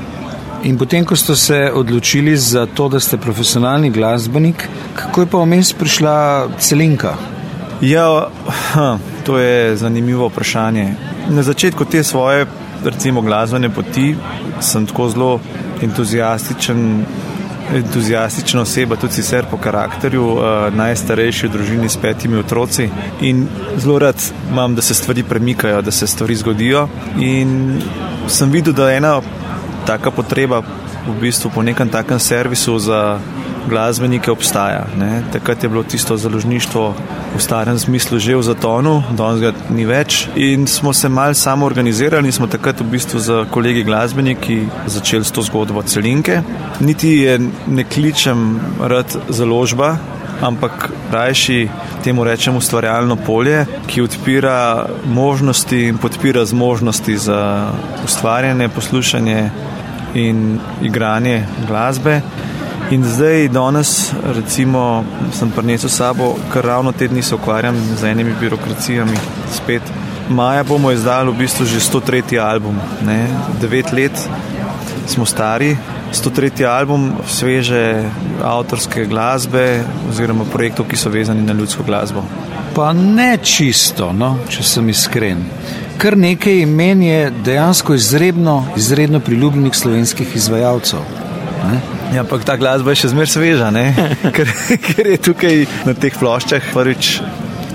In 0.67 0.79
potem, 0.79 1.05
ko 1.07 1.17
ste 1.17 1.37
se 1.39 1.59
odločili 1.75 2.37
za 2.37 2.67
to, 2.67 2.89
da 2.89 3.01
ste 3.01 3.17
profesionalni 3.17 3.93
glasbenik, 3.95 4.67
kako 4.99 5.21
je 5.23 5.31
pa 5.31 5.43
vmes 5.45 5.73
prišla 5.73 6.15
celinka? 6.59 7.15
Ja, 7.81 8.27
ha, 8.75 8.89
to 9.25 9.39
je 9.39 9.77
zanimivo 9.79 10.27
vprašanje 10.33 10.89
na 11.29 11.43
začetku 11.43 11.85
te 11.85 12.03
svoje, 12.05 12.47
recimo, 12.85 13.21
glasbene 13.21 13.71
poti 13.71 14.17
sem 14.61 14.87
tako 14.87 15.09
zelo 15.09 15.41
entuzijastičen. 15.83 17.05
Entuzijastična 17.75 18.61
oseba, 18.61 18.97
tudi 18.97 19.13
sicer 19.13 19.47
po 19.51 19.57
karakterju, 19.57 20.25
uh, 20.25 20.43
najstarejši 20.75 21.47
v 21.47 21.53
družini 21.53 21.89
s 21.89 21.97
petimi 21.97 22.39
otroci. 22.39 22.89
In 23.21 23.47
zelo 23.77 23.99
rad 23.99 24.17
imam, 24.51 24.75
da 24.75 24.83
se 24.83 24.95
stvari 24.95 25.23
premikajo, 25.23 25.83
da 25.83 25.91
se 25.91 26.07
stvari 26.07 26.37
zgodijo. 26.37 26.89
In 27.21 27.83
sem 28.29 28.51
videl, 28.51 28.73
da 28.73 28.91
je 28.91 28.97
ena 28.97 29.21
taka 29.87 30.11
potreba 30.11 30.63
v 31.09 31.21
bistvu 31.21 31.51
po 31.55 31.63
nekem 31.63 31.89
takem 31.89 32.19
servisu 32.19 32.79
za 32.79 33.19
glasbenike 33.69 34.31
obstaja. 34.31 34.87
Ne. 34.99 35.23
Takrat 35.33 35.63
je 35.63 35.69
bilo 35.69 35.83
tisto 35.83 36.17
založništvo 36.17 36.95
v 37.37 37.41
starem 37.41 37.79
smislu 37.79 38.19
že 38.19 38.37
v 38.37 38.43
zatonu, 38.43 39.03
danes 39.11 39.41
ga 39.41 39.53
ni 39.71 39.87
več. 39.87 40.27
In 40.37 40.67
smo 40.67 40.93
se 40.93 41.09
mal 41.09 41.35
samo 41.35 41.67
organizirali 41.67 42.29
in 42.29 42.33
smo 42.33 42.47
takrat 42.47 42.81
v 42.81 42.91
bistvu 42.91 43.21
za 43.21 43.45
kolegi 43.51 43.85
glasbeniki 43.85 44.67
začeli 44.87 45.25
s 45.25 45.33
to 45.33 45.43
zgodbo 45.43 45.83
celinke. 45.83 46.43
Niti 46.81 47.09
je 47.09 47.39
ne 47.67 47.85
kličem 47.85 48.61
rad 48.81 49.17
založba. 49.29 49.97
Ampak 50.39 50.91
rajši 51.11 51.69
temu 52.05 52.23
rečem 52.25 52.57
ustvarjalno 52.57 53.17
polje, 53.17 53.65
ki 53.91 54.05
odpira 54.07 54.87
možnosti 55.05 55.81
in 55.89 55.99
podpira 55.99 56.45
zmožnosti 56.47 57.17
za 57.19 57.41
ustvarjanje, 58.05 58.69
poslušanje 58.69 59.51
in 60.15 60.61
igranje 60.83 61.47
glasbe. 61.67 62.21
In 62.91 63.05
zdaj, 63.05 63.49
danes, 63.53 64.13
recimo, 64.25 65.05
sem 65.37 65.51
prinesel 65.53 65.91
sabo, 65.93 66.31
ker 66.49 66.65
ravno 66.65 66.93
te 66.93 67.09
dni 67.09 67.23
se 67.23 67.35
ukvarjam 67.35 67.77
z 68.01 68.05
enimi 68.09 68.33
birokracijami. 68.41 69.17
Spet. 69.53 69.83
Maja 70.29 70.65
bomo 70.65 70.93
izdali 70.93 71.29
v 71.31 71.37
bistvu 71.37 71.67
že 71.67 71.81
103. 71.81 72.41
album. 72.41 72.81
Ne? 73.05 73.29
Devet 73.61 73.93
let 73.93 74.17
smo 75.07 75.27
stari, 75.27 75.77
103. 76.13 76.65
album 76.65 77.13
sveže 77.29 78.09
avtorske 78.43 79.05
glasbe 79.05 79.85
oziroma 80.09 80.49
projektov, 80.49 80.89
ki 80.89 80.97
so 80.97 81.13
vezani 81.13 81.45
na 81.45 81.53
ljudsko 81.53 81.85
glasbo. 81.85 82.25
Pa 82.75 82.93
ne 82.93 83.37
čisto, 83.37 84.13
no, 84.13 84.39
če 84.49 84.65
sem 84.65 84.89
iskren. 84.89 85.45
Kar 86.01 86.17
nekaj 86.17 86.63
imen 86.65 87.03
je 87.03 87.31
dejansko 87.45 87.95
izredno, 87.95 88.63
izredno 88.77 89.21
priljubljenih 89.21 89.77
slovenskih 89.77 90.37
izvajalcev. 90.37 91.28
Ja, 92.15 92.23
ampak 92.23 92.45
ta 92.49 92.57
glasba 92.57 92.95
je 92.95 93.03
še 93.03 93.13
zmeraj 93.13 93.33
sveža, 93.35 93.69
ker, 94.37 94.51
ker 94.87 95.13
je 95.13 95.19
tukaj 95.29 95.61
na 95.89 95.95
teh 95.95 96.15
ploščah 96.17 96.73
prvič 96.73 97.19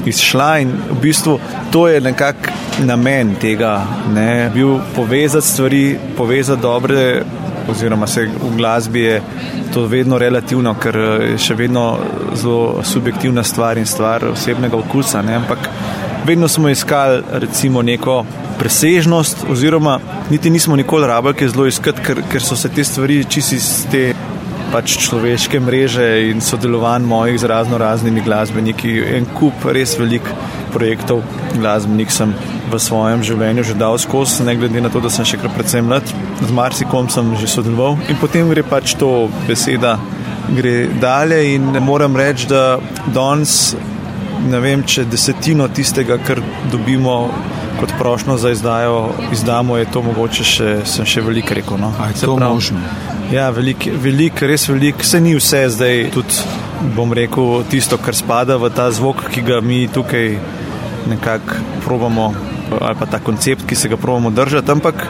izšla 0.05 0.49
in 0.59 0.71
v 0.89 0.99
bistvu 1.01 1.39
to 1.71 1.88
je 1.88 2.01
nekako 2.01 2.51
namen 2.84 3.36
tega, 3.41 3.86
ne, 4.13 4.49
bil 4.53 4.79
povezati 4.95 5.47
stvari, 5.47 5.97
povezati 6.17 6.61
dobre. 6.61 7.23
Oziroma, 7.63 8.07
se 8.07 8.25
v 8.27 8.49
glasbi 8.57 9.01
je 9.01 9.21
to 9.73 9.86
vedno 9.88 10.17
relativno, 10.19 10.73
ker 10.75 10.97
je 10.97 11.38
še 11.39 11.55
vedno 11.55 11.86
zelo 12.36 12.84
subjektivna 12.84 13.43
stvar 13.43 13.79
in 13.79 13.88
stvar 13.88 14.25
osebnega 14.34 14.75
okusa. 14.75 15.21
Ne? 15.23 15.38
Ampak 15.39 15.69
vedno 16.26 16.47
smo 16.47 16.69
iskali, 16.69 17.21
recimo, 17.32 17.82
neko 17.82 18.26
presežnost, 18.59 19.45
oziroma 19.49 19.99
niti 20.30 20.49
nismo 20.49 20.76
nikoli 20.76 21.07
rabili, 21.07 21.34
ki 21.34 21.43
je 21.43 21.49
zelo 21.49 21.67
iskati, 21.67 22.01
ker, 22.05 22.21
ker 22.32 22.43
so 22.43 22.55
se 22.55 22.69
te 22.69 22.84
stvari 22.84 23.24
čisto 23.26 23.55
iz 23.55 23.86
te 23.91 24.13
pač 24.74 24.95
človeške 25.05 25.59
mreže 25.61 26.05
in 26.32 26.41
sodelovanj 26.41 27.05
mojih 27.05 27.36
z 27.39 27.49
razno 27.49 27.78
raznimi 27.78 28.24
glasbeniki. 28.26 28.95
En 29.17 29.28
kup 29.38 29.67
res 29.69 29.93
velik 29.99 30.26
projektov 30.74 31.21
glasbenik 31.53 32.09
sem 32.11 32.34
v 32.71 32.80
svojem 32.82 33.21
življenju 33.21 33.67
že 33.69 33.78
dal 33.78 33.99
skozi, 34.01 34.41
ne 34.47 34.55
glede 34.57 34.82
na 34.82 34.89
to, 34.89 35.03
da 35.03 35.11
sem 35.13 35.28
še 35.30 35.38
kar 35.43 35.53
precej 35.53 35.86
mlad. 35.86 36.09
Z 36.41 36.49
marsikom 36.57 37.09
sem 37.13 37.36
že 37.38 37.51
sodeloval 37.53 37.99
in 38.09 38.17
potem 38.17 38.49
gre 38.49 38.65
pač 38.65 38.97
to 38.97 39.30
beseda. 39.45 39.99
Gre 40.57 40.89
dalje 40.99 41.53
in 41.53 41.69
moram 41.86 42.17
reči, 42.17 42.49
da 42.49 42.80
danes 43.13 43.76
ne 44.49 44.59
vem, 44.63 44.83
če 44.87 45.05
desetino 45.09 45.67
tistega, 45.73 46.17
kar 46.21 46.41
dobimo 46.71 47.17
kot 47.79 47.93
prošlo 47.99 48.37
za 48.37 48.51
izdajo, 48.53 49.09
izdamo, 49.33 49.77
je 49.77 49.89
to 49.91 50.01
mogoče 50.05 50.45
še, 50.47 50.69
sem 50.87 51.07
še 51.09 51.23
veliko 51.25 51.57
rekel. 51.57 51.79
No. 51.81 51.91
Aj, 51.99 52.13
to 52.19 52.35
prav, 52.37 52.55
možno. 52.55 52.81
Ja, 53.31 53.49
veliko, 53.55 53.95
velik, 54.03 54.43
res 54.45 54.67
veliko, 54.69 55.05
se 55.07 55.21
ni 55.23 55.33
vse 55.35 55.63
zdaj, 55.73 56.03
tudi 56.13 56.43
bom 56.95 57.13
rekel, 57.15 57.63
tisto, 57.71 57.97
kar 57.97 58.15
spada 58.15 58.59
v 58.61 58.69
ta 58.75 58.89
zvok, 58.93 59.27
ki 59.33 59.45
ga 59.47 59.61
mi 59.63 59.85
tukaj 59.91 60.35
nekako 61.09 61.63
probamo, 61.85 62.33
ali 62.79 62.99
pa 62.99 63.07
ta 63.09 63.19
koncept, 63.23 63.65
ki 63.67 63.75
se 63.75 63.89
ga 63.91 63.97
probamo 63.97 64.31
držati. 64.31 64.71
Ampak 64.71 65.07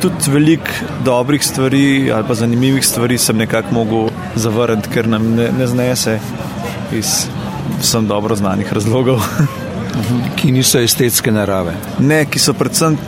tudi 0.00 0.30
veliko 0.30 0.70
dobrih 1.04 1.42
stvari 1.44 2.12
ali 2.14 2.24
pa 2.28 2.34
zanimivih 2.34 2.86
stvari 2.86 3.18
sem 3.18 3.36
nekako 3.36 3.74
mogel 3.74 4.08
zavrniti, 4.36 4.88
ker 4.94 5.08
nam 5.08 5.34
ne, 5.34 5.50
ne 5.58 5.66
znese 5.66 6.18
iz 6.92 7.26
vsem 7.80 8.06
dobro 8.06 8.36
znanih 8.36 8.72
razlogov. 8.72 9.22
ki 10.36 10.52
niso 10.52 10.80
estetske 10.80 11.32
narave. 11.32 11.74
Ne, 11.98 12.24
ki 12.30 12.38
so 12.38 12.54
predvsem 12.54 12.98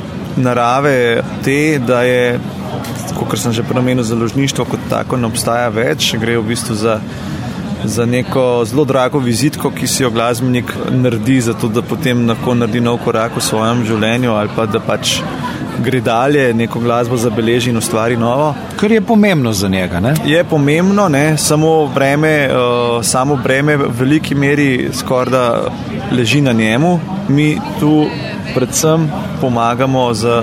narave 0.40 1.22
te, 1.44 1.78
da 1.86 2.02
je, 2.02 2.38
kot 3.18 3.38
sem 3.38 3.52
že 3.52 3.66
premenil, 3.66 4.04
založništvo 4.04 4.64
kot 4.64 4.88
tako 4.90 5.18
ne 5.20 5.30
obstaja 5.30 5.68
več, 5.68 6.14
gre 6.20 6.38
v 6.38 6.48
bistvu 6.52 6.74
za 6.74 7.00
za 7.84 8.04
neko 8.06 8.64
zelo 8.68 8.84
drago 8.84 9.18
vizitko, 9.18 9.70
ki 9.70 9.86
si 9.86 10.02
jo 10.02 10.10
glasbenik 10.10 10.72
naredi, 10.90 11.40
zato 11.40 11.68
da 11.68 11.82
potem 11.82 12.26
lahko 12.28 12.54
naredi 12.54 12.80
nov 12.80 12.98
korak 13.04 13.36
v 13.36 13.44
svojem 13.44 13.84
življenju 13.88 14.34
ali 14.36 14.52
pa 14.56 14.66
da 14.66 14.80
pač 14.84 15.20
gre 15.80 16.00
dalje, 16.00 16.54
neko 16.54 16.80
glasbo 16.80 17.16
zabeleži 17.16 17.70
in 17.70 17.76
ustvari 17.76 18.16
novo. 18.16 18.54
Kar 18.76 18.92
je 18.92 19.00
pomembno 19.00 19.52
za 19.52 19.68
njega. 19.68 20.00
Ne? 20.00 20.14
Je 20.24 20.44
pomembno, 20.44 21.08
ne? 21.08 21.38
samo 21.38 21.86
breme, 21.94 22.48
uh, 22.52 23.04
samo 23.04 23.36
breme 23.36 23.76
v 23.76 23.88
veliki 23.98 24.34
meri 24.34 24.88
skoraj 24.92 25.30
da 25.30 25.70
leži 26.12 26.40
na 26.40 26.52
njemu. 26.52 27.00
Mi 27.28 27.58
tu 27.80 28.06
predvsem 28.54 29.10
pomagamo 29.40 30.14
z. 30.14 30.42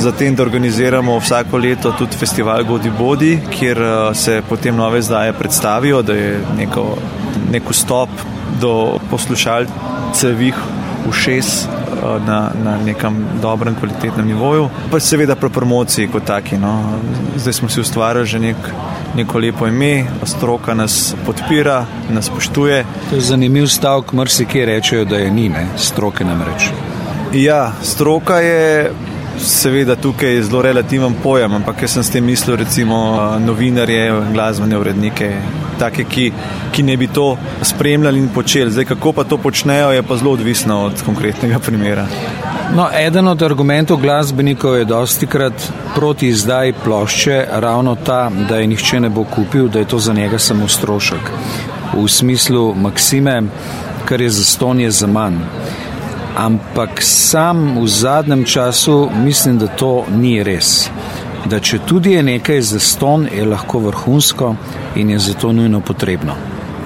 Zatem, 0.00 0.34
da 0.34 0.42
organiziramo 0.42 1.18
vsako 1.18 1.58
leto 1.58 1.92
tudi 1.98 2.16
festival 2.16 2.64
Godi 2.64 2.90
Bodi, 2.98 3.38
kjer 3.50 3.78
se 4.14 4.42
potem 4.48 4.76
nove 4.76 5.02
zdaje 5.02 5.32
predstavijo, 5.32 6.02
da 6.02 6.12
je 6.12 6.38
neko, 6.58 6.96
nek 7.52 7.70
vstop 7.70 8.08
do 8.60 8.98
poslušalcevih 9.10 10.54
ušes 11.08 11.66
na, 12.26 12.50
na 12.64 12.76
nekem 12.84 13.16
dobrem, 13.42 13.74
kvalitetnem 13.74 14.26
nivoju, 14.26 14.68
pa 14.90 15.00
seveda 15.00 15.36
pri 15.36 15.50
promociji 15.50 16.08
kot 16.08 16.24
taki. 16.24 16.58
No. 16.58 16.98
Zdaj 17.36 17.52
smo 17.52 17.68
si 17.68 17.80
ustvarili 17.80 18.26
že 18.26 18.38
nek, 18.38 18.56
neko 19.16 19.38
lepo 19.38 19.66
ime, 19.66 20.06
stroka 20.24 20.74
nas 20.74 21.14
podpira, 21.26 21.84
nas 22.10 22.26
spoštuje. 22.26 22.84
To 23.10 23.16
je 23.16 23.20
zanimiv 23.20 23.66
stavek, 23.68 24.12
mrsikje 24.12 24.66
rečejo, 24.66 25.04
da 25.04 25.16
je 25.16 25.30
ni, 25.30 25.48
ne? 25.48 25.66
stroke 25.76 26.24
nam 26.24 26.42
reče. 26.42 26.70
Ja, 27.32 27.72
stroka 27.82 28.40
je. 28.40 28.90
Seveda 29.40 29.96
tukaj 29.96 30.34
je 30.34 30.42
zelo 30.42 30.62
relativen 30.62 31.14
pojem, 31.22 31.54
ampak 31.54 31.82
jaz 31.82 31.94
sem 31.96 32.04
s 32.04 32.10
tem 32.12 32.24
mislil 32.24 32.56
recimo 32.60 32.96
novinarje, 33.40 34.12
glasbene 34.32 34.78
urednike, 34.78 35.30
take, 35.78 36.04
ki, 36.04 36.26
ki 36.72 36.82
ne 36.82 36.96
bi 36.96 37.08
to 37.08 37.38
spremljali 37.62 38.18
in 38.18 38.28
počeli. 38.28 38.70
Zdaj, 38.70 38.84
kako 38.84 39.12
pa 39.12 39.24
to 39.24 39.38
počnejo, 39.38 39.90
je 39.96 40.02
pa 40.02 40.16
zelo 40.16 40.32
odvisno 40.36 40.82
od 40.84 41.02
konkretnega 41.06 41.58
primera. 41.58 42.06
No, 42.76 42.88
eden 42.94 43.28
od 43.28 43.42
argumentov 43.42 43.96
glasbenikov 43.96 44.76
je 44.76 44.84
dosti 44.84 45.26
krat 45.26 45.72
proti 45.94 46.28
izdaji 46.28 46.74
plošče 46.84 47.46
ravno 47.50 47.94
ta, 47.94 48.30
da 48.48 48.56
je 48.56 48.66
nihče 48.66 49.00
ne 49.00 49.08
bo 49.08 49.24
kupil, 49.24 49.68
da 49.68 49.78
je 49.78 49.88
to 49.88 49.98
za 49.98 50.12
njega 50.12 50.38
samo 50.38 50.68
strošek. 50.68 51.32
V 51.96 52.08
smislu 52.08 52.74
Maksime, 52.74 53.42
kar 54.04 54.20
je 54.20 54.30
za 54.30 54.44
ston, 54.44 54.80
je 54.80 54.90
za 54.90 55.06
manj 55.06 55.40
ampak 56.36 57.02
sam 57.02 57.78
v 57.82 57.86
zadnjem 57.86 58.44
času 58.44 59.10
mislim, 59.24 59.58
da 59.58 59.66
to 59.66 60.04
ni 60.10 60.42
res. 60.42 60.90
Da 61.44 61.60
če 61.60 61.78
tudi 61.88 62.12
je 62.12 62.22
nekaj 62.22 62.60
za 62.60 62.80
ston, 62.80 63.26
je 63.32 63.46
lahko 63.46 63.78
vrhunsko 63.78 64.54
in 64.96 65.10
je 65.10 65.18
zato 65.18 65.52
nujno 65.52 65.80
potrebno. 65.80 66.34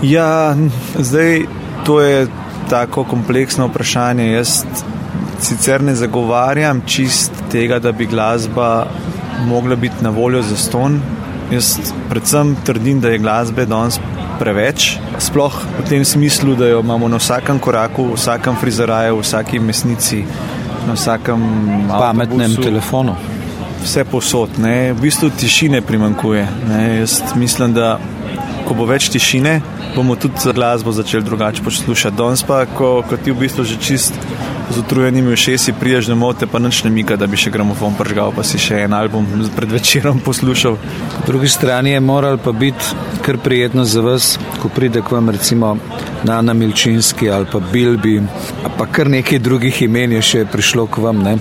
Ja, 0.03 0.57
zdaj 0.99 1.47
to 1.85 2.01
je 2.01 2.27
tako 2.71 3.05
kompleksno 3.05 3.67
vprašanje. 3.67 4.31
Jaz 4.33 4.63
sicer 5.41 5.83
ne 5.83 5.95
zagovarjam 5.95 6.83
čist 6.87 7.33
tega, 7.53 7.79
da 7.79 7.93
bi 7.93 8.07
glasba 8.07 8.87
mogla 9.47 9.77
biti 9.77 10.05
na 10.05 10.11
voljo 10.11 10.43
za 10.43 10.57
ston. 10.57 11.01
Jaz 11.53 11.77
predvsem 12.11 12.57
trdim, 12.65 13.01
da 13.01 13.09
je 13.09 13.19
glasbe 13.19 13.67
danes 13.67 13.99
preveč. 14.39 14.97
Sploh 15.19 15.55
v 15.79 15.85
tem 15.89 16.05
smislu, 16.05 16.55
da 16.57 16.69
jo 16.69 16.81
imamo 16.81 17.09
na 17.09 17.19
vsakem 17.23 17.59
koraku, 17.59 18.13
v 18.15 18.19
vsakem 18.19 18.57
frizeraju, 18.57 19.21
v 19.21 19.25
vsaki 19.25 19.59
mesnici, 19.59 20.25
na 20.87 20.97
vsakem 20.99 21.41
pametnem 21.89 22.51
avtobusu. 22.51 22.63
telefonu. 22.63 23.17
Vse 23.85 24.05
posod, 24.05 24.59
ne? 24.59 24.93
v 24.93 25.01
bistvu 25.01 25.31
tišine 25.31 25.83
primankuje. 25.85 26.49
Ne? 26.69 26.83
Jaz 27.05 27.21
mislim, 27.37 27.75
da 27.77 27.99
ko 28.65 28.75
bo 28.75 28.87
več 28.89 29.11
tišine, 29.13 29.59
bomo 29.95 30.17
tudi 30.17 30.53
glasbo 30.57 30.93
začeli 30.93 31.25
drugače 31.25 31.63
poslušati. 31.63 32.17
Danes 32.17 32.43
pa, 32.43 32.65
ko, 32.67 33.03
ko 33.09 33.17
ti 33.17 33.33
v 33.33 33.45
bistvu 33.45 33.65
že 33.69 33.77
čist 33.77 34.17
z 34.71 34.79
utrujenimi 34.79 35.33
ušesi 35.33 35.73
priješ 35.81 36.07
domov, 36.07 36.35
te 36.39 36.47
pa 36.47 36.59
nič 36.59 36.85
ne 36.85 36.91
mika, 36.91 37.17
da 37.17 37.27
bi 37.27 37.37
še 37.37 37.51
gramofon 37.51 37.97
pržgal, 37.99 38.33
pa 38.37 38.45
si 38.47 38.59
še 38.59 38.85
en 38.85 38.95
album 38.97 39.27
pred 39.57 39.73
večerom 39.73 40.21
poslušal. 40.25 40.79
Po 41.17 41.27
drugi 41.27 41.49
strani 41.49 41.95
je 41.95 42.01
moral 42.01 42.39
pa 42.39 42.53
biti 42.53 42.97
kar 43.25 43.39
prijetno 43.39 43.85
za 43.85 44.01
vas, 44.01 44.39
ko 44.63 44.69
pride 44.69 45.03
k 45.03 45.13
vam 45.13 45.31
recimo 45.31 45.77
Nana 46.25 46.55
Milčinski 46.55 47.31
ali 47.31 47.47
pa 47.53 47.61
Bilbi, 47.73 48.23
pa 48.79 48.87
kar 48.87 49.09
nekaj 49.09 49.39
drugih 49.39 49.83
imen 49.83 50.13
je 50.13 50.23
še 50.23 50.45
prišlo 50.53 50.87
k 50.87 51.05
vam. 51.05 51.23
Ne? 51.25 51.37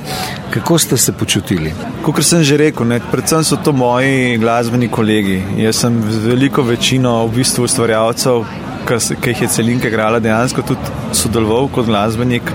Kako 0.53 0.78
ste 0.80 0.97
se 0.97 1.11
počutili? 1.11 1.74
Kot 2.03 2.24
sem 2.24 2.43
že 2.43 2.57
rekel, 2.57 2.88
ne, 2.88 2.99
predvsem 3.11 3.43
so 3.43 3.57
to 3.57 3.71
moji 3.71 4.38
glasbeni 4.38 4.88
kolegi. 4.91 5.41
Jaz 5.57 5.84
sem 5.86 6.01
veliko 6.28 6.63
večino 6.63 7.21
v 7.28 7.39
bistvu 7.39 7.67
ustvarjalcev, 7.67 8.43
ki 8.86 9.32
jih 9.32 9.41
je 9.45 9.47
celinka 9.47 9.88
igrala, 9.88 10.19
dejansko 10.19 10.63
tudi 10.67 11.15
sodeloval 11.15 11.71
kot 11.71 11.88
glasbenik. 11.88 12.51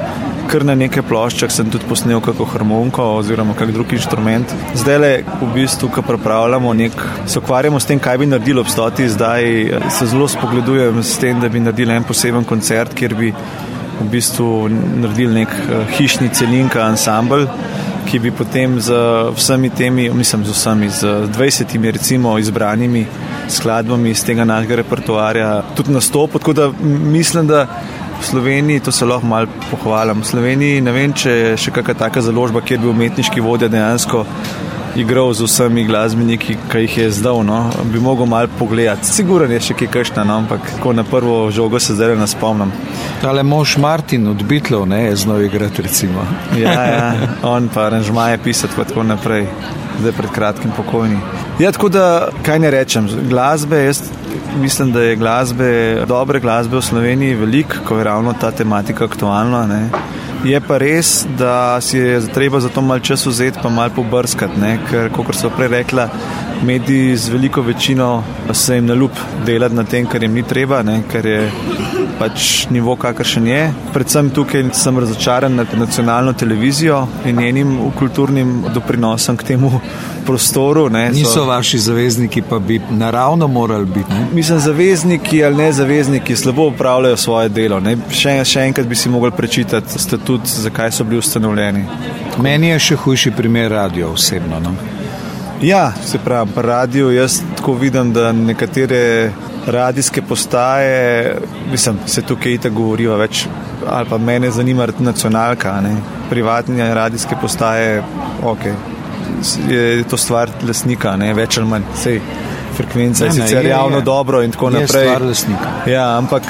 Ker 0.49 0.65
na 0.65 0.73
nekaj 0.79 1.03
ploščah 1.05 1.53
sem 1.53 1.69
tudi 1.69 1.85
posnel 1.85 2.23
kako 2.25 2.47
harmoniko 2.49 3.05
oziroma 3.19 3.53
kak 3.57 3.69
drug 3.75 3.91
inštrument. 3.93 4.55
Zdaj 4.81 4.99
le 5.03 5.11
v 5.43 5.49
bistvu, 5.53 5.91
ko 5.93 6.01
pripravljamo 6.07 6.73
nek, 6.73 6.97
se 7.29 7.43
ukvarjamo 7.43 7.81
s 7.81 7.89
tem, 7.91 8.01
kaj 8.01 8.17
bi 8.23 8.31
naredili 8.31 8.63
obstoti, 8.63 9.11
zdaj 9.13 9.45
se 9.93 10.09
zelo 10.09 10.29
spogledujem 10.29 11.03
s 11.05 11.21
tem, 11.21 11.37
da 11.41 11.53
bi 11.53 11.61
naredili 11.61 11.93
en 11.93 12.09
poseben 12.09 12.49
koncert, 12.49 12.97
kjer 12.97 13.17
bi 13.19 13.35
v 13.99 14.09
bistvu 14.09 14.49
naredili 14.73 15.43
nek 15.43 15.53
hišni 15.99 16.31
celinka 16.33 16.81
ansambl, 16.87 17.45
ki 18.09 18.23
bi 18.25 18.33
potem 18.33 18.81
z 18.81 18.97
vsemi 19.37 19.69
temi, 19.69 20.09
mislim 20.17 20.49
z 20.49 20.57
vsemi, 20.57 20.89
z 20.89 21.29
20 21.37 21.91
recimo 21.93 22.39
izbranimi 22.41 23.05
skladbami 23.53 24.17
iz 24.17 24.25
tega 24.25 24.49
našega 24.49 24.81
repertoarja 24.81 25.51
tudi 25.77 25.93
nastopil. 25.93 26.41
Tako 26.41 26.53
da 26.57 26.71
mislim, 27.13 27.47
da 27.47 27.67
v 28.21 28.27
Sloveniji, 28.27 28.81
to 28.81 28.93
se 28.93 29.07
lahko 29.07 29.27
malo 29.27 29.47
pohvalim, 29.71 30.23
v 30.23 30.27
Sloveniji 30.27 30.81
ne 30.81 30.93
vem, 30.93 31.13
če 31.13 31.31
je 31.31 31.53
še 31.57 31.75
kakšna 31.75 31.95
taka 32.07 32.23
založba, 32.25 32.61
kjer 32.61 32.83
bi 32.83 32.91
umetniški 32.91 33.45
vodja 33.45 33.71
dejansko 33.73 34.25
igral 34.99 35.33
z 35.35 35.47
vsemi 35.47 35.85
glasbeniki, 35.85 36.57
ki 36.71 36.79
jih 36.79 36.97
je 36.99 37.11
zdal, 37.11 37.43
no, 37.47 37.71
bi 37.93 38.01
mogel 38.01 38.27
malo 38.27 38.49
pogledati. 38.59 39.07
Siguren 39.07 39.53
je 39.53 39.61
še 39.69 39.77
kaj 39.79 39.91
kašna, 39.95 40.25
no, 40.27 40.39
ampak 40.43 40.65
ko 40.83 40.93
na 40.93 41.05
prvo 41.05 41.51
žogo 41.55 41.81
se 41.81 41.95
zdaj 41.95 42.17
ne 42.19 42.27
spomnim. 42.27 42.73
Tale 43.23 43.43
mož 43.43 43.77
Martin 43.79 44.27
od 44.29 44.43
Bitlov 44.43 44.89
ne 44.89 45.05
je 45.05 45.17
znov 45.17 45.45
igrati 45.45 45.83
recimo. 45.83 46.27
Ja, 46.59 46.75
ja, 46.85 47.13
on 47.43 47.69
pa 47.75 47.87
aranžmaje 47.87 48.39
pisati 48.43 48.75
pa 48.77 48.85
tako 48.85 49.07
naprej, 49.07 49.47
zdaj 50.01 50.17
pred 50.19 50.35
kratkim 50.35 50.75
pokojni. 50.77 51.21
Ja, 51.59 51.73
tako 51.73 51.89
da, 51.89 52.29
kaj 52.47 52.59
ne 52.59 52.71
rečem, 52.71 53.09
glasbe, 53.29 53.77
jaz 53.85 54.03
mislim, 54.61 54.93
da 54.93 55.01
je 55.03 55.17
glasbe, 55.17 56.05
dobre 56.09 56.41
glasbe 56.41 56.77
v 56.77 56.83
Sloveniji 56.83 57.35
veliko, 57.35 57.75
ko 57.89 57.99
je 57.99 58.05
ravno 58.05 58.33
ta 58.41 58.51
tematika 58.51 59.05
aktualna. 59.05 59.67
Ne. 59.67 59.89
Je 60.45 60.61
pa 60.61 60.79
res, 60.79 61.27
da 61.39 61.81
si 61.81 61.99
je 61.99 62.21
treba 62.35 62.61
za 62.61 62.69
to 62.69 62.81
malo 62.81 63.01
čas 63.01 63.27
vzeti, 63.27 63.59
pa 63.63 63.69
malo 63.69 63.91
pobrskati, 63.97 64.79
ker, 64.91 65.11
kot 65.13 65.35
so 65.35 65.51
prej 65.51 65.69
rekla, 65.69 66.09
mediji 66.63 67.17
z 67.17 67.29
veliko 67.29 67.63
večino 67.63 68.25
se 68.53 68.75
jim 68.75 68.87
nalup 68.87 69.19
delati 69.47 69.75
na 69.75 69.85
tem, 69.85 70.07
kar 70.07 70.23
jim 70.23 70.35
ni 70.35 70.43
treba, 70.43 70.83
ne? 70.83 71.03
ker 71.11 71.27
je 71.27 71.51
pač 72.19 72.67
nivo, 72.71 72.97
kakršen 72.97 73.47
je. 73.47 73.61
Predvsem 73.93 74.31
tukaj 74.31 74.65
sem 74.73 74.99
razočaran 74.99 75.55
nad 75.55 75.67
nacionalno 75.79 76.33
televizijo 76.33 77.07
in 77.27 77.37
njenim 77.37 77.79
kulturnim 77.99 78.65
doprinosom 78.75 79.37
k 79.37 79.43
temu 79.43 79.81
prostoru. 80.27 80.89
Ne, 80.91 81.11
Niso 81.11 81.33
so... 81.33 81.45
vaši 81.45 81.79
zavezniki, 81.79 82.43
pa 82.43 82.59
bi 82.59 82.81
naravno 82.91 83.47
morali 83.47 83.87
biti. 83.87 84.13
Ne? 84.13 84.27
Mislim, 84.33 84.59
zavezniki 84.59 85.45
ali 85.45 85.57
ne 85.57 85.73
zavezniki 85.73 86.37
slabo 86.37 86.67
upravljajo 86.69 87.17
svoje 87.17 87.49
delo. 87.49 87.81
Še, 88.11 88.45
še 88.45 88.67
enkrat 88.69 88.87
bi 88.87 88.97
si 88.97 89.09
mogli 89.09 89.31
prečitati 89.31 89.99
statut, 89.99 90.47
zakaj 90.47 90.93
so 90.93 91.05
bili 91.05 91.19
ustanovljeni. 91.19 91.85
Meni 92.43 92.69
je 92.69 92.79
še 92.79 92.97
hujši 92.97 93.31
primer 93.31 93.71
radio 93.73 94.13
osebno. 94.13 94.61
No? 94.61 94.75
Ja, 95.63 95.93
se 96.07 96.19
pravi, 96.19 96.51
radiju 96.57 97.11
jaz 97.11 97.41
tako 97.57 97.75
vidim, 97.75 98.13
da 98.13 98.33
nekatere 98.33 99.33
radijske 99.71 100.23
postaje, 100.23 101.37
mislim, 101.71 101.99
se 102.07 102.23
tukaj 102.23 102.53
ita 102.53 102.69
govorijo 102.69 103.17
več, 103.17 103.47
ali 103.87 104.09
pa 104.09 104.19
mene 104.19 104.51
zanima 104.51 104.87
nacionalka, 104.99 105.81
ne? 105.81 105.97
privatne 106.31 106.95
radijske 106.95 107.37
postaje, 107.41 108.03
ok, 108.45 108.67
je 109.71 110.05
to 110.11 110.17
stvar 110.17 110.51
lesnika, 110.63 111.17
ne? 111.17 111.35
več 111.35 111.59
ali 111.59 111.69
manj, 111.69 111.91
sej. 112.03 112.21
Frekvenca 112.79 113.25
je 113.25 113.33
sicer 113.33 113.65
je, 113.65 113.71
javno 113.71 113.97
je. 113.99 114.03
dobro 114.07 114.43
in 114.43 114.53
tako 114.55 114.69
je 114.69 114.81
naprej. 114.81 115.09
Ja, 115.91 116.19
ampak 116.19 116.43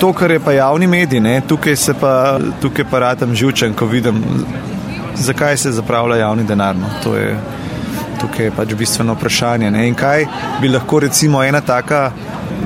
to, 0.00 0.10
kar 0.12 0.30
je 0.30 0.40
pa 0.40 0.52
javni 0.52 0.86
medij, 0.86 1.20
ne, 1.20 1.40
tukaj 1.46 1.76
se 1.76 1.94
pa, 1.94 2.40
tukaj 2.60 2.88
pa 2.90 2.98
ratam 3.04 3.34
žučen, 3.34 3.74
ko 3.74 3.86
vidim, 3.86 4.18
zakaj 5.14 5.56
se 5.56 5.72
zapravlja 5.72 6.16
javni 6.16 6.44
denar. 6.44 6.74
No. 6.76 6.90
To 7.04 7.14
je 7.16 7.36
tukaj 8.20 8.46
je 8.46 8.50
pač 8.50 8.74
bistveno 8.74 9.14
vprašanje. 9.14 9.70
Ne. 9.70 9.86
In 9.88 9.94
kaj 9.94 10.26
bi 10.60 10.68
lahko 10.68 11.00
recimo 11.00 11.42
ena 11.44 11.60
taka 11.60 12.10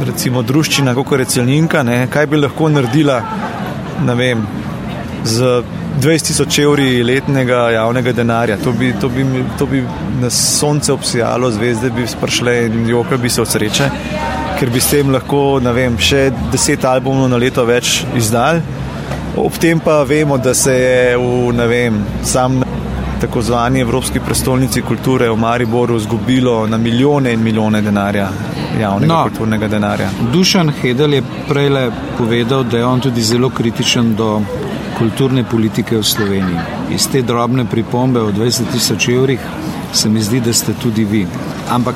recimo 0.07 0.43
druščina, 0.43 0.95
kot 0.95 1.19
je 1.19 1.29
celninka, 1.37 1.83
ne, 1.83 2.07
kaj 2.11 2.27
bi 2.27 2.41
lahko 2.41 2.69
naredila 2.69 3.21
vem, 4.17 4.47
z 5.25 5.63
20 6.01 6.27
tisoč 6.31 6.59
evri 6.63 7.03
letnega 7.05 7.69
javnega 7.75 8.13
denarja. 8.17 8.57
To 8.65 8.73
bi, 8.73 8.93
to 9.01 9.09
bi, 9.13 9.25
to 9.59 9.67
bi 9.67 9.83
nas 10.21 10.39
sonce 10.59 10.93
obsijalo, 10.93 11.51
zvezde 11.51 11.91
bi 11.91 12.07
sprašle 12.09 12.57
in 12.67 12.89
joka 12.89 13.17
bi 13.17 13.29
se 13.29 13.43
od 13.43 13.49
sreče. 13.49 13.91
ker 14.61 14.69
bi 14.69 14.81
s 14.81 14.91
tem 14.93 15.09
lahko 15.09 15.57
vem, 15.73 15.95
še 15.97 16.27
deset 16.53 16.85
albumov 16.85 17.31
na 17.33 17.39
leto 17.41 17.65
več 17.65 18.03
izdal. 18.13 18.61
Ob 19.41 19.57
tem 19.57 19.81
pa 19.81 20.03
vemo, 20.05 20.37
da 20.37 20.53
se 20.53 20.75
je 20.75 21.17
v 21.17 21.69
vem, 21.71 21.97
sam 22.23 22.61
tako 23.21 23.43
zvani 23.43 23.81
Evropski 23.81 24.21
prestolnici 24.21 24.83
kulture 24.83 25.31
v 25.31 25.37
Mariboru 25.37 25.99
zgubilo 25.99 26.67
na 26.67 26.77
milijone 26.77 27.33
in 27.33 27.43
milijone 27.43 27.83
denarja, 27.83 28.29
javnega 28.81 29.15
no, 29.15 29.23
kulturnega 29.23 29.69
denarja. 29.69 30.11
Dušan 30.33 30.73
Hedel 30.81 31.15
je 31.15 31.23
prej 31.49 31.91
povedal, 32.19 32.65
da 32.65 32.79
je 32.79 32.87
on 32.87 33.01
tudi 33.01 33.23
zelo 33.23 33.51
kritičen 33.51 34.15
do 34.15 34.41
kulturne 34.99 35.45
politike 35.45 35.99
v 35.99 36.05
Sloveniji. 36.05 36.59
Iz 36.95 37.09
te 37.13 37.23
drobne 37.23 37.65
pripombe 37.65 38.21
o 38.21 38.33
20 38.33 38.73
tisoč 38.73 39.09
evrih 39.09 39.41
se 39.93 40.09
mi 40.09 40.23
zdi, 40.23 40.41
da 40.41 40.53
ste 40.53 40.73
tudi 40.73 41.05
vi. 41.05 41.27
Ampak 41.71 41.95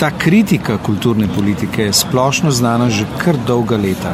ta 0.00 0.10
kritika 0.18 0.78
kulturne 0.78 1.28
politike 1.28 1.82
je 1.82 1.92
splošno 1.92 2.50
znana 2.50 2.90
že 2.90 3.06
kar 3.24 3.36
dolga 3.46 3.76
leta. 3.76 4.12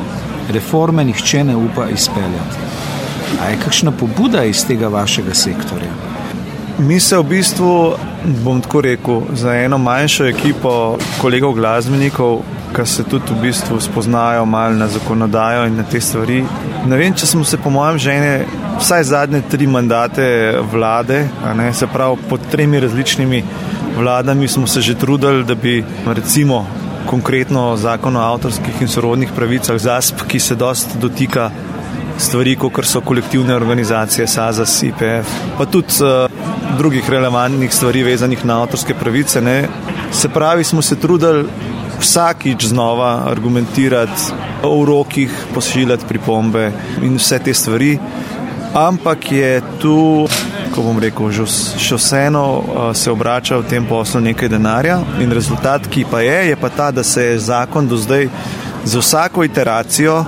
Reforme 0.50 1.04
nihče 1.04 1.44
ne 1.44 1.56
upa 1.56 1.88
izpeljati. 1.88 2.70
A 3.42 3.48
je 3.48 3.60
kakšna 3.64 3.90
pobuda 3.90 4.44
iz 4.44 4.66
tega 4.66 4.88
vašega 4.88 5.34
sektorja? 5.34 6.11
Mi 6.78 7.00
se 7.00 7.18
v 7.18 7.22
bistvu, 7.22 7.94
bom 8.44 8.60
tako 8.60 8.80
rekel, 8.80 9.22
za 9.32 9.54
eno 9.54 9.78
manjšo 9.78 10.26
ekipo 10.26 10.98
kolegov 11.20 11.52
glasbenikov, 11.54 12.40
ki 12.72 12.86
se 12.88 13.04
tudi 13.04 13.34
v 13.34 13.42
bistvu 13.42 13.80
spoznajo 13.80 14.46
malo 14.46 14.74
na 14.74 14.88
zakonodajo 14.88 15.66
in 15.66 15.76
na 15.76 15.84
te 15.84 16.00
stvari. 16.00 16.40
Ne 16.88 16.96
vem, 16.96 17.14
če 17.14 17.26
smo 17.26 17.44
se 17.44 17.60
po 17.60 17.70
mojem 17.70 17.98
žene 17.98 18.32
vsaj 18.80 19.04
zadnje 19.04 19.42
tri 19.50 19.66
mandate 19.66 20.24
vlade, 20.72 21.26
ne, 21.56 21.68
se 21.74 21.86
pravi 21.86 22.16
pod 22.28 22.48
tremi 22.50 22.80
različnimi 22.80 23.44
vladami 23.96 24.48
smo 24.48 24.66
se 24.66 24.80
že 24.80 24.94
trudili, 24.94 25.44
da 25.44 25.54
bi 25.54 25.84
recimo 26.06 26.66
konkretno 27.06 27.76
zakon 27.76 28.16
o 28.16 28.20
avtorskih 28.20 28.82
in 28.82 28.88
sorodnih 28.88 29.30
pravicah 29.36 29.78
ZASP, 29.78 30.22
ki 30.28 30.40
se 30.40 30.54
dost 30.54 30.96
dotika 31.00 31.50
stvari, 32.22 32.56
kot 32.56 32.84
so 32.86 33.00
kolektivne 33.00 33.54
organizacije, 33.54 34.26
SAZAS, 34.26 34.82
IPF, 34.82 35.34
pa 35.58 35.66
tudi 35.66 36.00
uh, 36.00 36.30
drugih 36.78 37.10
relevantnih 37.10 37.74
stvari 37.74 38.02
vezanih 38.02 38.44
na 38.46 38.60
avtorske 38.62 38.94
pravice. 38.94 39.42
Ne. 39.42 39.68
Se 40.12 40.28
pravi, 40.28 40.64
smo 40.64 40.82
se 40.82 40.96
trudili 40.96 41.44
vsakič 42.00 42.64
znova 42.66 43.22
argumentirati 43.30 44.32
o 44.62 44.84
rokih, 44.84 45.30
pošiljati 45.54 46.06
pripombe 46.08 46.70
in 47.02 47.16
vse 47.16 47.38
te 47.38 47.54
stvari. 47.54 47.98
Ampak 48.74 49.32
je 49.32 49.62
tu, 49.78 50.26
ko 50.74 50.82
bom 50.82 50.98
rekel, 50.98 51.28
še 51.78 51.98
vseeno 51.98 52.44
uh, 52.58 52.84
se 52.96 53.10
obrača 53.10 53.58
v 53.60 53.68
tem 53.68 53.86
poslu 53.88 54.20
nekaj 54.20 54.48
denarja 54.48 55.00
in 55.20 55.32
rezultat, 55.32 55.90
ki 55.90 56.06
pa 56.10 56.22
je, 56.24 56.38
je 56.48 56.56
pa 56.56 56.70
ta, 56.70 56.90
da 56.90 57.02
se 57.02 57.24
je 57.24 57.42
zakon 57.50 57.88
do 57.88 57.96
zdaj 57.96 58.28
za 58.84 58.98
vsako 58.98 59.44
iteracijo 59.44 60.24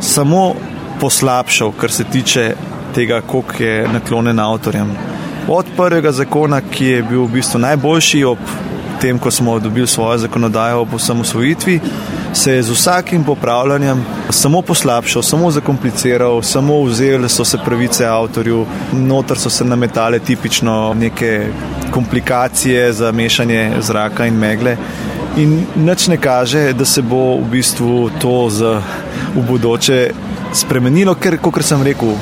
samo 0.00 0.54
poslabšal, 1.00 1.72
kar 1.72 1.92
se 1.92 2.04
tiče 2.04 2.54
tega, 2.94 3.20
koliko 3.20 3.62
je 3.62 3.88
naklonjen 3.92 4.40
avtorjem. 4.40 4.90
Od 5.48 5.66
prvega 5.76 6.12
zakona, 6.12 6.60
ki 6.60 6.86
je 6.86 7.02
bil 7.02 7.24
v 7.24 7.36
bistvu 7.38 7.60
najboljši 7.60 8.24
ob 8.24 8.38
tem, 9.00 9.18
ko 9.18 9.30
smo 9.30 9.58
dobili 9.60 9.86
svojo 9.86 10.18
zakonodajo 10.18 10.80
o 10.80 10.86
osamosvojitvi, 10.94 11.80
se 12.32 12.52
je 12.52 12.62
z 12.62 12.70
vsakim 12.70 13.24
popravljanjem 13.24 14.04
samo 14.30 14.62
poslabšal, 14.62 15.22
samo 15.22 15.50
zakompliciral, 15.50 16.42
samo 16.42 16.82
vzeli 16.82 17.28
so 17.28 17.44
se 17.44 17.58
pravice 17.64 18.06
avtorju, 18.06 18.66
noter 18.92 19.38
so 19.38 19.50
se 19.50 19.64
nametale 19.64 20.18
tipično 20.18 20.94
neke 20.94 21.46
komplikacije 21.90 22.92
za 22.92 23.12
mešanje 23.12 23.72
zraka 23.80 24.26
in 24.26 24.34
megle. 24.34 24.76
In 25.36 25.66
nič 25.76 26.08
ne 26.08 26.16
kaže, 26.16 26.72
da 26.72 26.84
se 26.84 27.02
bo 27.02 27.36
v 27.36 27.50
bistvu 27.50 28.10
to 28.20 28.48
za 28.50 28.82
v 29.36 29.42
bodoče 29.48 30.10
spremenilo, 30.56 31.14
ker, 31.20 31.38
kot 31.42 31.60
sem 31.64 31.82
rekel, 31.84 32.16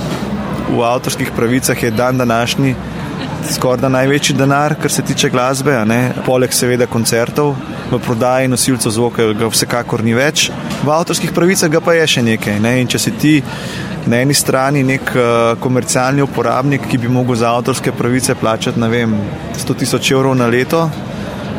v 0.75 0.83
avtorskih 0.83 1.31
pravicah 1.37 1.83
je 1.83 1.91
dan 1.95 2.19
današnji 2.19 2.75
skoraj 3.53 3.81
da 3.81 3.89
največji 3.89 4.37
denar, 4.37 4.75
kar 4.81 4.91
se 4.91 5.03
tiče 5.03 5.31
glasbe, 5.31 5.77
poleg 6.27 6.53
seveda 6.53 6.87
koncertov, 6.87 7.55
v 7.91 7.99
prodaji 7.99 8.49
nosilcev 8.49 8.93
zvoka 8.93 9.27
ga 9.33 9.49
vsekakor 9.53 10.05
ni 10.05 10.15
več, 10.15 10.51
v 10.83 10.93
avtorskih 10.93 11.33
pravicah 11.33 11.71
ga 11.71 11.81
pa 11.85 11.95
je 11.99 12.07
še 12.17 12.23
nekaj. 12.23 12.61
Ne? 12.61 12.79
In 12.81 12.89
če 12.89 12.99
si 12.99 13.13
ti 13.21 13.35
na 14.07 14.21
eni 14.21 14.35
strani 14.35 14.85
nek 14.85 15.13
uh, 15.17 15.27
komercialni 15.61 16.25
uporabnik, 16.25 16.89
ki 16.89 16.99
bi 16.99 17.09
mogel 17.09 17.37
za 17.41 17.53
avtorske 17.57 17.93
pravice 17.93 18.35
plačati, 18.35 18.81
ne 18.81 18.89
vem, 18.89 19.17
100 19.57 19.79
tisoč 19.81 20.13
evrov 20.13 20.37
na 20.37 20.49
leto. 20.49 20.89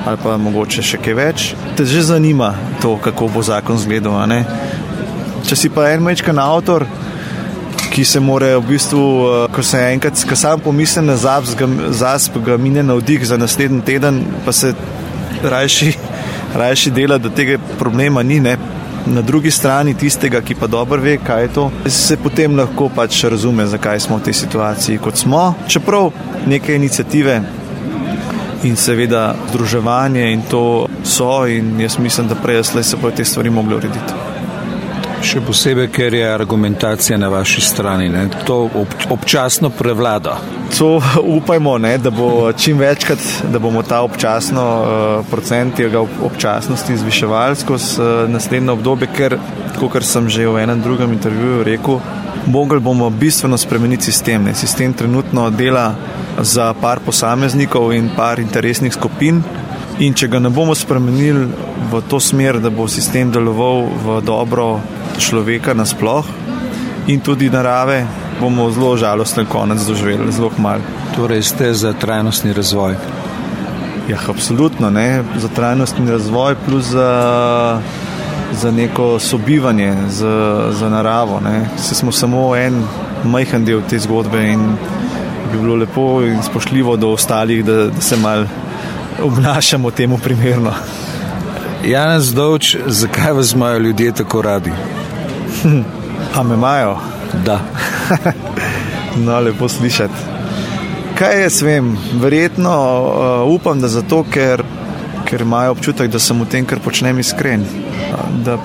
Ali 0.05 0.19
pa 0.21 0.36
mogoče 0.38 0.84
še 0.86 0.99
kaj 1.01 1.15
več, 1.17 1.43
te 1.78 1.86
že 1.89 2.03
zanima 2.05 2.51
to, 2.82 2.91
kako 3.01 3.32
bo 3.34 3.41
zakon 3.41 3.80
izgledal. 3.80 4.19
Če 5.46 5.54
si 5.54 5.70
pa 5.70 5.91
en 5.93 6.02
mečkan 6.02 6.39
avtor, 6.41 6.88
ki 7.93 8.02
se 8.04 8.20
more 8.20 8.48
v 8.58 8.64
bistvu, 8.66 9.02
eh, 9.30 9.52
ko 9.54 9.62
se 9.62 9.78
enkrat, 9.93 10.18
ko 10.26 10.36
sam 10.36 10.60
pomislim 10.60 11.06
na 11.06 11.16
zasp, 11.18 12.39
ga 12.41 12.58
mine 12.58 12.82
na 12.84 12.96
vdih 12.98 13.28
za 13.28 13.38
naslednji 13.38 13.82
teden, 13.86 14.24
pa 14.46 14.52
se 14.52 14.74
rajši, 15.43 15.93
rajši 16.62 16.91
dela, 16.91 17.20
da 17.22 17.30
tega 17.30 17.60
problema 17.78 18.24
ni. 18.24 18.39
Ne? 18.39 18.58
Na 19.06 19.22
drugi 19.22 19.52
strani 19.52 19.93
tistega, 19.93 20.41
ki 20.41 20.56
pa 20.58 20.68
dobro 20.68 20.98
ve, 21.02 21.20
kaj 21.22 21.43
je 21.43 21.54
to, 21.54 21.70
se 21.86 22.18
potem 22.18 22.58
lahko 22.58 22.89
pač 22.89 23.22
razume, 23.30 23.68
zakaj 23.70 24.02
smo 24.02 24.18
v 24.18 24.26
tej 24.26 24.41
situaciji, 24.41 24.98
kot 24.98 25.22
smo. 25.22 25.54
Čeprav 25.70 26.10
neke 26.50 26.74
inicijative 26.74 27.41
in 28.66 28.76
seveda 28.76 29.36
združevanje 29.52 30.32
in 30.34 30.41
to 30.50 30.88
so, 31.04 31.46
in 31.46 31.76
jaz 31.80 32.00
mislim, 32.02 32.34
da 32.34 32.36
prej 32.36 32.64
se 32.64 32.98
bodo 32.98 33.16
te 33.16 33.26
stvari 33.26 33.54
mogli 33.54 33.78
urediti. 33.78 34.24
Še 35.24 35.39
posebej, 35.45 35.88
ker 35.93 36.13
je 36.13 36.26
argumentacija 36.28 37.18
na 37.18 37.30
vaši 37.32 37.61
strani, 37.61 38.09
ne? 38.09 38.26
to 38.47 38.66
ob, 38.68 38.95
občasno 39.09 39.70
prevlada. 39.70 40.38
To 40.78 40.99
upajmo, 41.38 41.78
ne? 41.78 41.97
da 41.97 42.11
bo 42.11 42.51
čim 42.57 42.80
večkrat, 42.80 43.20
da 43.51 43.59
bomo 43.59 43.84
ta 43.84 44.01
občasno 44.03 44.66
uh, 44.66 45.26
procent 45.32 45.76
tega 45.76 46.01
občasnosti 46.01 46.97
zviševali 46.97 47.55
skozi 47.55 48.01
uh, 48.01 48.30
naslednje 48.30 48.72
obdobje, 48.72 49.11
ker, 49.16 49.38
kot 49.80 50.03
sem 50.03 50.30
že 50.30 50.47
v 50.47 50.63
enem 50.63 50.82
drugem 50.84 51.16
intervjuju 51.16 51.63
rekel, 51.63 51.99
mogli 52.45 52.80
bomo 52.80 53.09
bistveno 53.09 53.57
spremeniti 53.57 54.11
sistem. 54.11 54.43
Ne? 54.43 54.53
Sistem 54.53 54.93
trenutno 54.93 55.49
dela 55.49 55.95
za 56.39 56.74
par 56.82 56.99
posameznikov 56.99 57.93
in 57.93 58.09
par 58.16 58.39
interesnih 58.39 58.93
skupin. 58.93 59.43
In 59.99 60.13
če 60.13 60.28
ga 60.28 60.39
ne 60.43 60.49
bomo 60.51 60.76
spremenili 60.76 61.47
v 61.91 62.01
to 62.09 62.20
smer, 62.20 62.59
da 62.59 62.70
bo 62.70 62.88
sistem 62.91 63.32
deloval 63.32 63.86
v 64.03 64.20
dobro 64.28 64.80
človeka 65.18 65.74
nasploh 65.74 66.26
in 67.07 67.20
tudi 67.20 67.49
narave, 67.49 68.05
bomo 68.39 68.72
zelo 68.72 68.97
žalosten 68.97 69.45
konec 69.45 69.82
doživeli, 69.86 70.32
zelo 70.32 70.51
malo. 70.57 70.82
Torej 71.16 71.43
ste 71.43 71.74
za 71.74 71.93
trajnostni 71.93 72.53
razvoj? 72.53 72.95
Ja, 74.09 74.18
absolutno 74.30 74.89
ne. 74.89 75.24
Za 75.38 75.47
trajnostni 75.47 76.11
razvoj 76.11 76.55
plus 76.66 76.86
za, 76.86 77.82
za 78.53 78.72
neko 78.72 79.20
sobivanje 79.20 79.93
z, 80.09 80.26
z 80.72 80.89
naravo. 80.89 81.41
Se 81.78 81.95
smo 81.95 82.11
samo 82.11 82.55
en 82.55 82.84
majhen 83.24 83.66
del 83.66 83.82
te 83.89 83.99
zgodbe 83.99 84.51
in 84.51 84.78
bi 85.51 85.61
bilo 85.61 85.76
lepo 85.76 86.22
in 86.22 86.43
spoštljivo 86.43 86.97
do 86.97 87.09
ostalih, 87.09 87.66
da, 87.66 87.88
da 87.88 88.01
se 88.01 88.18
mal 88.18 88.45
obnašamo 89.24 89.91
temu 89.91 90.18
primerno. 90.18 90.74
Janez 91.86 92.34
Dovč, 92.34 92.76
zakaj 92.86 93.34
vas 93.34 93.53
imajo 93.53 93.78
ljudje 93.78 94.11
tako 94.11 94.41
radi? 94.41 94.72
Pa 96.34 96.43
me 96.43 96.53
imajo. 96.53 96.97
Da. 97.45 97.59
no, 99.26 99.39
lepo 99.39 99.70
slišati. 99.70 100.13
Kaj 101.18 101.41
jaz 101.41 101.61
vem, 101.61 101.97
verjetno 102.22 102.72
uh, 102.72 103.55
upam, 103.55 103.82
da 103.82 103.88
zato, 103.88 104.24
ker, 104.32 104.63
ker 105.26 105.41
imajo 105.41 105.72
občutek, 105.72 106.11
da 106.11 106.20
sem 106.20 106.41
v 106.41 106.47
tem, 106.51 106.66
kar 106.68 106.82
počnem, 106.84 107.20
iskren. 107.24 107.63
Da 108.45 108.57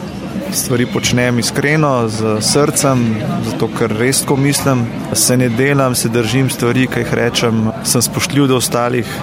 stvari 0.52 0.86
počnem 0.86 1.38
iskreno, 1.38 2.08
z 2.08 2.36
srcem, 2.42 3.04
zato 3.46 3.68
ker 3.78 3.94
res 3.98 4.24
tako 4.24 4.36
mislim, 4.36 4.84
se 5.14 5.36
ne 5.36 5.48
delam, 5.48 5.94
se 5.94 6.08
držim 6.08 6.50
stvari, 6.50 6.88
kaj 6.90 7.04
jih 7.04 7.14
rečem, 7.14 7.70
sem 7.84 8.02
spoštljiv 8.02 8.50
do 8.50 8.58
ostalih. 8.58 9.16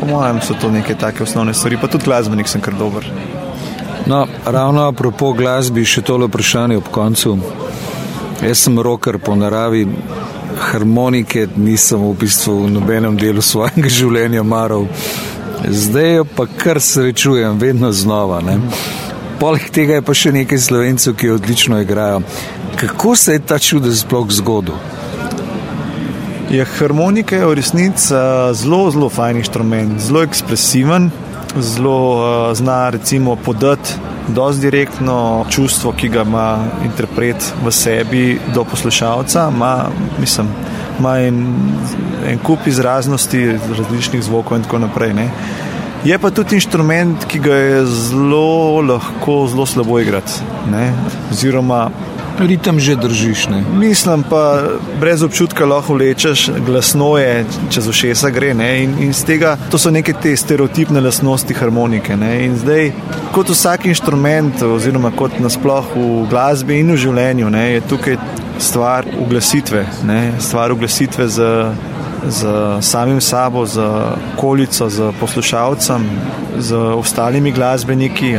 Po 0.00 0.06
mojem, 0.06 0.40
so 0.42 0.54
to 0.60 0.70
neke 0.70 0.94
take 0.94 1.22
osnovne 1.22 1.54
stvari, 1.54 1.78
pa 1.80 1.90
tudi 1.90 2.06
glasbenik 2.06 2.48
sem 2.48 2.62
kar 2.62 2.74
dober. 2.78 3.06
No, 4.06 4.26
ravno 4.46 4.88
apropo 4.88 5.30
glasbi, 5.32 5.84
še 5.86 6.02
tole 6.02 6.26
vprašanje 6.26 6.76
ob 6.80 6.88
koncu. 6.90 7.36
Jaz 8.42 8.64
sem 8.64 8.78
roker 8.82 9.18
po 9.22 9.36
naravi, 9.38 9.84
harmonike 10.58 11.46
nisem 11.56 12.02
v 12.02 12.16
bistvu 12.24 12.56
v 12.64 12.72
nobenem 12.74 13.16
delu 13.18 13.42
svojega 13.50 13.88
življenja 13.88 14.42
maral. 14.42 14.88
Zdaj 15.62 16.10
jo 16.16 16.24
pa 16.26 16.48
kar 16.50 16.82
srečujem, 16.82 17.60
vedno 17.62 17.92
znova. 17.94 18.40
Ne? 18.42 18.58
Poleg 19.38 19.70
tega 19.70 20.00
je 20.00 20.06
pa 20.06 20.14
še 20.18 20.34
nekaj 20.34 20.58
slovencev, 20.58 21.14
ki 21.18 21.36
odlično 21.36 21.78
igrajo. 21.82 22.24
Kako 22.82 23.14
se 23.16 23.38
je 23.38 23.46
ta 23.46 23.58
čudež 23.62 24.02
sploh 24.02 24.26
zgodil? 24.34 24.74
Je 26.50 26.64
harmonika 26.74 27.38
je 27.38 27.46
v 27.46 27.54
resnici 27.54 28.10
zelo, 28.58 28.90
zelo 28.90 29.08
fajn 29.08 29.38
inštrument, 29.40 30.02
zelo 30.02 30.26
ekspresiven 30.26 31.12
zelo 31.60 31.98
uh, 32.16 32.56
zna 32.56 32.90
recimo 32.90 33.36
podati 33.36 33.94
dosti 34.28 34.60
direktno 34.60 35.44
čustvo, 35.50 35.92
ki 35.92 36.08
ga 36.08 36.22
ima 36.22 36.58
interpret 36.84 37.52
v 37.64 37.72
sebi 37.72 38.40
do 38.54 38.64
poslušalca, 38.64 39.50
ima, 39.54 39.84
mislim, 40.20 40.48
ima 40.98 41.18
en, 41.18 41.46
en 42.28 42.38
kup 42.38 42.66
izraznosti, 42.66 43.58
različnih 43.78 44.22
zvokov 44.22 44.58
in 44.58 44.64
tako 44.64 44.78
naprej. 44.78 45.14
Ne. 45.14 45.30
Je 46.04 46.18
pa 46.18 46.30
tudi 46.30 46.54
inštrument, 46.58 47.24
ki 47.30 47.38
ga 47.38 47.54
je 47.54 47.86
zelo 47.86 48.80
lahko, 48.80 49.46
zelo 49.46 49.66
slabo 49.66 50.00
igrati. 50.00 50.32
Oziroma, 51.30 51.90
ritem 52.38 52.80
že 52.80 52.96
držiš. 52.96 53.48
Ne? 53.48 53.64
Mislim 53.76 54.22
pa, 54.22 54.62
brez 55.00 55.22
občutka 55.22 55.64
lahko 55.64 55.94
lečeš, 55.94 56.50
glasno 56.66 57.16
je, 57.18 57.44
čez 57.70 57.88
ušesa 57.88 58.30
gre. 58.30 58.52
In, 58.52 58.98
in 59.00 59.12
tega, 59.12 59.56
to 59.70 59.78
so 59.78 59.90
neke 59.90 60.12
te 60.12 60.36
stereotipne 60.36 61.00
lastnosti 61.00 61.54
harmonike. 61.54 62.16
Ne? 62.16 62.44
In 62.46 62.56
zdaj, 62.58 62.92
kot 63.32 63.50
vsak 63.52 63.86
inštrument, 63.86 64.62
oziroma 64.62 65.12
kot 65.16 65.38
nasplošno 65.40 65.72
v 65.96 66.26
glasbi 66.30 66.80
in 66.82 66.92
v 66.92 66.98
življenju, 67.00 67.48
ne? 67.50 67.64
je 67.72 67.86
tukaj 67.88 68.18
stvar 68.60 69.08
uglasitve, 69.18 69.86
ne? 70.04 70.20
stvar 70.40 70.72
uglasitve 70.72 71.28
z. 71.28 71.48
Z 72.22 72.46
samim 72.86 73.18
sabo, 73.20 73.64
z 73.66 73.82
okolico, 74.36 74.86
z 74.86 75.08
poslušalcem, 75.18 76.04
z 76.58 76.78
ostalimi 76.94 77.50
glasbeniki, 77.50 78.36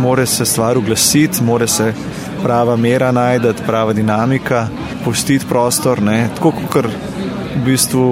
mora 0.00 0.24
se 0.26 0.46
stvar 0.48 0.78
uglasiti, 0.78 1.44
mora 1.44 1.66
se 1.66 1.92
prava 2.42 2.76
mera 2.76 3.12
najdete, 3.12 3.62
prava 3.66 3.92
dinamika, 3.92 4.66
pustiti 5.04 5.46
prostor. 5.48 6.02
Ne. 6.02 6.28
Tako 6.36 6.52
kot 6.70 6.86
v 7.52 7.64
bistvu 7.64 8.04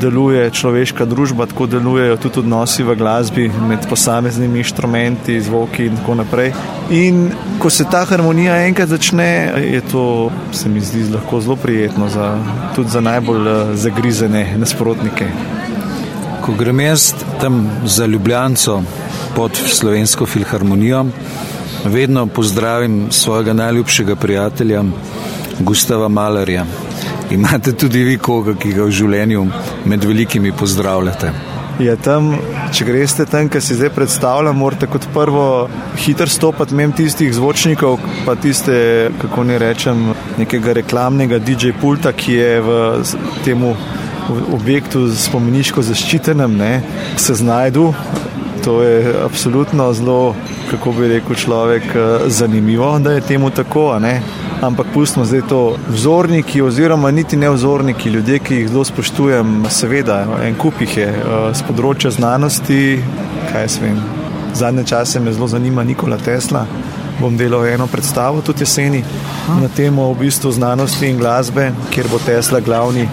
deluje 0.00 0.50
človeška 0.50 1.04
družba, 1.04 1.46
tako 1.46 1.66
delujejo 1.66 2.16
tudi 2.16 2.40
odnosi 2.40 2.82
v 2.82 2.96
glasbi 2.96 3.46
med 3.68 3.84
posameznimi 3.88 4.62
inštrumenti, 4.62 5.40
zvoki 5.40 5.86
in 5.86 5.96
tako 6.00 6.16
naprej. 6.22 6.52
In 6.90 7.28
ko 7.60 7.70
se 7.70 7.84
ta 7.84 8.04
harmonija 8.08 8.56
enkrat 8.66 8.88
začne, 8.88 9.28
je 9.60 9.82
to, 9.92 10.30
se 10.52 10.68
mi 10.68 10.80
zdi, 10.80 11.04
lahko 11.12 11.40
zelo 11.40 11.56
prijetno 11.56 12.08
za, 12.08 12.34
tudi 12.74 12.90
za 12.90 13.00
najbolj 13.00 13.48
eh, 13.48 13.76
zagrizene 13.76 14.46
nasprotnike. 14.58 15.28
Ko 16.42 16.56
grem 16.58 16.80
jaz 16.80 17.12
tam 17.40 17.68
za 17.84 18.06
Ljubljanco 18.06 18.82
pod 19.36 19.56
slovensko 19.56 20.26
filharmonijo, 20.26 21.04
vedno 21.84 22.26
pozdravim 22.26 23.06
svojega 23.10 23.52
najljubšega 23.52 24.16
prijatelja, 24.16 24.84
Gustava 25.58 26.08
Malerja. 26.08 26.64
Imate 27.30 27.72
tudi 27.72 28.02
vi 28.04 28.18
koga, 28.18 28.54
ki 28.54 28.72
ga 28.72 28.84
v 28.84 28.90
življenju 28.90 29.46
med 29.84 30.04
velikimi 30.04 30.52
pozdravljate? 30.52 31.32
Je 31.80 31.94
tam, 31.96 32.34
če 32.74 32.84
greste 32.84 33.24
tam, 33.26 33.48
kar 33.48 33.62
si 33.64 33.74
zdaj 33.74 33.90
predstavljam, 33.96 34.58
morate 34.60 34.86
kot 34.86 35.06
prvo 35.14 35.46
hitro 36.04 36.28
stopiti 36.28 36.76
mem 36.76 36.92
tistih 36.92 37.32
zvočnikov, 37.34 37.98
pa 38.26 38.34
tiste, 38.36 39.10
kako 39.22 39.46
ne 39.48 39.58
rečem, 39.58 40.12
nekega 40.38 40.76
reklamnega 40.82 41.40
DJ 41.40 41.72
pulta, 41.80 42.12
ki 42.12 42.36
je 42.36 42.60
v 42.60 42.76
tem 43.46 43.64
objektu 44.52 45.08
spomeniško 45.16 45.82
zaščitenem, 45.82 46.58
ne, 46.58 46.72
se 47.16 47.34
znajdu. 47.34 47.88
To 48.64 48.82
je 48.82 49.14
absolutno 49.24 49.92
zelo 49.92 50.34
kako 50.70 50.92
bi 50.92 51.08
rekel 51.08 51.34
človek, 51.34 51.82
eh, 51.82 52.18
zanimivo, 52.26 52.98
da 52.98 53.12
je 53.12 53.20
temu 53.20 53.50
tako. 53.50 54.00
Ampak 54.60 54.86
pustimo 54.94 55.24
zdaj 55.24 55.40
to 55.48 55.76
vzorniki, 55.88 56.62
oziroma 56.62 57.10
niti 57.10 57.36
ne 57.36 57.50
vzorniki, 57.50 58.08
ljudje, 58.08 58.38
ki 58.38 58.54
jih 58.54 58.68
zelo 58.68 58.84
spoštujem, 58.84 59.64
seveda, 59.70 60.26
en 60.42 60.54
kup 60.54 60.80
jih 60.80 60.96
je 60.96 61.12
z 61.52 61.60
eh, 61.60 61.66
področja 61.66 62.10
znanosti. 62.10 63.02
Kaj 63.52 63.62
jaz 63.62 63.78
vem, 63.82 63.98
zadnje 64.54 64.84
čase 64.84 65.20
me 65.20 65.32
zelo 65.32 65.48
zanima 65.48 65.84
Nikola 65.84 66.16
Tesla. 66.16 66.66
Bom 67.20 67.36
delal 67.36 67.66
eno 67.66 67.86
predstavo 67.86 68.40
tudi 68.40 68.62
jeseni 68.62 69.04
na 69.60 69.68
temo 69.76 70.12
v 70.12 70.18
bistvu 70.18 70.52
znanosti 70.52 71.08
in 71.08 71.18
glasbe, 71.18 71.72
kjer 71.90 72.08
bo 72.08 72.18
Tesla 72.18 72.60
glavni 72.60 73.08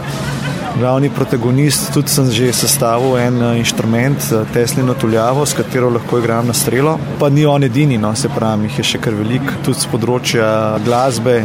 glavni 0.80 1.09
protagonist, 1.09 1.93
tudi 1.93 2.07
sem 2.07 2.32
že 2.32 2.53
sestavil 2.55 3.17
en 3.19 3.41
eh, 3.43 3.57
inštrument, 3.59 4.32
eh, 4.32 4.45
Teslino 4.53 4.93
tuljavo, 4.93 5.45
s 5.45 5.53
katero 5.53 5.89
lahko 5.89 6.19
igram 6.19 6.47
na 6.47 6.53
strelo. 6.53 6.97
Pa 7.19 7.30
ni 7.30 7.45
on 7.45 7.63
edini, 7.63 7.97
no, 7.97 8.15
se 8.15 8.30
pravi, 8.30 8.69
jih 8.69 8.80
je 8.80 8.86
še 8.93 9.01
kar 9.03 9.17
velik, 9.17 9.43
tudi 9.65 9.80
z 9.80 9.91
področja 9.91 10.47
glasbe, 10.86 11.41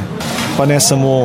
pa 0.56 0.66
ne 0.70 0.78
samo 0.80 1.16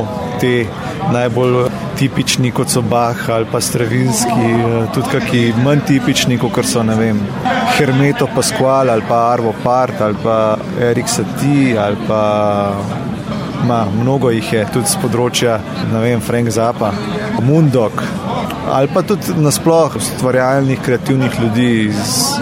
te 0.42 0.66
najbolj 1.14 1.70
tipični, 2.00 2.52
kot 2.56 2.72
so 2.72 2.82
Bach 2.82 3.30
ali 3.30 3.46
pa 3.52 3.62
Stravinski, 3.62 4.48
eh, 4.58 4.80
tudi 4.96 5.14
kaki 5.14 5.44
manj 5.62 5.86
tipični, 5.92 6.40
kot 6.42 6.66
so 6.66 6.84
ne 6.84 6.98
vem. 6.98 7.22
Hermeto 7.78 8.28
Pasquale 8.34 8.92
ali 8.92 9.06
pa 9.08 9.30
Arvo 9.34 9.54
Part 9.64 10.02
ali 10.02 10.18
pa 10.24 10.58
Erik 10.90 11.08
Satie 11.08 11.78
ali 11.78 11.98
pa 12.08 12.24
Ma, 13.68 13.86
mnogo 14.02 14.30
jih 14.32 14.54
je 14.54 14.62
tudi 14.74 14.88
z 14.88 15.00
področja, 15.02 15.58
ne 15.92 16.00
vem, 16.00 16.22
Frank 16.24 16.48
Zappa, 16.56 16.94
Mundok 17.40 18.04
ali 18.72 18.88
pa 18.94 19.02
tudi 19.02 19.34
nasplošno 19.38 19.98
ustvarjalnih, 19.98 20.80
kreativnih 20.86 21.32
ljudi 21.42 21.86
iz, 21.86 22.34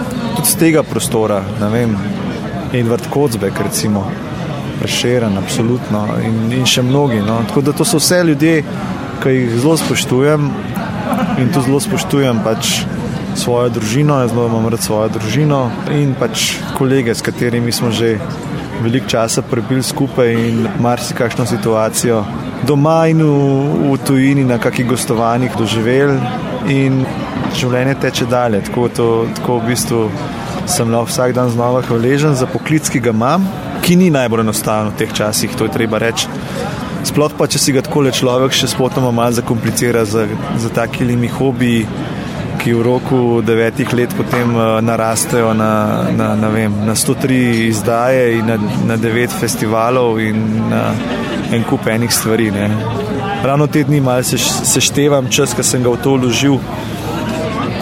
iz 0.42 0.56
tega 0.58 0.82
prostora, 0.82 1.42
Edward 2.72 3.08
Kocbek, 3.10 3.60
recimo, 3.64 4.10
Prešeren, 4.80 5.38
absolutno 5.38 6.04
in, 6.22 6.52
in 6.52 6.66
še 6.66 6.82
mnogi. 6.82 7.18
No. 7.26 7.40
Tako 7.48 7.60
da 7.66 7.72
to 7.72 7.84
so 7.84 7.98
vse 7.98 8.20
ljudje, 8.24 8.62
ki 9.22 9.32
jih 9.34 9.56
zelo 9.58 9.76
spoštujem 9.76 10.50
in 11.42 11.50
tu 11.54 11.62
zelo 11.66 11.80
spoštujem 11.80 12.44
pač 12.44 12.84
svojo 13.38 13.72
družino, 13.74 14.20
jaz 14.22 14.30
zelo 14.30 14.46
imam 14.46 14.68
rad 14.70 14.84
svojo 14.84 15.08
družino 15.16 15.64
in 15.94 16.14
pač 16.18 16.52
kolege, 16.78 17.14
s 17.14 17.24
katerimi 17.26 17.72
smo 17.72 17.90
že 17.90 18.18
veliko 18.82 19.10
časa 19.10 19.42
prebili 19.42 19.82
skupaj 19.82 20.30
in 20.34 20.68
marsikakšno 20.78 21.46
situacijo 21.46 22.22
doma 22.66 23.06
in 23.06 23.22
v, 23.22 23.92
v 23.92 23.98
tujini 24.06 24.44
na 24.44 24.58
kakih 24.58 24.88
gostovanjih 24.88 25.54
doživeli 25.58 26.18
in 26.72 27.04
življenje 27.58 27.94
teče 28.02 28.26
dalje. 28.30 28.62
Tako, 28.68 28.88
to, 28.88 29.08
tako 29.38 29.60
v 29.60 29.72
bistvu 29.72 30.02
sem 30.68 30.90
lahko 30.90 31.08
vsak 31.12 31.34
dan 31.36 31.50
znova 31.50 31.82
hvaležen 31.86 32.36
za 32.36 32.46
poklic, 32.50 32.90
ki 32.90 33.00
ga 33.00 33.14
imam, 33.14 33.46
ki 33.84 33.96
ni 33.96 34.10
najbolj 34.12 34.44
enostaven 34.44 34.92
v 34.92 34.98
teh 35.00 35.14
časih, 35.14 35.54
to 35.56 35.68
je 35.68 35.74
treba 35.74 36.00
reči. 36.02 36.28
Sploh 37.08 37.32
pa, 37.38 37.46
če 37.48 37.60
si 37.62 37.72
ga 37.72 37.80
tako 37.86 38.04
le 38.04 38.12
človek 38.12 38.52
še 38.52 38.68
spotoma 38.74 39.14
malo 39.14 39.38
zakomplicira 39.38 40.04
z, 40.04 40.26
z 40.60 40.72
takimi 40.76 41.30
hobiji 41.30 41.86
ki 42.58 42.74
v 42.74 42.82
roku 42.82 43.18
devetih 43.40 43.86
let 43.94 44.10
potem 44.18 44.50
uh, 44.50 44.82
narastejo 44.82 45.54
na, 45.54 46.04
na, 46.10 46.34
na, 46.34 46.48
vem, 46.50 46.74
na 46.84 46.94
103 46.98 47.70
izdaje 47.70 48.38
in 48.38 48.50
na, 48.50 48.58
na 48.86 48.96
9 48.98 49.30
festivalov 49.30 50.18
in 50.18 50.66
na 50.66 50.90
en 51.52 51.64
kup 51.64 51.86
enih 51.86 52.12
stvari. 52.12 52.50
Ne. 52.50 52.68
Ravno 53.44 53.66
te 53.66 53.84
dni 53.84 54.00
malo 54.00 54.22
se, 54.22 54.38
seštevam 54.38 55.30
čas, 55.30 55.54
ki 55.54 55.62
sem 55.62 55.82
ga 55.82 55.94
v 55.94 56.02
to 56.02 56.16
vložil 56.16 56.58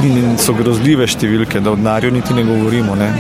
in 0.05 0.37
so 0.39 0.55
grozljive 0.55 1.07
številke, 1.09 1.61
da 1.61 1.73
o 1.73 1.79
denarju 1.79 2.13
niti 2.13 2.35
ne 2.37 2.45
govorimo. 2.47 2.95
Ne. 2.99 3.11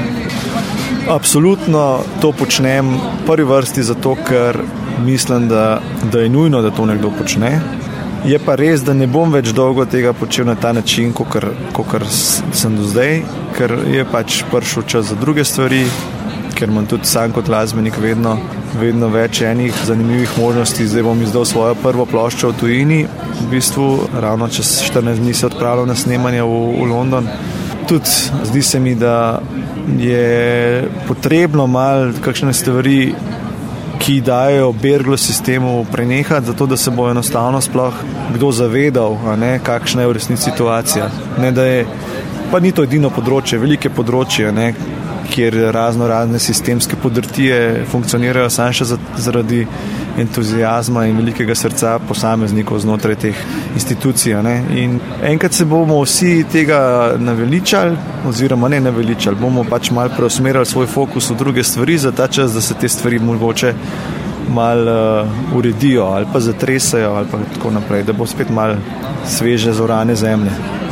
Absolutno 1.10 2.02
to 2.20 2.32
počnem 2.34 2.96
v 2.98 3.26
prvi 3.26 3.46
vrsti 3.46 3.82
zato, 3.86 4.16
ker 4.26 4.58
mislim, 5.06 5.48
da, 5.48 5.80
da 6.12 6.20
je 6.24 6.28
nujno, 6.28 6.62
da 6.62 6.70
to 6.70 6.86
nekdo 6.86 7.12
počne. 7.18 7.60
Je 8.26 8.38
pa 8.42 8.56
res, 8.58 8.82
da 8.82 8.94
ne 8.96 9.06
bom 9.06 9.30
več 9.30 9.52
dolgo 9.54 9.84
tega 9.86 10.10
počel 10.16 10.48
na 10.48 10.56
ta 10.58 10.72
način, 10.74 11.12
kot 11.14 12.02
sem 12.10 12.74
do 12.74 12.86
zdaj, 12.88 13.20
ker 13.54 13.76
je 13.86 14.02
pač 14.10 14.40
prišel 14.50 14.86
čas 14.90 15.12
za 15.12 15.18
druge 15.20 15.44
stvari, 15.46 15.84
ker 16.56 16.68
imam 16.68 16.86
tudi 16.88 17.06
sam 17.06 17.32
kot 17.32 17.46
glasbenik 17.46 17.98
vedno, 18.00 18.36
vedno 18.80 19.08
več 19.12 19.42
enih 19.44 19.74
zanimivih 19.84 20.38
možnosti. 20.40 20.86
Zdaj 20.88 21.04
bom 21.04 21.22
izdal 21.22 21.44
svojo 21.44 21.76
prvo 21.82 22.06
ploščo 22.08 22.50
v 22.52 22.58
tujini, 22.60 22.98
v 23.42 23.50
bistvu 23.50 23.88
ravno 24.20 24.48
čez 24.48 24.78
14 24.88 25.22
dni 25.22 25.34
se 25.34 25.46
odpravljam 25.46 25.92
na 25.92 25.94
snemanje 25.94 26.42
v, 26.42 26.60
v 26.80 26.90
London. 26.90 27.28
Tudi 27.86 28.10
zdi 28.50 28.62
se 28.62 28.80
mi, 28.80 28.94
da 28.98 29.40
je 29.98 30.88
potrebno 31.06 31.66
malo 31.70 32.12
kakšne 32.24 32.54
stvari 32.54 33.00
ki 34.06 34.20
dajo 34.20 34.72
Berglo 34.72 35.16
sistemu 35.16 35.86
prenehati, 35.92 36.46
zato 36.46 36.66
da 36.66 36.76
se 36.76 36.90
bo 36.90 37.08
enostavno 37.10 37.60
sploh 37.60 37.94
kdo 38.34 38.52
zavedal, 38.52 39.16
ne, 39.36 39.58
kakšna 39.58 40.02
je 40.02 40.08
v 40.08 40.12
resnici 40.12 40.42
situacija. 40.42 41.08
Ne, 41.42 41.50
je, 41.50 41.86
pa 42.52 42.60
ni 42.60 42.72
to 42.72 42.84
edino 42.86 43.10
področje, 43.10 43.58
velike 43.58 43.90
področje, 43.90 44.52
ne, 44.52 44.68
kjer 45.30 45.54
razno 45.74 46.08
razne 46.08 46.38
sistemske 46.38 46.96
podrtije 47.02 47.84
funkcionirajo 47.90 48.50
samo 48.50 48.72
še 48.72 48.84
zaradi 49.16 49.66
entuzijazma 50.18 51.04
in 51.06 51.16
velikega 51.16 51.54
srca 51.54 51.98
posameznikov 52.08 52.78
znotraj 52.78 53.16
teh 53.26 53.42
institucij. 53.74 54.36
Enkrat 55.22 55.52
se 55.52 55.64
bomo 55.64 56.00
vsi 56.02 56.44
tega 56.52 56.80
naveličali, 57.18 57.96
oziroma 58.28 58.68
ne 58.68 58.80
naveličali, 58.80 59.36
bomo 59.40 59.64
pač 59.64 59.90
mal 59.90 60.10
preusmerili 60.16 60.66
svoj 60.66 60.86
fokus 60.86 61.30
v 61.30 61.36
druge 61.36 61.64
stvari, 61.64 61.98
za 61.98 62.12
ta 62.12 62.28
čas, 62.28 62.54
da 62.54 62.60
se 62.60 62.74
te 62.74 62.88
stvari 62.88 63.18
mogoče 63.18 63.74
mal 64.48 64.88
uh, 64.88 65.56
uredijo 65.58 66.04
ali 66.04 66.26
pa 66.32 66.40
zatresajo 66.40 67.14
ali 67.14 67.26
pa 67.32 67.38
tako 67.54 67.70
naprej, 67.70 68.02
da 68.02 68.12
bo 68.12 68.26
spet 68.26 68.50
mal 68.50 68.76
sveže 69.26 69.72
zorane 69.72 70.14
zemlje. 70.14 70.85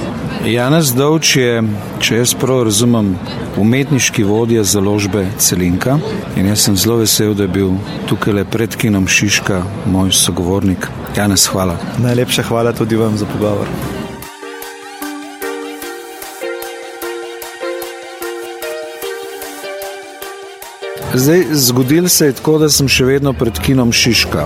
Janez 0.44 0.90
Dovč 0.92 1.36
je, 1.40 1.62
če 2.04 2.18
jaz 2.18 2.34
prav 2.36 2.66
razumem, 2.68 3.14
umetniški 3.56 4.26
vodja 4.28 4.60
založbe 4.68 5.22
Celinka 5.40 5.96
in 6.36 6.50
jaz 6.50 6.66
sem 6.66 6.76
zelo 6.76 6.98
vesel, 7.00 7.32
da 7.32 7.46
je 7.46 7.52
bil 7.54 7.70
tukaj 8.10 8.36
le 8.36 8.44
pred 8.44 8.76
kinom 8.76 9.06
Šiška, 9.08 9.62
moj 9.88 10.12
sogovornik. 10.12 10.84
Janez, 11.16 11.46
hvala. 11.48 11.78
Najlepša 12.04 12.44
hvala 12.50 12.74
tudi 12.76 13.00
vam 13.00 13.16
za 13.16 13.24
pogovor. 13.24 13.70
Zdaj, 21.14 21.46
zgodil 21.52 22.08
se 22.08 22.26
je 22.26 22.36
tako, 22.36 22.58
da 22.60 22.68
sem 22.68 22.88
še 22.90 23.08
vedno 23.08 23.32
pred 23.32 23.56
kinom 23.64 23.96
Šiška. 23.96 24.44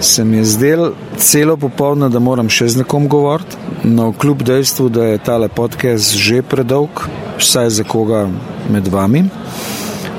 Se 0.00 0.24
mi 0.24 0.36
je 0.36 0.44
zdel 0.44 0.92
celo 1.16 1.56
popoldne, 1.56 2.08
da 2.08 2.18
moram 2.18 2.48
še 2.48 2.70
z 2.72 2.80
nekom 2.80 3.04
govoriti, 3.08 3.58
no 3.84 4.12
kljub 4.16 4.42
dejstvu, 4.48 4.88
da 4.88 5.04
je 5.04 5.18
ta 5.20 5.36
podcast 5.48 6.16
že 6.16 6.40
predolg, 6.42 7.04
vsaj 7.38 7.68
za 7.70 7.84
koga 7.84 8.24
med 8.72 8.88
vami. 8.88 9.26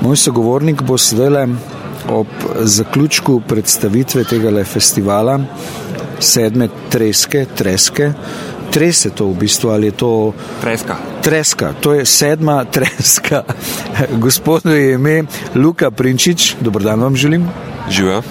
Moj 0.00 0.16
sogovornik 0.16 0.82
bo 0.82 0.98
sedaj 0.98 1.48
ob 2.10 2.26
zaključku 2.62 3.40
predstavitve 3.48 4.24
tega 4.24 4.64
festivala, 4.64 5.40
sedme 6.20 6.68
treske, 6.90 7.46
treske, 7.54 8.12
trese 8.70 9.10
to 9.10 9.26
v 9.26 9.36
bistvu 9.44 9.70
ali 9.70 9.90
je 9.90 9.98
to. 9.98 10.32
Treska. 10.62 10.96
Treska, 11.22 11.74
to 11.80 11.94
je 11.94 12.06
sedma 12.06 12.64
treska. 12.64 13.42
Gospodu 14.18 14.70
je 14.70 14.94
ime 14.94 15.22
Luka 15.54 15.90
Prinčič, 15.90 16.56
dobrodan 16.60 17.00
vam 17.00 17.16
želim. 17.16 17.48
Živijo. 17.90 18.22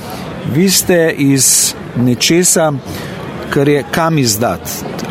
Vi 0.50 0.70
ste 0.70 1.14
iz 1.18 1.74
nečesa, 1.96 2.72
kar 3.50 3.68
je 3.68 3.84
kam 3.92 4.18
izdat. 4.18 4.62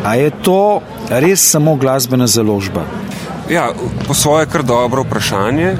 A 0.03 0.15
je 0.15 0.31
to 0.43 0.81
res 1.09 1.49
samo 1.51 1.75
glasbena 1.75 2.27
založba? 2.27 2.83
Ja, 3.49 3.69
po 4.07 4.13
svoje 4.13 4.45
kar 4.45 4.63
dobro 4.63 5.03
vprašanje. 5.03 5.75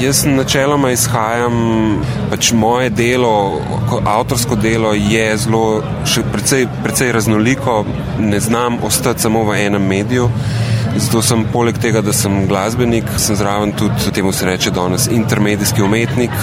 Jaz 0.00 0.24
načeloma 0.28 0.90
izhajam, 0.92 1.54
pač 2.30 2.52
moje 2.52 2.90
delo, 2.90 3.60
avtorsko 4.04 4.56
delo 4.60 4.92
je 4.92 5.36
zelo, 5.40 5.82
še 6.04 6.20
precej, 6.32 6.66
precej 6.84 7.12
raznoliko, 7.16 7.84
ne 8.20 8.40
znam 8.40 8.76
ostati 8.84 9.24
samo 9.24 9.44
v 9.48 9.56
enem 9.66 9.86
mediju. 9.88 10.28
Zato 10.96 11.22
sem 11.22 11.46
poleg 11.52 11.78
tega, 11.80 12.02
da 12.04 12.12
sem 12.12 12.44
glasbenik, 12.48 13.08
sem 13.16 13.36
zraven 13.36 13.72
tudi 13.76 14.12
temu 14.12 14.32
se 14.32 14.46
reče 14.46 14.70
danes 14.70 15.08
intermedijski 15.12 15.82
umetnik, 15.82 16.36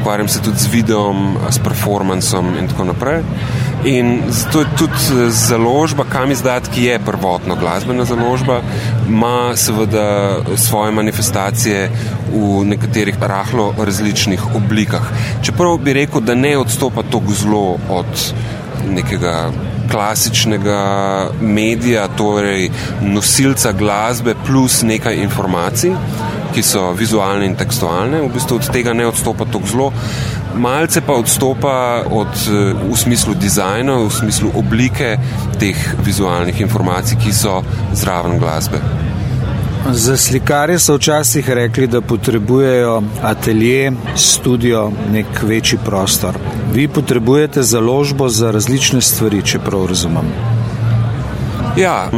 ukvarjam 0.00 0.28
se 0.28 0.42
tudi 0.42 0.58
z 0.58 0.66
videom, 0.72 1.36
s 1.50 1.58
performancem 1.58 2.56
in 2.58 2.68
tako 2.68 2.84
naprej. 2.84 3.22
In 3.84 4.22
zato 4.28 4.60
je 4.60 4.66
tudi 4.76 5.30
založba, 5.30 6.04
kam 6.08 6.30
izdatki 6.30 6.84
je 6.84 6.98
prvotno 6.98 7.56
glasbena 7.56 8.04
založba, 8.04 8.60
ima 9.08 9.56
seveda 9.56 10.38
svoje 10.56 10.92
manifestacije 10.92 11.90
v 12.32 12.64
nekaterih 12.64 13.16
rahlo 13.20 13.74
različnih 13.78 14.56
oblikah. 14.56 15.02
Čeprav 15.42 15.78
bi 15.78 15.92
rekel, 15.92 16.20
da 16.20 16.34
ne 16.34 16.56
odstopa 16.58 17.02
tako 17.02 17.32
zelo 17.32 17.76
od 17.88 18.32
nekega 18.88 19.50
klasičnega 19.90 20.80
medija, 21.40 22.08
torej 22.08 22.70
nosilca 23.02 23.72
glasbe 23.72 24.34
plus 24.46 24.82
nekaj 24.82 25.16
informacij, 25.16 25.92
ki 26.54 26.62
so 26.62 26.92
vizualne 26.94 27.46
in 27.46 27.56
tekstualne, 27.58 28.22
v 28.22 28.30
bistvu 28.34 28.60
od 28.60 28.70
tega 28.72 28.94
ne 28.94 29.06
odstopa 29.10 29.44
tako 29.44 29.66
zelo. 29.66 29.92
Malce 30.54 31.02
pa 31.02 31.16
odstopa 31.18 32.04
od, 32.10 32.46
v 32.90 32.96
smislu 32.96 33.34
dizajna, 33.34 33.96
v 34.06 34.10
smislu 34.14 34.52
oblike 34.54 35.16
teh 35.58 35.80
vizualnih 36.06 36.60
informacij, 36.60 37.18
ki 37.18 37.34
so 37.34 37.58
zraven 37.92 38.38
glasbe. 38.38 38.78
Za 39.90 40.16
slikarje 40.16 40.78
so 40.78 40.94
včasih 40.96 41.50
rekli, 41.50 41.86
da 41.86 42.00
potrebujejo 42.00 43.02
atelje, 43.22 43.92
studio, 44.16 44.90
nek 45.12 45.42
večji 45.42 45.78
prostor. 45.84 46.38
Vi 46.72 46.88
potrebujete 46.88 47.62
založbo 47.62 48.28
za 48.28 48.50
različne 48.50 49.00
stvari, 49.00 49.42
če 49.42 49.58
prav 49.58 49.86
razumem. 49.90 50.30
Ja, 51.76 52.10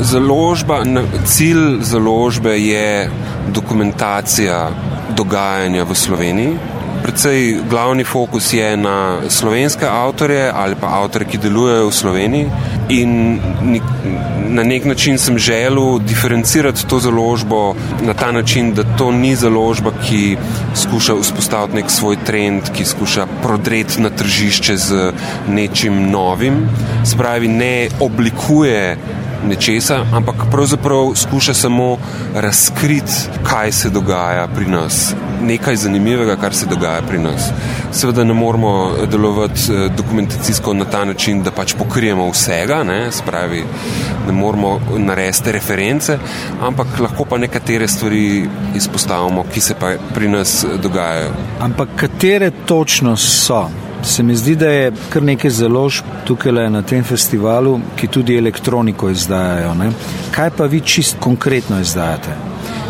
založba, 0.00 0.82
cilj 1.24 1.80
založbe 1.80 2.58
je 2.58 3.10
dokumentacija 3.48 4.70
dogajanja 5.16 5.84
v 5.84 5.94
Sloveniji. 5.94 6.56
Predvsej 7.02 7.58
glavni 7.70 8.04
fokus 8.04 8.52
je 8.52 8.76
na 8.76 9.18
slovenske 9.28 9.86
avtorje 9.86 10.50
ali 10.54 10.74
pa 10.80 10.86
avtorje, 11.00 11.28
ki 11.28 11.38
delujejo 11.38 11.88
v 11.88 11.94
Sloveniji. 11.94 12.46
In 12.88 13.40
na 14.48 14.62
nek 14.62 14.84
način 14.84 15.18
sem 15.18 15.38
želel 15.38 15.98
diferencirati 15.98 16.86
to 16.86 16.98
založbo 17.00 17.74
na 18.02 18.14
ta 18.14 18.32
način, 18.32 18.74
da 18.74 18.84
to 18.98 19.10
ni 19.12 19.34
založba, 19.36 19.92
ki 20.08 20.36
skuša 20.74 21.14
vzpostaviti 21.20 21.76
nek 21.76 21.90
svoj 21.90 22.16
trend, 22.26 22.70
ki 22.76 22.84
skuša 22.84 23.26
prodreti 23.42 24.00
na 24.00 24.10
tržišče 24.10 24.76
z 24.76 25.12
nečim 25.48 26.10
novim, 26.10 26.68
spravi 27.04 27.48
ne 27.48 27.88
oblikuje 28.00 28.96
nečesa, 29.48 30.04
ampak 30.12 30.34
pravzaprav 30.50 31.12
skuša 31.14 31.54
samo 31.54 31.96
razkriti, 32.34 33.12
kaj 33.42 33.72
se 33.72 33.90
dogaja 33.90 34.48
pri 34.54 34.66
nas. 34.66 35.14
Nekaj 35.40 35.76
zanimivega, 35.76 36.36
kar 36.36 36.54
se 36.54 36.66
dogaja 36.66 37.02
pri 37.02 37.18
nas. 37.18 37.50
Seveda 37.92 38.24
ne 38.24 38.34
moramo 38.34 38.92
delovati 39.10 39.60
dokumentacijsko 39.96 40.74
na 40.74 40.84
ta 40.84 41.04
način, 41.04 41.42
da 41.42 41.50
pač 41.50 41.74
pokrijemo 41.78 42.28
vsega, 42.30 42.82
ne, 42.84 43.12
spravi, 43.12 43.64
ne 44.26 44.32
moramo 44.32 44.80
narediti 44.98 45.52
reference, 45.52 46.18
ampak 46.62 47.00
lahko 47.00 47.24
pa 47.24 47.38
nekatere 47.38 47.88
stvari 47.88 48.48
izpostavimo, 48.76 49.44
ki 49.54 49.60
se 49.60 49.74
pa 49.80 49.94
pri 50.14 50.28
nas 50.28 50.64
dogajajo. 50.82 51.30
Ampak 51.60 51.88
katere 51.96 52.50
točno 52.66 53.16
so? 53.16 53.68
Se 54.02 54.22
mi 54.22 54.36
zdi, 54.36 54.56
da 54.56 54.68
je 54.68 54.92
kar 55.12 55.22
nekaj 55.22 55.50
založb 55.50 56.04
tukaj 56.24 56.70
na 56.70 56.82
tem 56.82 57.04
festivalu, 57.04 57.80
ki 57.96 58.08
tudi 58.08 58.36
elektroniko 58.36 59.10
izdajajo. 59.10 59.74
Ne? 59.74 59.90
Kaj 60.32 60.50
pa 60.56 60.64
vi 60.64 60.80
čist 60.80 61.16
konkretno 61.20 61.80
izdajate? 61.80 62.36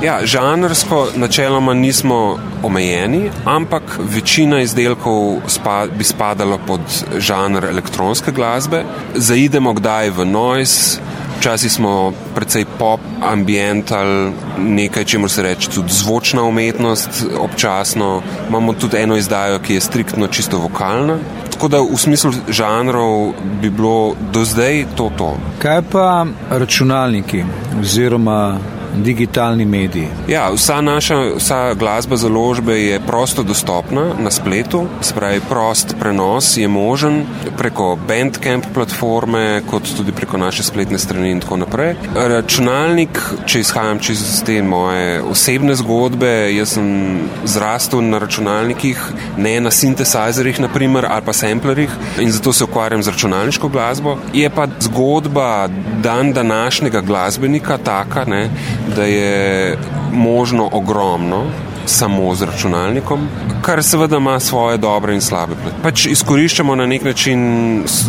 Ja, 0.03 0.21
žanrsko 0.25 1.09
načeloma 1.17 1.75
nismo 1.75 2.39
omejeni, 2.63 3.31
ampak 3.45 3.83
večina 3.99 4.61
izdelkov 4.61 5.43
spa, 5.47 5.87
bi 5.99 6.05
spadala 6.05 6.59
pod 6.67 6.81
žanr 7.19 7.65
elektronske 7.65 8.33
glasbe. 8.33 8.81
Zaidemo 9.15 9.75
kdaj 9.77 10.11
v 10.11 10.25
noise, 10.25 11.01
včasih 11.39 11.73
smo 11.73 12.13
precej 12.35 12.65
pop, 12.79 13.01
ambiental, 13.21 14.33
nekaj, 14.59 15.05
čemu 15.05 15.29
se 15.29 15.43
reče 15.43 15.71
tudi 15.71 15.93
zvočna 15.93 16.43
umetnost, 16.49 17.27
občasno. 17.39 18.23
Imamo 18.49 18.73
tudi 18.73 18.97
eno 18.97 19.17
izdajo, 19.17 19.59
ki 19.59 19.75
je 19.75 19.81
striktno 19.81 20.27
čisto 20.27 20.59
vokalna. 20.59 21.19
Tako 21.53 21.69
da 21.69 21.85
v 21.85 21.97
smislu 21.97 22.33
žanrov 22.49 23.33
bi 23.61 23.71
bilo 23.71 24.15
do 24.33 24.45
zdaj 24.45 24.87
to 24.97 25.13
to. 25.19 25.37
Kaj 25.59 25.83
pa 25.93 26.27
računalniki 26.51 27.45
oziroma 27.81 28.59
digitalni 28.97 29.65
mediji. 29.65 30.09
Ja, 30.29 30.51
vsa 30.55 30.81
naša 30.81 31.19
vsa 31.37 31.75
glasba 31.75 32.17
založbe 32.17 32.79
je 32.81 33.01
prosto 33.01 33.43
dostopna 33.43 34.05
na 34.19 34.31
spletu, 34.31 34.87
spravi 35.01 35.41
prost 35.49 35.95
prenos 36.01 36.57
je 36.57 36.69
možen 36.69 37.25
preko 37.59 37.99
Bandcamp 38.09 38.65
platforme, 38.75 39.63
kot 39.71 39.83
tudi 39.97 40.13
preko 40.13 40.37
naše 40.37 40.63
spletne 40.63 40.99
strani 40.99 41.31
in 41.31 41.41
tako 41.41 41.57
naprej. 41.57 41.95
Računalnik, 42.15 43.21
če 43.47 43.61
izhajam 43.61 43.99
čisto 43.99 44.27
iz 44.27 44.43
te 44.47 44.63
moje 44.63 45.23
osebne 45.23 45.75
zgodbe, 45.75 46.31
jaz 46.55 46.75
sem 46.77 46.89
zrastel 47.45 48.03
na 48.03 48.19
računalnikih, 48.19 49.01
ne 49.37 49.61
na 49.61 49.71
sintesajzerjih 49.71 50.61
naprimer 50.61 51.07
ali 51.09 51.25
pa 51.27 51.33
samplerjih 51.33 51.91
in 52.21 52.33
zato 52.33 52.53
se 52.53 52.65
ukvarjam 52.65 53.03
z 53.03 53.09
računalniško 53.15 53.69
glasbo. 53.69 54.17
Je 54.33 54.51
pa 54.51 54.67
zgodba 54.81 55.69
dan 56.03 56.33
današnjega 56.33 57.01
glasbenika 57.01 57.79
taka, 57.79 58.25
ne, 58.25 58.51
da 58.97 59.05
je 59.05 59.77
možno 60.13 60.69
ogromno 60.73 61.43
samo 61.87 62.35
z 62.35 62.43
računalnikom, 62.43 63.29
kar 63.63 63.83
seveda 63.83 64.17
ima 64.17 64.41
svoje 64.41 64.79
dobre 64.79 65.15
in 65.15 65.21
slabe 65.21 65.55
plati. 65.63 65.77
Pač 65.83 66.07
izkoriščamo 66.07 66.75
na 66.75 66.87
nek 66.87 67.05
način, 67.05 67.41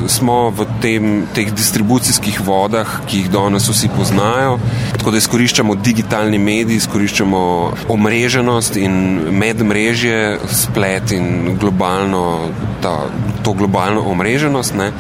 smo 0.07 0.49
v 0.49 0.65
tem, 0.82 1.26
teh 1.36 1.51
distribucijskih 1.53 2.41
vodah, 2.45 2.88
ki 3.07 3.24
jih 3.24 3.32
danes 3.32 3.69
vsi 3.69 3.89
poznajo, 3.95 4.59
tako 4.97 5.11
da 5.11 5.17
izkoriščamo 5.17 5.76
digitalni 5.76 6.39
medij, 6.39 6.82
izkoriščamo 6.82 7.41
omreženost 7.89 8.78
in 8.78 8.93
medmrežje, 9.41 10.39
splet 10.51 11.11
in 11.15 11.57
globalno, 11.59 12.24
ta, 12.82 12.95
to 13.43 13.53
globalno 13.53 14.05
omreženost, 14.11 14.76
ne. 14.76 14.91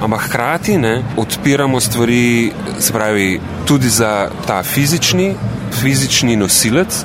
ampak 0.00 0.26
hkrati 0.28 0.78
ne, 0.78 1.02
odpiramo 1.16 1.80
stvari, 1.80 2.52
se 2.78 2.92
pravi, 2.92 3.40
tudi 3.64 3.88
za 3.88 4.30
ta 4.46 4.62
fizični, 4.62 5.34
fizični 5.82 6.36
nosilec 6.36 7.04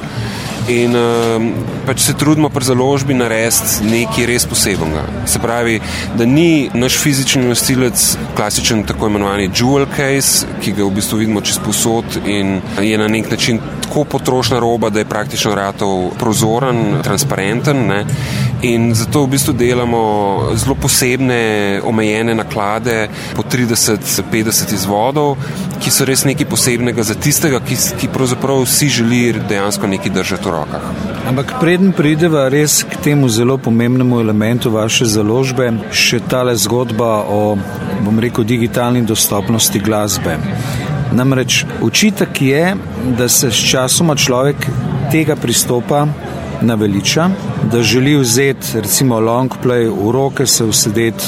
In 0.67 0.95
um, 0.97 1.51
pač 1.85 1.99
se 2.07 2.13
trudimo 2.17 2.49
pri 2.49 2.65
založbi 2.65 3.13
narediti 3.13 3.85
nekaj 3.85 4.25
res 4.25 4.47
posebnega. 4.49 5.03
Se 5.29 5.37
pravi, 5.37 5.77
da 6.17 6.25
ni 6.25 6.71
naš 6.73 6.97
fizični 7.03 7.43
nosilec 7.45 8.05
klasičen 8.33 8.81
tako 8.89 9.11
imenovani 9.11 9.51
jewel 9.53 9.85
case, 9.93 10.47
ki 10.63 10.73
ga 10.73 10.87
v 10.87 10.95
bistvu 10.97 11.19
vidimo 11.21 11.43
čez 11.45 11.59
posod 11.61 12.17
in 12.25 12.57
je 12.81 12.97
na 12.97 13.07
nek 13.07 13.29
način 13.31 13.61
tako 13.83 14.07
potrošna 14.09 14.59
roba, 14.59 14.89
da 14.89 15.03
je 15.03 15.09
praktično 15.09 15.53
ratov 15.55 16.09
prozoren, 16.17 16.97
transparenten. 17.05 17.85
Ne? 17.85 18.01
In 18.61 18.93
zato 18.95 19.25
v 19.25 19.35
bistvu 19.35 19.53
delamo 19.53 20.01
zelo 20.55 20.75
posebne, 20.79 21.81
omejene 21.83 22.35
naklade 22.35 23.09
po 23.35 23.43
30-50 23.43 24.73
izvodov, 24.73 25.35
ki 25.83 25.91
so 25.91 26.07
res 26.07 26.23
nekaj 26.23 26.47
posebnega 26.47 27.03
za 27.03 27.17
tistega, 27.19 27.59
ki, 27.59 27.75
ki 27.99 28.07
pravzaprav 28.15 28.63
vsi 28.63 28.87
želi 28.89 29.19
dejansko 29.49 29.87
nekaj 29.91 30.13
držati 30.15 30.47
v 30.47 30.55
rokah. 30.55 30.87
Ampak 31.27 31.57
preden 31.59 31.91
prideva 31.91 32.47
res 32.49 32.83
k 32.87 33.01
temu 33.03 33.29
zelo 33.29 33.57
pomembnemu 33.57 34.21
elementu 34.23 34.71
vaše 34.71 35.05
založbe, 35.05 35.73
še 35.91 36.23
tale 36.23 36.55
zgodba 36.55 37.25
o, 37.27 37.57
bom 38.07 38.23
rekel, 38.23 38.47
digitalni 38.47 39.03
dostopnosti 39.03 39.79
glasbe. 39.83 40.39
Namreč 41.15 41.65
učitek 41.83 42.41
je, 42.41 42.75
da 43.19 43.27
se 43.29 43.51
s 43.51 43.67
časoma 43.71 44.15
človek 44.15 44.67
tega 45.11 45.35
pristopa 45.35 46.07
naveliča, 46.61 47.29
da 47.71 47.81
želi 47.81 48.15
vzeti 48.15 48.67
recimo 48.81 49.19
long 49.19 49.51
play 49.63 49.89
v 49.89 50.11
roke, 50.11 50.45
se 50.45 50.65
usedeti 50.65 51.25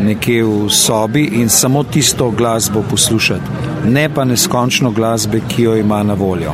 nekje 0.00 0.44
v 0.44 0.70
sobi 0.70 1.24
in 1.24 1.48
samo 1.48 1.82
tisto 1.82 2.30
glasbo 2.30 2.82
poslušati, 2.90 3.42
ne 3.84 4.08
pa 4.14 4.24
neskončno 4.24 4.90
glasbe, 4.90 5.40
ki 5.48 5.62
jo 5.62 5.76
ima 5.76 6.02
na 6.02 6.14
voljo. 6.14 6.52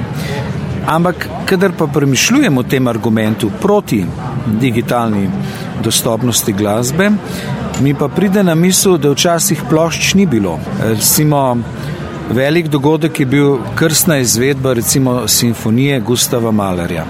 Ampak, 0.86 1.28
kadar 1.46 1.72
pa 1.78 1.86
premišljujemo 1.86 2.60
o 2.60 2.64
tem 2.64 2.86
argumentu 2.86 3.50
proti 3.60 4.04
digitalni 4.60 5.30
dostopnosti 5.84 6.52
glasbe, 6.52 7.10
mi 7.80 7.94
pa 7.94 8.08
pride 8.08 8.42
na 8.42 8.54
misel, 8.54 8.98
da 8.98 9.10
včasih 9.10 9.62
plošč 9.70 10.14
ni 10.14 10.26
bilo. 10.26 10.58
Recimo, 10.82 11.56
velik 12.30 12.68
dogodek 12.68 13.20
je 13.20 13.26
bil 13.26 13.58
krstna 13.74 14.18
izvedba 14.18 14.72
recimo 14.72 15.28
simfonije 15.28 16.00
Gustava 16.00 16.50
Malerja 16.50 17.04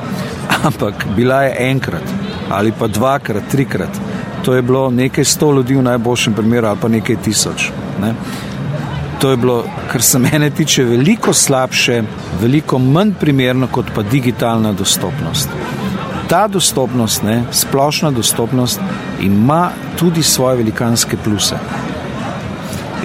ampak 0.68 1.06
bila 1.16 1.42
je 1.42 1.70
enkrat 1.70 2.02
ali 2.50 2.72
pa 2.78 2.86
dvakrat, 2.86 3.42
trikrat. 3.50 3.90
To 4.44 4.54
je 4.54 4.62
bilo 4.62 4.90
nekaj 4.90 5.24
sto 5.24 5.52
ljudi 5.52 5.74
v 5.74 5.82
najboljšem 5.82 6.34
primeru 6.34 6.66
ali 6.66 6.78
pa 6.82 6.88
nekaj 6.88 7.16
tisoč. 7.16 7.70
Ne? 8.00 8.14
To 9.18 9.30
je 9.30 9.36
bilo, 9.36 9.64
kar 9.92 10.02
se 10.02 10.18
mene 10.18 10.50
tiče, 10.50 10.84
veliko 10.84 11.32
slabše, 11.32 12.02
veliko 12.40 12.78
manj 12.78 13.14
primerno 13.20 13.66
kot 13.66 13.86
pa 13.94 14.02
digitalna 14.02 14.72
dostopnost. 14.72 15.48
Ta 16.28 16.46
dostopnost, 16.48 17.22
ne, 17.22 17.42
splošna 17.52 18.10
dostopnost, 18.10 18.80
ima 19.20 19.70
tudi 19.98 20.22
svoje 20.22 20.56
velikanske 20.56 21.16
pluse. 21.24 21.56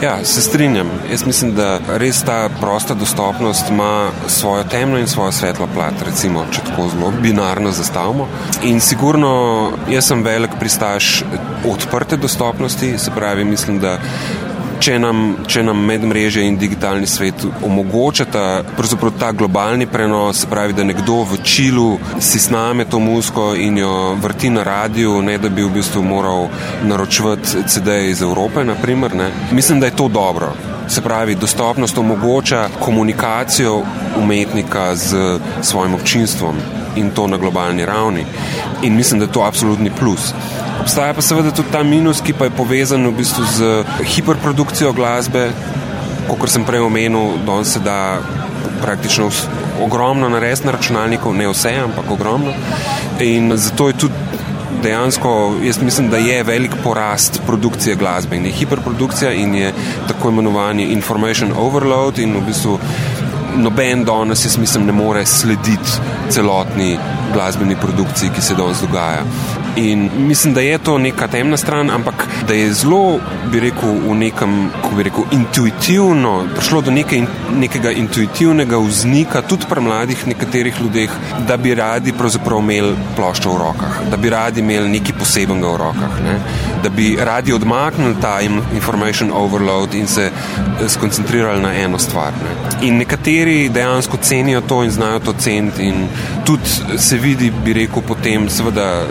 Ja, 0.01 0.25
se 0.25 0.41
strinjam. 0.41 0.89
Jaz 1.11 1.25
mislim, 1.25 1.55
da 1.55 1.79
res 1.87 2.23
ta 2.23 2.49
prosta 2.59 2.93
dostopnost 2.93 3.69
ima 3.69 4.09
svojo 4.27 4.63
temno 4.63 4.97
in 4.97 5.07
svojo 5.07 5.31
svetlo 5.31 5.67
plat, 5.73 5.93
recimo, 6.05 6.45
če 6.51 6.61
tako 6.69 6.87
zelo 6.89 7.11
binarno 7.21 7.71
zastavimo. 7.71 8.27
In 8.63 8.81
sigurno 8.81 9.31
jaz 9.89 10.07
sem 10.07 10.23
velik 10.23 10.57
pristaš 10.59 11.23
odprte 11.69 12.17
dostopnosti, 12.17 12.97
se 12.97 13.11
pravi, 13.15 13.45
mislim, 13.45 13.79
da 13.79 13.97
če 14.81 14.97
nam, 14.99 15.19
če 15.45 15.61
nam 15.65 15.83
medmreže 15.85 16.41
in 16.45 16.55
digitalni 16.57 17.05
svet 17.09 17.43
omogočata 17.65 18.63
ta 19.19 19.29
globalni 19.31 19.85
prenos, 19.85 20.41
pravi, 20.49 20.73
da 20.73 20.83
nekdo 20.83 21.21
v 21.29 21.37
čilu 21.45 21.99
si 22.19 22.39
sname 22.41 22.87
to 22.89 22.99
muziko 22.99 23.51
in 23.55 23.77
jo 23.77 24.15
vrti 24.21 24.49
na 24.49 24.63
radiju, 24.63 25.21
ne 25.21 25.37
da 25.37 25.49
bi 25.49 25.63
v 25.63 25.73
bistvu 25.75 26.01
moral 26.03 26.49
naročiti 26.83 27.63
CD-je 27.67 28.09
iz 28.09 28.21
Evrope, 28.21 28.63
naprimer, 28.65 29.15
ne. 29.15 29.29
mislim, 29.51 29.79
da 29.79 29.85
je 29.85 29.95
to 29.95 30.07
dobro. 30.07 30.53
Se 30.89 31.01
pravi, 31.01 31.35
dostopnost 31.35 31.97
omogoča 31.97 32.67
komunikacijo 32.79 33.83
umetnika 34.17 34.95
z 34.95 35.39
svojim 35.61 35.93
občinstvom 35.93 36.57
in 36.95 37.11
to 37.11 37.27
na 37.27 37.37
globalni 37.37 37.85
ravni. 37.85 38.25
In 38.83 38.95
mislim, 38.95 39.19
da 39.19 39.25
je 39.25 39.31
to 39.31 39.45
absolutni 39.45 39.91
plus. 39.99 40.33
Obstaja 40.81 41.13
pa 41.13 41.21
seveda 41.21 41.51
tudi 41.53 41.69
ta 41.71 41.83
minus, 41.85 42.23
ki 42.25 42.33
pa 42.33 42.47
je 42.49 42.55
povezan 42.57 43.05
v 43.05 43.13
bistvu 43.13 43.43
z 43.45 43.67
hiperprodukcijo 44.15 44.93
glasbe, 44.97 45.51
kot 46.27 46.49
sem 46.49 46.65
prej 46.65 46.81
omenil, 46.81 47.37
da 47.45 47.59
se 47.63 47.79
da 47.85 48.17
praktično 48.81 49.29
ogromno 49.81 50.29
narediti 50.29 50.65
na 50.65 50.73
računalniku, 50.73 51.33
ne 51.33 51.47
vse, 51.51 51.75
ampak 51.83 52.09
ogromno. 52.11 52.53
In 53.19 53.53
zato 53.57 53.87
je 53.87 53.97
tudi 54.05 54.13
dejansko, 54.81 55.55
jaz 55.63 55.81
mislim, 55.81 56.09
da 56.09 56.17
je 56.17 56.43
velik 56.43 56.75
porast 56.83 57.41
produkcije 57.45 57.95
glasbe 57.95 58.35
in 58.35 58.45
je 58.45 58.51
hiperprodukcija 58.51 59.31
in 59.31 59.55
je 59.55 59.73
tako 60.07 60.29
imenovani 60.29 60.83
information 60.83 61.53
overload 61.57 62.19
in 62.19 62.33
v 62.35 62.45
bistvu 62.47 62.79
noben 63.55 64.03
danes, 64.03 64.45
jaz 64.45 64.57
mislim, 64.57 64.85
ne 64.85 64.91
more 64.91 65.25
slediti 65.25 65.99
celotni 66.29 66.97
glasbeni 67.33 67.75
produkciji, 67.75 68.29
ki 68.35 68.41
se 68.41 68.55
danes 68.55 68.81
dogaja. 68.81 69.23
In 69.75 70.09
mislim, 70.17 70.53
da 70.53 70.61
je 70.61 70.77
to 70.77 70.97
neka 70.97 71.27
temna 71.27 71.57
stran, 71.57 71.89
ampak 71.89 72.27
da 72.47 72.53
je 72.53 72.73
zelo, 72.73 73.19
bi 73.51 73.59
rekel, 73.59 73.93
v 74.07 74.15
nekem, 74.15 74.69
kako 74.81 74.95
bi 74.95 75.03
rekel, 75.03 75.23
intuitivno, 75.31 76.45
prišlo 76.55 76.81
do 76.81 76.91
neke, 76.91 77.21
nekega 77.55 77.91
intuitivnega 77.91 78.77
vznika, 78.77 79.41
tudi 79.41 79.65
pri 79.69 79.81
mladih 79.81 80.27
nekaterih 80.27 80.81
ljudeh, 80.81 81.09
da 81.47 81.57
bi 81.57 81.75
radi 81.75 82.13
pravzaprav 82.13 82.59
imeli 82.59 82.95
ploščo 83.15 83.53
v 83.53 83.61
rokah, 83.63 84.01
da 84.11 84.17
bi 84.17 84.29
radi 84.29 84.59
imeli 84.59 84.89
nekaj 84.89 85.15
posebenega 85.19 85.71
v 85.71 85.77
rokah, 85.85 86.19
ne? 86.25 86.35
da 86.83 86.89
bi 86.89 87.15
radi 87.19 87.53
odmaknili 87.53 88.15
ta 88.21 88.39
information 88.41 89.31
overload 89.33 89.93
in 89.93 90.07
se 90.07 90.31
eh, 90.31 90.89
skoncentrirali 90.89 91.61
na 91.61 91.73
eno 91.73 91.99
stvar. 91.99 92.33
Ne? 92.43 92.87
In 92.87 92.97
nekateri 92.97 93.69
dejansko 93.69 94.17
cenijo 94.17 94.61
to 94.61 94.83
in 94.83 94.91
znajo 94.91 95.19
to 95.19 95.33
ceniti 95.33 95.83
in 95.83 96.07
tudi 96.45 96.97
se 96.97 97.17
vidi, 97.21 97.51
bi 97.65 97.73
rekel, 97.73 98.01
potem 98.07 98.49
seveda 98.49 99.03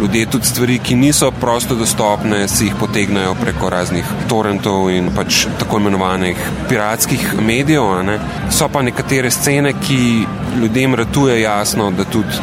ljudje 0.00 0.26
tudi 0.26 0.46
stvari, 0.46 0.78
ki 0.78 0.94
niso 0.94 1.30
prosto 1.30 1.74
dostopne, 1.74 2.48
si 2.48 2.64
jih 2.64 2.74
potegnajo 2.80 3.34
preko 3.40 3.70
raznih 3.70 4.04
torrentov 4.28 4.90
in 4.90 5.10
pač 5.16 5.46
tako 5.58 5.80
imenovanih 5.80 6.36
piratskih 6.68 7.34
medijev. 7.40 8.10
So 8.50 8.68
pa 8.72 8.82
nekatere 8.82 9.30
scene, 9.30 9.72
ki 9.86 10.26
ljudem 10.60 10.94
ratuje 10.94 11.40
jasno, 11.40 11.90
da 11.90 12.04
tudi 12.04 12.42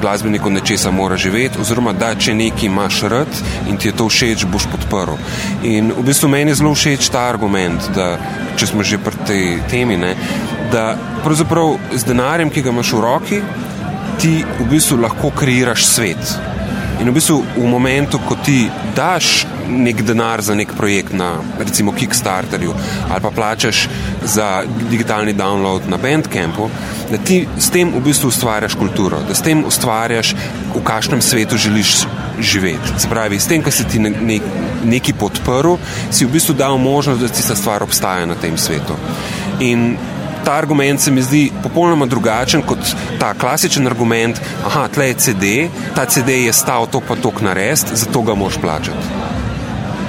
glasbenik 0.00 0.46
od 0.46 0.52
nečesa 0.52 0.90
mora 0.90 1.16
živeti, 1.16 1.60
oziroma 1.60 1.92
da 1.92 2.14
če 2.14 2.34
nekaj 2.34 2.66
imaš 2.66 3.00
rad 3.02 3.40
in 3.68 3.76
ti 3.76 3.88
je 3.88 3.96
to 3.96 4.08
všeč, 4.08 4.44
boš 4.52 4.68
podprl. 4.72 5.18
In 5.62 5.92
v 5.96 6.04
bistvu 6.06 6.28
meni 6.28 6.54
je 6.54 6.60
zelo 6.62 6.74
všeč 6.74 7.10
ta 7.10 7.26
argument, 7.28 7.90
da 7.94 8.10
če 8.56 8.70
smo 8.72 8.82
že 8.82 8.98
pri 8.98 9.24
tej 9.26 9.44
temi, 9.70 9.96
ne, 9.96 10.14
da 10.72 10.92
pravzaprav 11.24 11.76
z 11.94 12.04
denarjem, 12.06 12.50
ki 12.50 12.62
ga 12.62 12.74
imaš 12.74 12.92
v 12.92 13.02
roki, 13.02 13.40
ti 14.18 14.44
v 14.60 14.66
bistvu 14.70 14.98
lahko 15.00 15.30
kreiraš 15.30 15.86
svet. 15.86 16.38
In 16.98 17.06
v 17.06 17.14
bistvu 17.14 17.38
v 17.54 17.66
momentu, 17.70 18.18
ko 18.18 18.34
ti 18.42 18.66
daš 18.96 19.46
nek 19.68 20.02
denar 20.02 20.42
za 20.42 20.54
nek 20.58 20.72
projekt 20.74 21.12
na 21.12 21.36
recimo 21.58 21.92
Kickstarterju 21.92 22.72
ali 23.10 23.20
pa 23.22 23.30
plačaš 23.30 23.88
za 24.24 24.64
digitalni 24.90 25.32
download 25.32 25.86
na 25.88 25.96
Bandcampu, 25.96 26.70
da 27.10 27.18
ti 27.18 27.46
s 27.58 27.70
tem 27.70 27.92
v 27.94 28.00
bistvu 28.02 28.28
ustvarjaš 28.28 28.74
kulturo, 28.74 29.20
da 29.28 29.34
s 29.34 29.42
tem 29.42 29.64
ustvarjaš, 29.64 30.34
v 30.74 30.82
kakšnem 30.84 31.22
svetu 31.22 31.56
želiš 31.56 32.02
živeti. 32.40 32.98
Se 32.98 33.08
pravi, 33.08 33.38
s 33.38 33.46
tem, 33.46 33.62
kar 33.62 33.72
si 33.72 33.84
ti 33.84 33.98
ne, 33.98 34.10
ne, 34.10 34.40
neki 34.84 35.12
podprl, 35.12 35.76
si 36.10 36.26
v 36.26 36.32
bistvu 36.34 36.54
dal 36.58 36.78
možnost, 36.78 37.20
da 37.20 37.28
ti 37.28 37.46
ta 37.46 37.56
stvar 37.56 37.82
obstaja 37.82 38.26
na 38.26 38.34
tem 38.34 38.58
svetu. 38.58 38.98
In 39.60 39.96
ta 40.48 40.54
argument 40.54 41.00
se 41.00 41.10
mi 41.10 41.22
zdi 41.22 41.50
popolnoma 41.62 42.06
drugačen 42.06 42.62
kot 42.62 42.78
ta 43.20 43.34
klasičen 43.34 43.86
argument, 43.86 44.38
da 44.74 44.86
tle 44.88 45.08
je 45.08 45.14
CD, 45.14 45.44
ta 45.96 46.06
CD 46.08 46.38
je 46.46 46.52
stal 46.52 46.86
to 46.86 47.02
pa 47.08 47.16
tok 47.20 47.42
narediti, 47.44 47.96
zato 47.96 48.22
ga 48.22 48.34
moš 48.34 48.56
plačati. 48.56 49.10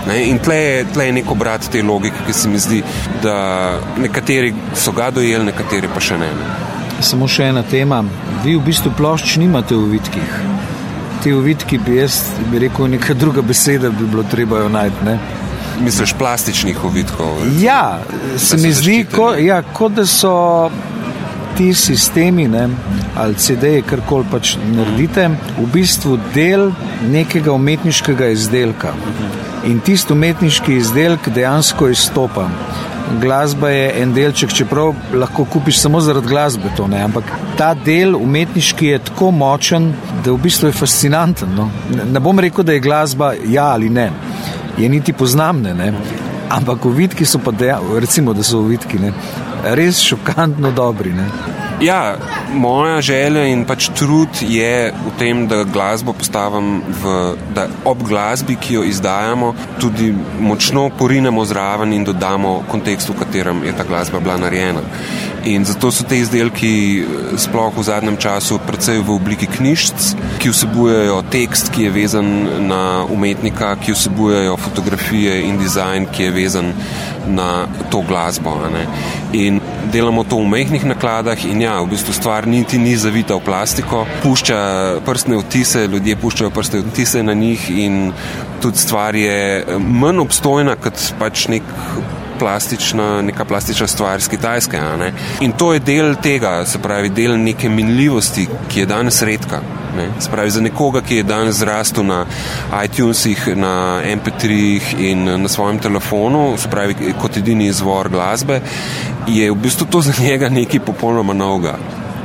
Ne? 0.07 0.21
In 0.29 0.39
tle 0.39 0.55
je, 0.55 0.85
tle 0.93 1.05
je 1.05 1.15
neko 1.17 1.35
brat 1.35 1.67
te 1.71 1.81
logike, 1.83 2.23
ki 2.27 2.33
se 2.33 2.49
mi 2.49 2.59
zdi, 2.59 2.79
da 3.23 3.35
nekateri 3.99 4.53
so 4.75 4.95
ga 4.95 5.09
dojeli, 5.11 5.49
nekateri 5.51 5.91
pa 5.93 5.99
še 5.99 6.21
ne. 6.23 6.31
Samo 7.03 7.27
še 7.27 7.49
ena 7.51 7.65
tema. 7.67 7.99
Vi 8.45 8.55
v 8.55 8.63
bistvu 8.63 8.93
plošč 8.95 9.35
nimate 9.43 9.75
v 9.75 9.91
vitkih. 9.97 10.39
Ti 11.19 11.35
v 11.35 11.43
vitki 11.49 11.81
bi 11.83 11.99
jaz 11.99 12.21
bi 12.47 12.63
rekel 12.63 12.87
neka 12.95 13.13
druga 13.13 13.43
beseda, 13.43 13.91
bi 13.91 14.07
bilo 14.07 14.23
treba 14.23 14.63
jo 14.63 14.71
najti. 14.71 15.19
Misliš 15.79 16.13
plastičnih 16.13 16.83
ovitkov? 16.83 17.37
Ja, 17.61 17.99
se 18.37 18.57
mi 18.57 18.71
zdi, 18.73 19.05
ko, 19.15 19.33
ja, 19.39 19.61
kot 19.73 19.95
da 19.95 20.05
so 20.05 20.33
ti 21.57 21.73
sistemi 21.73 22.47
ne, 22.47 22.67
ali 23.17 23.35
CD-je, 23.35 23.81
kar 23.83 23.99
koli 24.07 24.27
pač 24.31 24.53
naredite, 24.71 25.25
v 25.57 25.65
bistvu 25.73 26.17
del 26.35 26.69
nekega 27.11 27.51
umetniškega 27.51 28.29
izdelka. 28.35 28.93
In 29.67 29.81
tisti 29.83 30.15
umetniški 30.15 30.77
izdelek 30.79 31.27
dejansko 31.35 31.89
izstopa. 31.91 32.47
glasba 33.21 33.69
je 33.69 34.01
en 34.01 34.13
delček, 34.13 34.53
čeprav 34.53 34.93
lahko 35.13 35.45
kupiš 35.45 35.79
samo 35.81 36.01
zaradi 36.01 36.27
glasbe. 36.27 36.69
To, 36.77 36.87
Ampak 37.03 37.23
ta 37.57 37.73
del 37.73 38.15
umetniški 38.15 38.85
je 38.85 38.99
tako 38.99 39.31
močen, 39.31 39.93
da 40.23 40.31
v 40.31 40.37
bistvu 40.37 40.69
je 40.69 40.73
fascinanten. 40.73 41.55
No? 41.55 41.69
Ne 42.13 42.19
bom 42.19 42.39
rekel, 42.39 42.63
da 42.63 42.73
je 42.73 42.79
glasba 42.79 43.33
ja 43.47 43.65
ali 43.73 43.89
ne, 43.89 44.11
je 44.79 44.89
niti 44.89 45.13
poznamne. 45.13 45.73
Ne? 45.73 45.93
Ampak 46.49 46.85
uvidki 46.85 47.25
so 47.25 47.39
pa, 47.39 47.51
deja, 47.51 47.79
recimo, 47.99 48.33
da 48.33 48.43
so 48.43 48.63
uvidki 48.63 48.99
ne? 48.99 49.13
res 49.63 49.99
šokantno 50.01 50.71
dobri. 50.71 51.13
Ne? 51.13 51.27
Ja, 51.81 52.17
moja 52.53 53.01
želja 53.01 53.45
in 53.47 53.61
pač 53.67 53.87
trud 53.95 54.41
je 54.43 54.91
v 54.91 55.11
tem, 55.19 55.45
da 55.47 55.61
glasbo 55.63 56.13
postavim 56.13 56.81
v, 57.03 57.13
da 57.55 57.69
ob 57.87 58.03
glasbi, 58.07 58.57
ki 58.59 58.79
jo 58.79 58.83
izdajamo, 58.83 59.53
tudi 59.79 60.11
močno 60.39 60.89
porinemo 60.99 61.45
zraven 61.45 61.93
in 61.95 62.03
dodamo 62.03 62.63
kontekst, 62.71 63.09
v 63.09 63.19
katerem 63.21 63.63
je 63.63 63.75
ta 63.77 63.87
glasba 63.87 64.19
bila 64.19 64.35
narejena. 64.37 64.83
In 65.47 65.63
zato 65.65 65.91
so 65.91 66.03
te 66.03 66.17
izdelki, 66.19 67.05
sploh 67.39 67.71
v 67.71 67.83
zadnjem 67.87 68.17
času, 68.19 68.59
predvsej 68.67 68.99
v 68.99 69.13
obliki 69.15 69.47
knjižic, 69.47 70.09
ki 70.43 70.51
vsebujejo 70.51 71.21
tekst, 71.31 71.71
ki 71.71 71.87
je 71.87 71.93
vezan 71.95 72.27
na 72.67 73.05
umetnika, 73.07 73.71
ki 73.79 73.95
vsebujejo 73.95 74.57
fotografije 74.59 75.39
in 75.47 75.55
dizajn, 75.61 76.09
ki 76.11 76.27
je 76.27 76.35
vezan 76.35 76.73
na 77.27 77.67
to 77.91 78.03
glasbo. 78.03 78.57
In 79.31 79.61
delamo 79.93 80.25
to 80.27 80.41
v 80.43 80.51
mehkih 80.51 80.83
nakladah, 80.91 81.39
in 81.47 81.63
ja, 81.63 81.79
v 81.79 81.93
bistvu 81.95 82.13
stvar 82.13 82.47
niti 82.47 82.77
ni 82.81 82.97
zavita 82.99 83.39
v 83.39 83.45
plastiko, 83.47 84.03
pušča 84.23 84.59
prstne 85.07 85.39
odtise, 85.39 85.87
ljudje 85.87 86.19
puščajo 86.19 86.51
prstne 86.51 86.83
odtise 86.83 87.23
na 87.23 87.33
njih, 87.33 87.69
in 87.71 88.11
tudi 88.59 88.77
stvar 88.77 89.15
je 89.15 89.63
manj 89.79 90.25
obstojna 90.27 90.75
kot 90.75 90.99
pač 91.19 91.47
nek 91.47 91.63
plastična, 92.39 93.21
neka 93.21 93.45
plastična 93.45 93.87
stvar 93.87 94.19
iz 94.19 94.27
Kitajske. 94.29 94.79
In 95.41 95.51
to 95.51 95.73
je 95.73 95.79
del 95.79 96.15
tega, 96.15 96.65
se 96.65 96.79
pravi, 96.79 97.09
del 97.09 97.37
neke 97.43 97.69
minljivosti, 97.69 98.47
ki 98.67 98.79
je 98.79 98.85
danes 98.85 99.21
redka. 99.21 99.61
Ne? 99.97 100.07
Spravi, 100.19 100.51
za 100.51 100.61
nekoga, 100.61 101.01
ki 101.01 101.15
je 101.15 101.23
danes 101.23 101.55
zrastel 101.55 102.05
na 102.05 102.25
iTunesih, 102.83 103.47
na 103.55 104.01
MP3-jih 104.05 104.93
in 104.99 105.25
na 105.41 105.49
svojem 105.49 105.79
telefonu, 105.79 106.55
pravi, 106.71 107.13
kot 107.21 107.37
edini 107.37 107.67
izvor 107.67 108.09
glasbe, 108.09 108.61
je 109.27 109.51
v 109.51 109.55
bistvu 109.55 109.87
to 109.89 110.01
za 110.01 110.13
njega 110.19 110.49
nekaj 110.49 110.79
popolnoma 110.79 111.33
novega. 111.33 111.77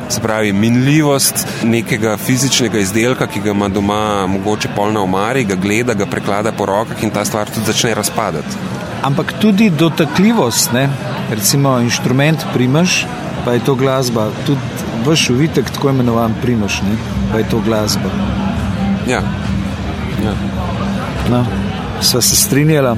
Se 0.09 0.21
pravi, 0.21 0.53
minljivost 0.53 1.47
nekega 1.65 2.17
fizičnega 2.17 2.79
izdelka, 2.79 3.27
ki 3.27 3.41
ga 3.41 3.51
ima 3.51 3.69
doma, 3.69 4.27
mogoče 4.27 4.69
polna 4.77 5.03
omari, 5.03 5.45
ga 5.45 5.55
gleda, 5.55 5.95
ga 5.95 6.07
preklada 6.07 6.53
po 6.53 6.67
rokah 6.67 7.03
in 7.03 7.11
ta 7.11 7.25
stvar 7.25 7.51
tudi 7.51 7.67
začne 7.67 7.95
razpadati 7.95 8.83
ampak 9.05 9.37
tudi 9.41 9.71
dotakljivost, 9.71 10.73
ne? 10.73 10.89
recimo 11.31 11.79
inštrument 11.81 12.45
primaš, 12.53 13.07
pa 13.45 13.53
je 13.53 13.61
to 13.61 13.75
glasba, 13.75 14.31
tudi 14.47 14.61
vaš 15.07 15.31
uvitek, 15.31 15.71
tako 15.71 15.91
imenovan 15.91 16.35
primaš, 16.43 16.81
ne? 16.83 16.97
pa 17.33 17.39
je 17.39 17.49
to 17.49 17.61
glasba. 17.61 18.11
Ja. 19.09 19.21
ja. 20.25 20.35
No, 21.31 21.45
sva 22.01 22.21
se 22.21 22.37
strinjala. 22.37 22.97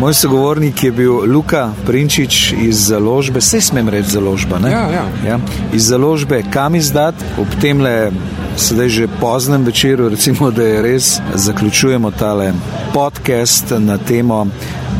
Moj 0.00 0.14
sogovornik 0.14 0.84
je 0.84 0.92
bil 0.92 1.32
Luka 1.32 1.70
Prinčič 1.86 2.52
iz 2.52 2.76
založbe, 2.88 3.38
vse 3.38 3.60
smem 3.60 3.88
reči 3.88 4.10
založba. 4.10 4.58
Ja, 4.58 4.90
ja. 4.90 5.04
Ja, 5.26 5.38
iz 5.72 5.86
založbe 5.86 6.42
kam 6.50 6.74
izdati, 6.74 7.24
ob 7.38 7.46
tem 7.60 7.80
le 7.80 8.10
sedaj 8.56 8.88
že 8.88 9.06
poznem 9.20 9.64
večeru, 9.64 10.08
recimo, 10.08 10.50
da 10.50 10.62
je 10.62 10.82
res, 10.82 11.20
zaključujemo 11.34 12.10
tale 12.10 12.52
podcast 12.94 13.72
na 13.78 13.98
temo 13.98 14.46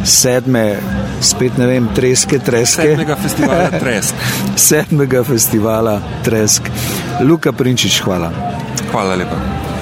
sedme, 0.05 0.76
spet 1.20 1.59
ne 1.59 1.66
vem, 1.66 1.88
treske, 1.95 2.38
treske. 2.38 2.82
Sedmega 2.82 3.16
festivala 3.16 3.70
Tresk. 3.82 4.14
sedmega 4.57 5.24
festivala 5.24 6.01
Tresk. 6.24 6.70
Luka 7.20 7.53
Prinčič, 7.53 8.01
hvala. 8.03 8.30
Hvala 8.92 9.14
lepa. 9.14 9.74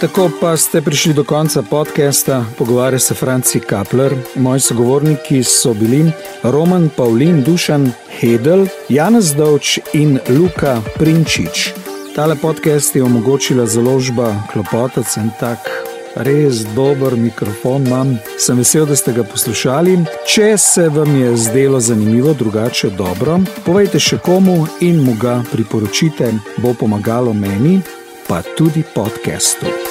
Tako 0.00 0.30
pa 0.40 0.56
ste 0.56 0.82
prišli 0.82 1.14
do 1.14 1.24
konca 1.24 1.62
podcasta. 1.62 2.44
Pogovarja 2.58 2.98
se 2.98 3.14
Franci 3.14 3.60
Kapler. 3.60 4.14
Moji 4.34 4.60
sogovorniki 4.60 5.42
so 5.42 5.74
bili 5.74 6.12
Roman 6.42 6.90
Pavlin, 6.96 7.42
Dušan 7.42 7.92
Hedel, 8.20 8.66
Janez 8.88 9.34
Dovč 9.34 9.78
in 9.92 10.18
Luka 10.28 10.82
Prinčič. 10.98 11.72
Tale 12.14 12.36
podcast 12.36 12.96
je 12.96 13.02
omogočila 13.02 13.66
založba 13.66 14.42
Klopotec 14.52 15.16
in 15.16 15.30
tak. 15.40 15.58
Res 16.16 16.64
dober 16.74 17.16
mikrofon 17.16 17.86
imam, 17.86 18.18
sem 18.38 18.56
vesel, 18.58 18.86
da 18.86 18.96
ste 18.96 19.12
ga 19.12 19.24
poslušali. 19.24 19.98
Če 20.28 20.58
se 20.58 20.88
vam 20.88 21.16
je 21.20 21.36
zdelo 21.36 21.80
zanimivo, 21.80 22.34
drugače 22.34 22.90
dobro, 22.90 23.40
povejte 23.64 24.00
še 24.00 24.18
komu 24.18 24.66
in 24.80 25.04
mu 25.04 25.16
ga 25.20 25.42
priporočite, 25.52 26.32
bo 26.56 26.72
pomagalo 26.72 27.32
meni, 27.32 27.80
pa 28.28 28.42
tudi 28.56 28.82
podcastu. 28.94 29.85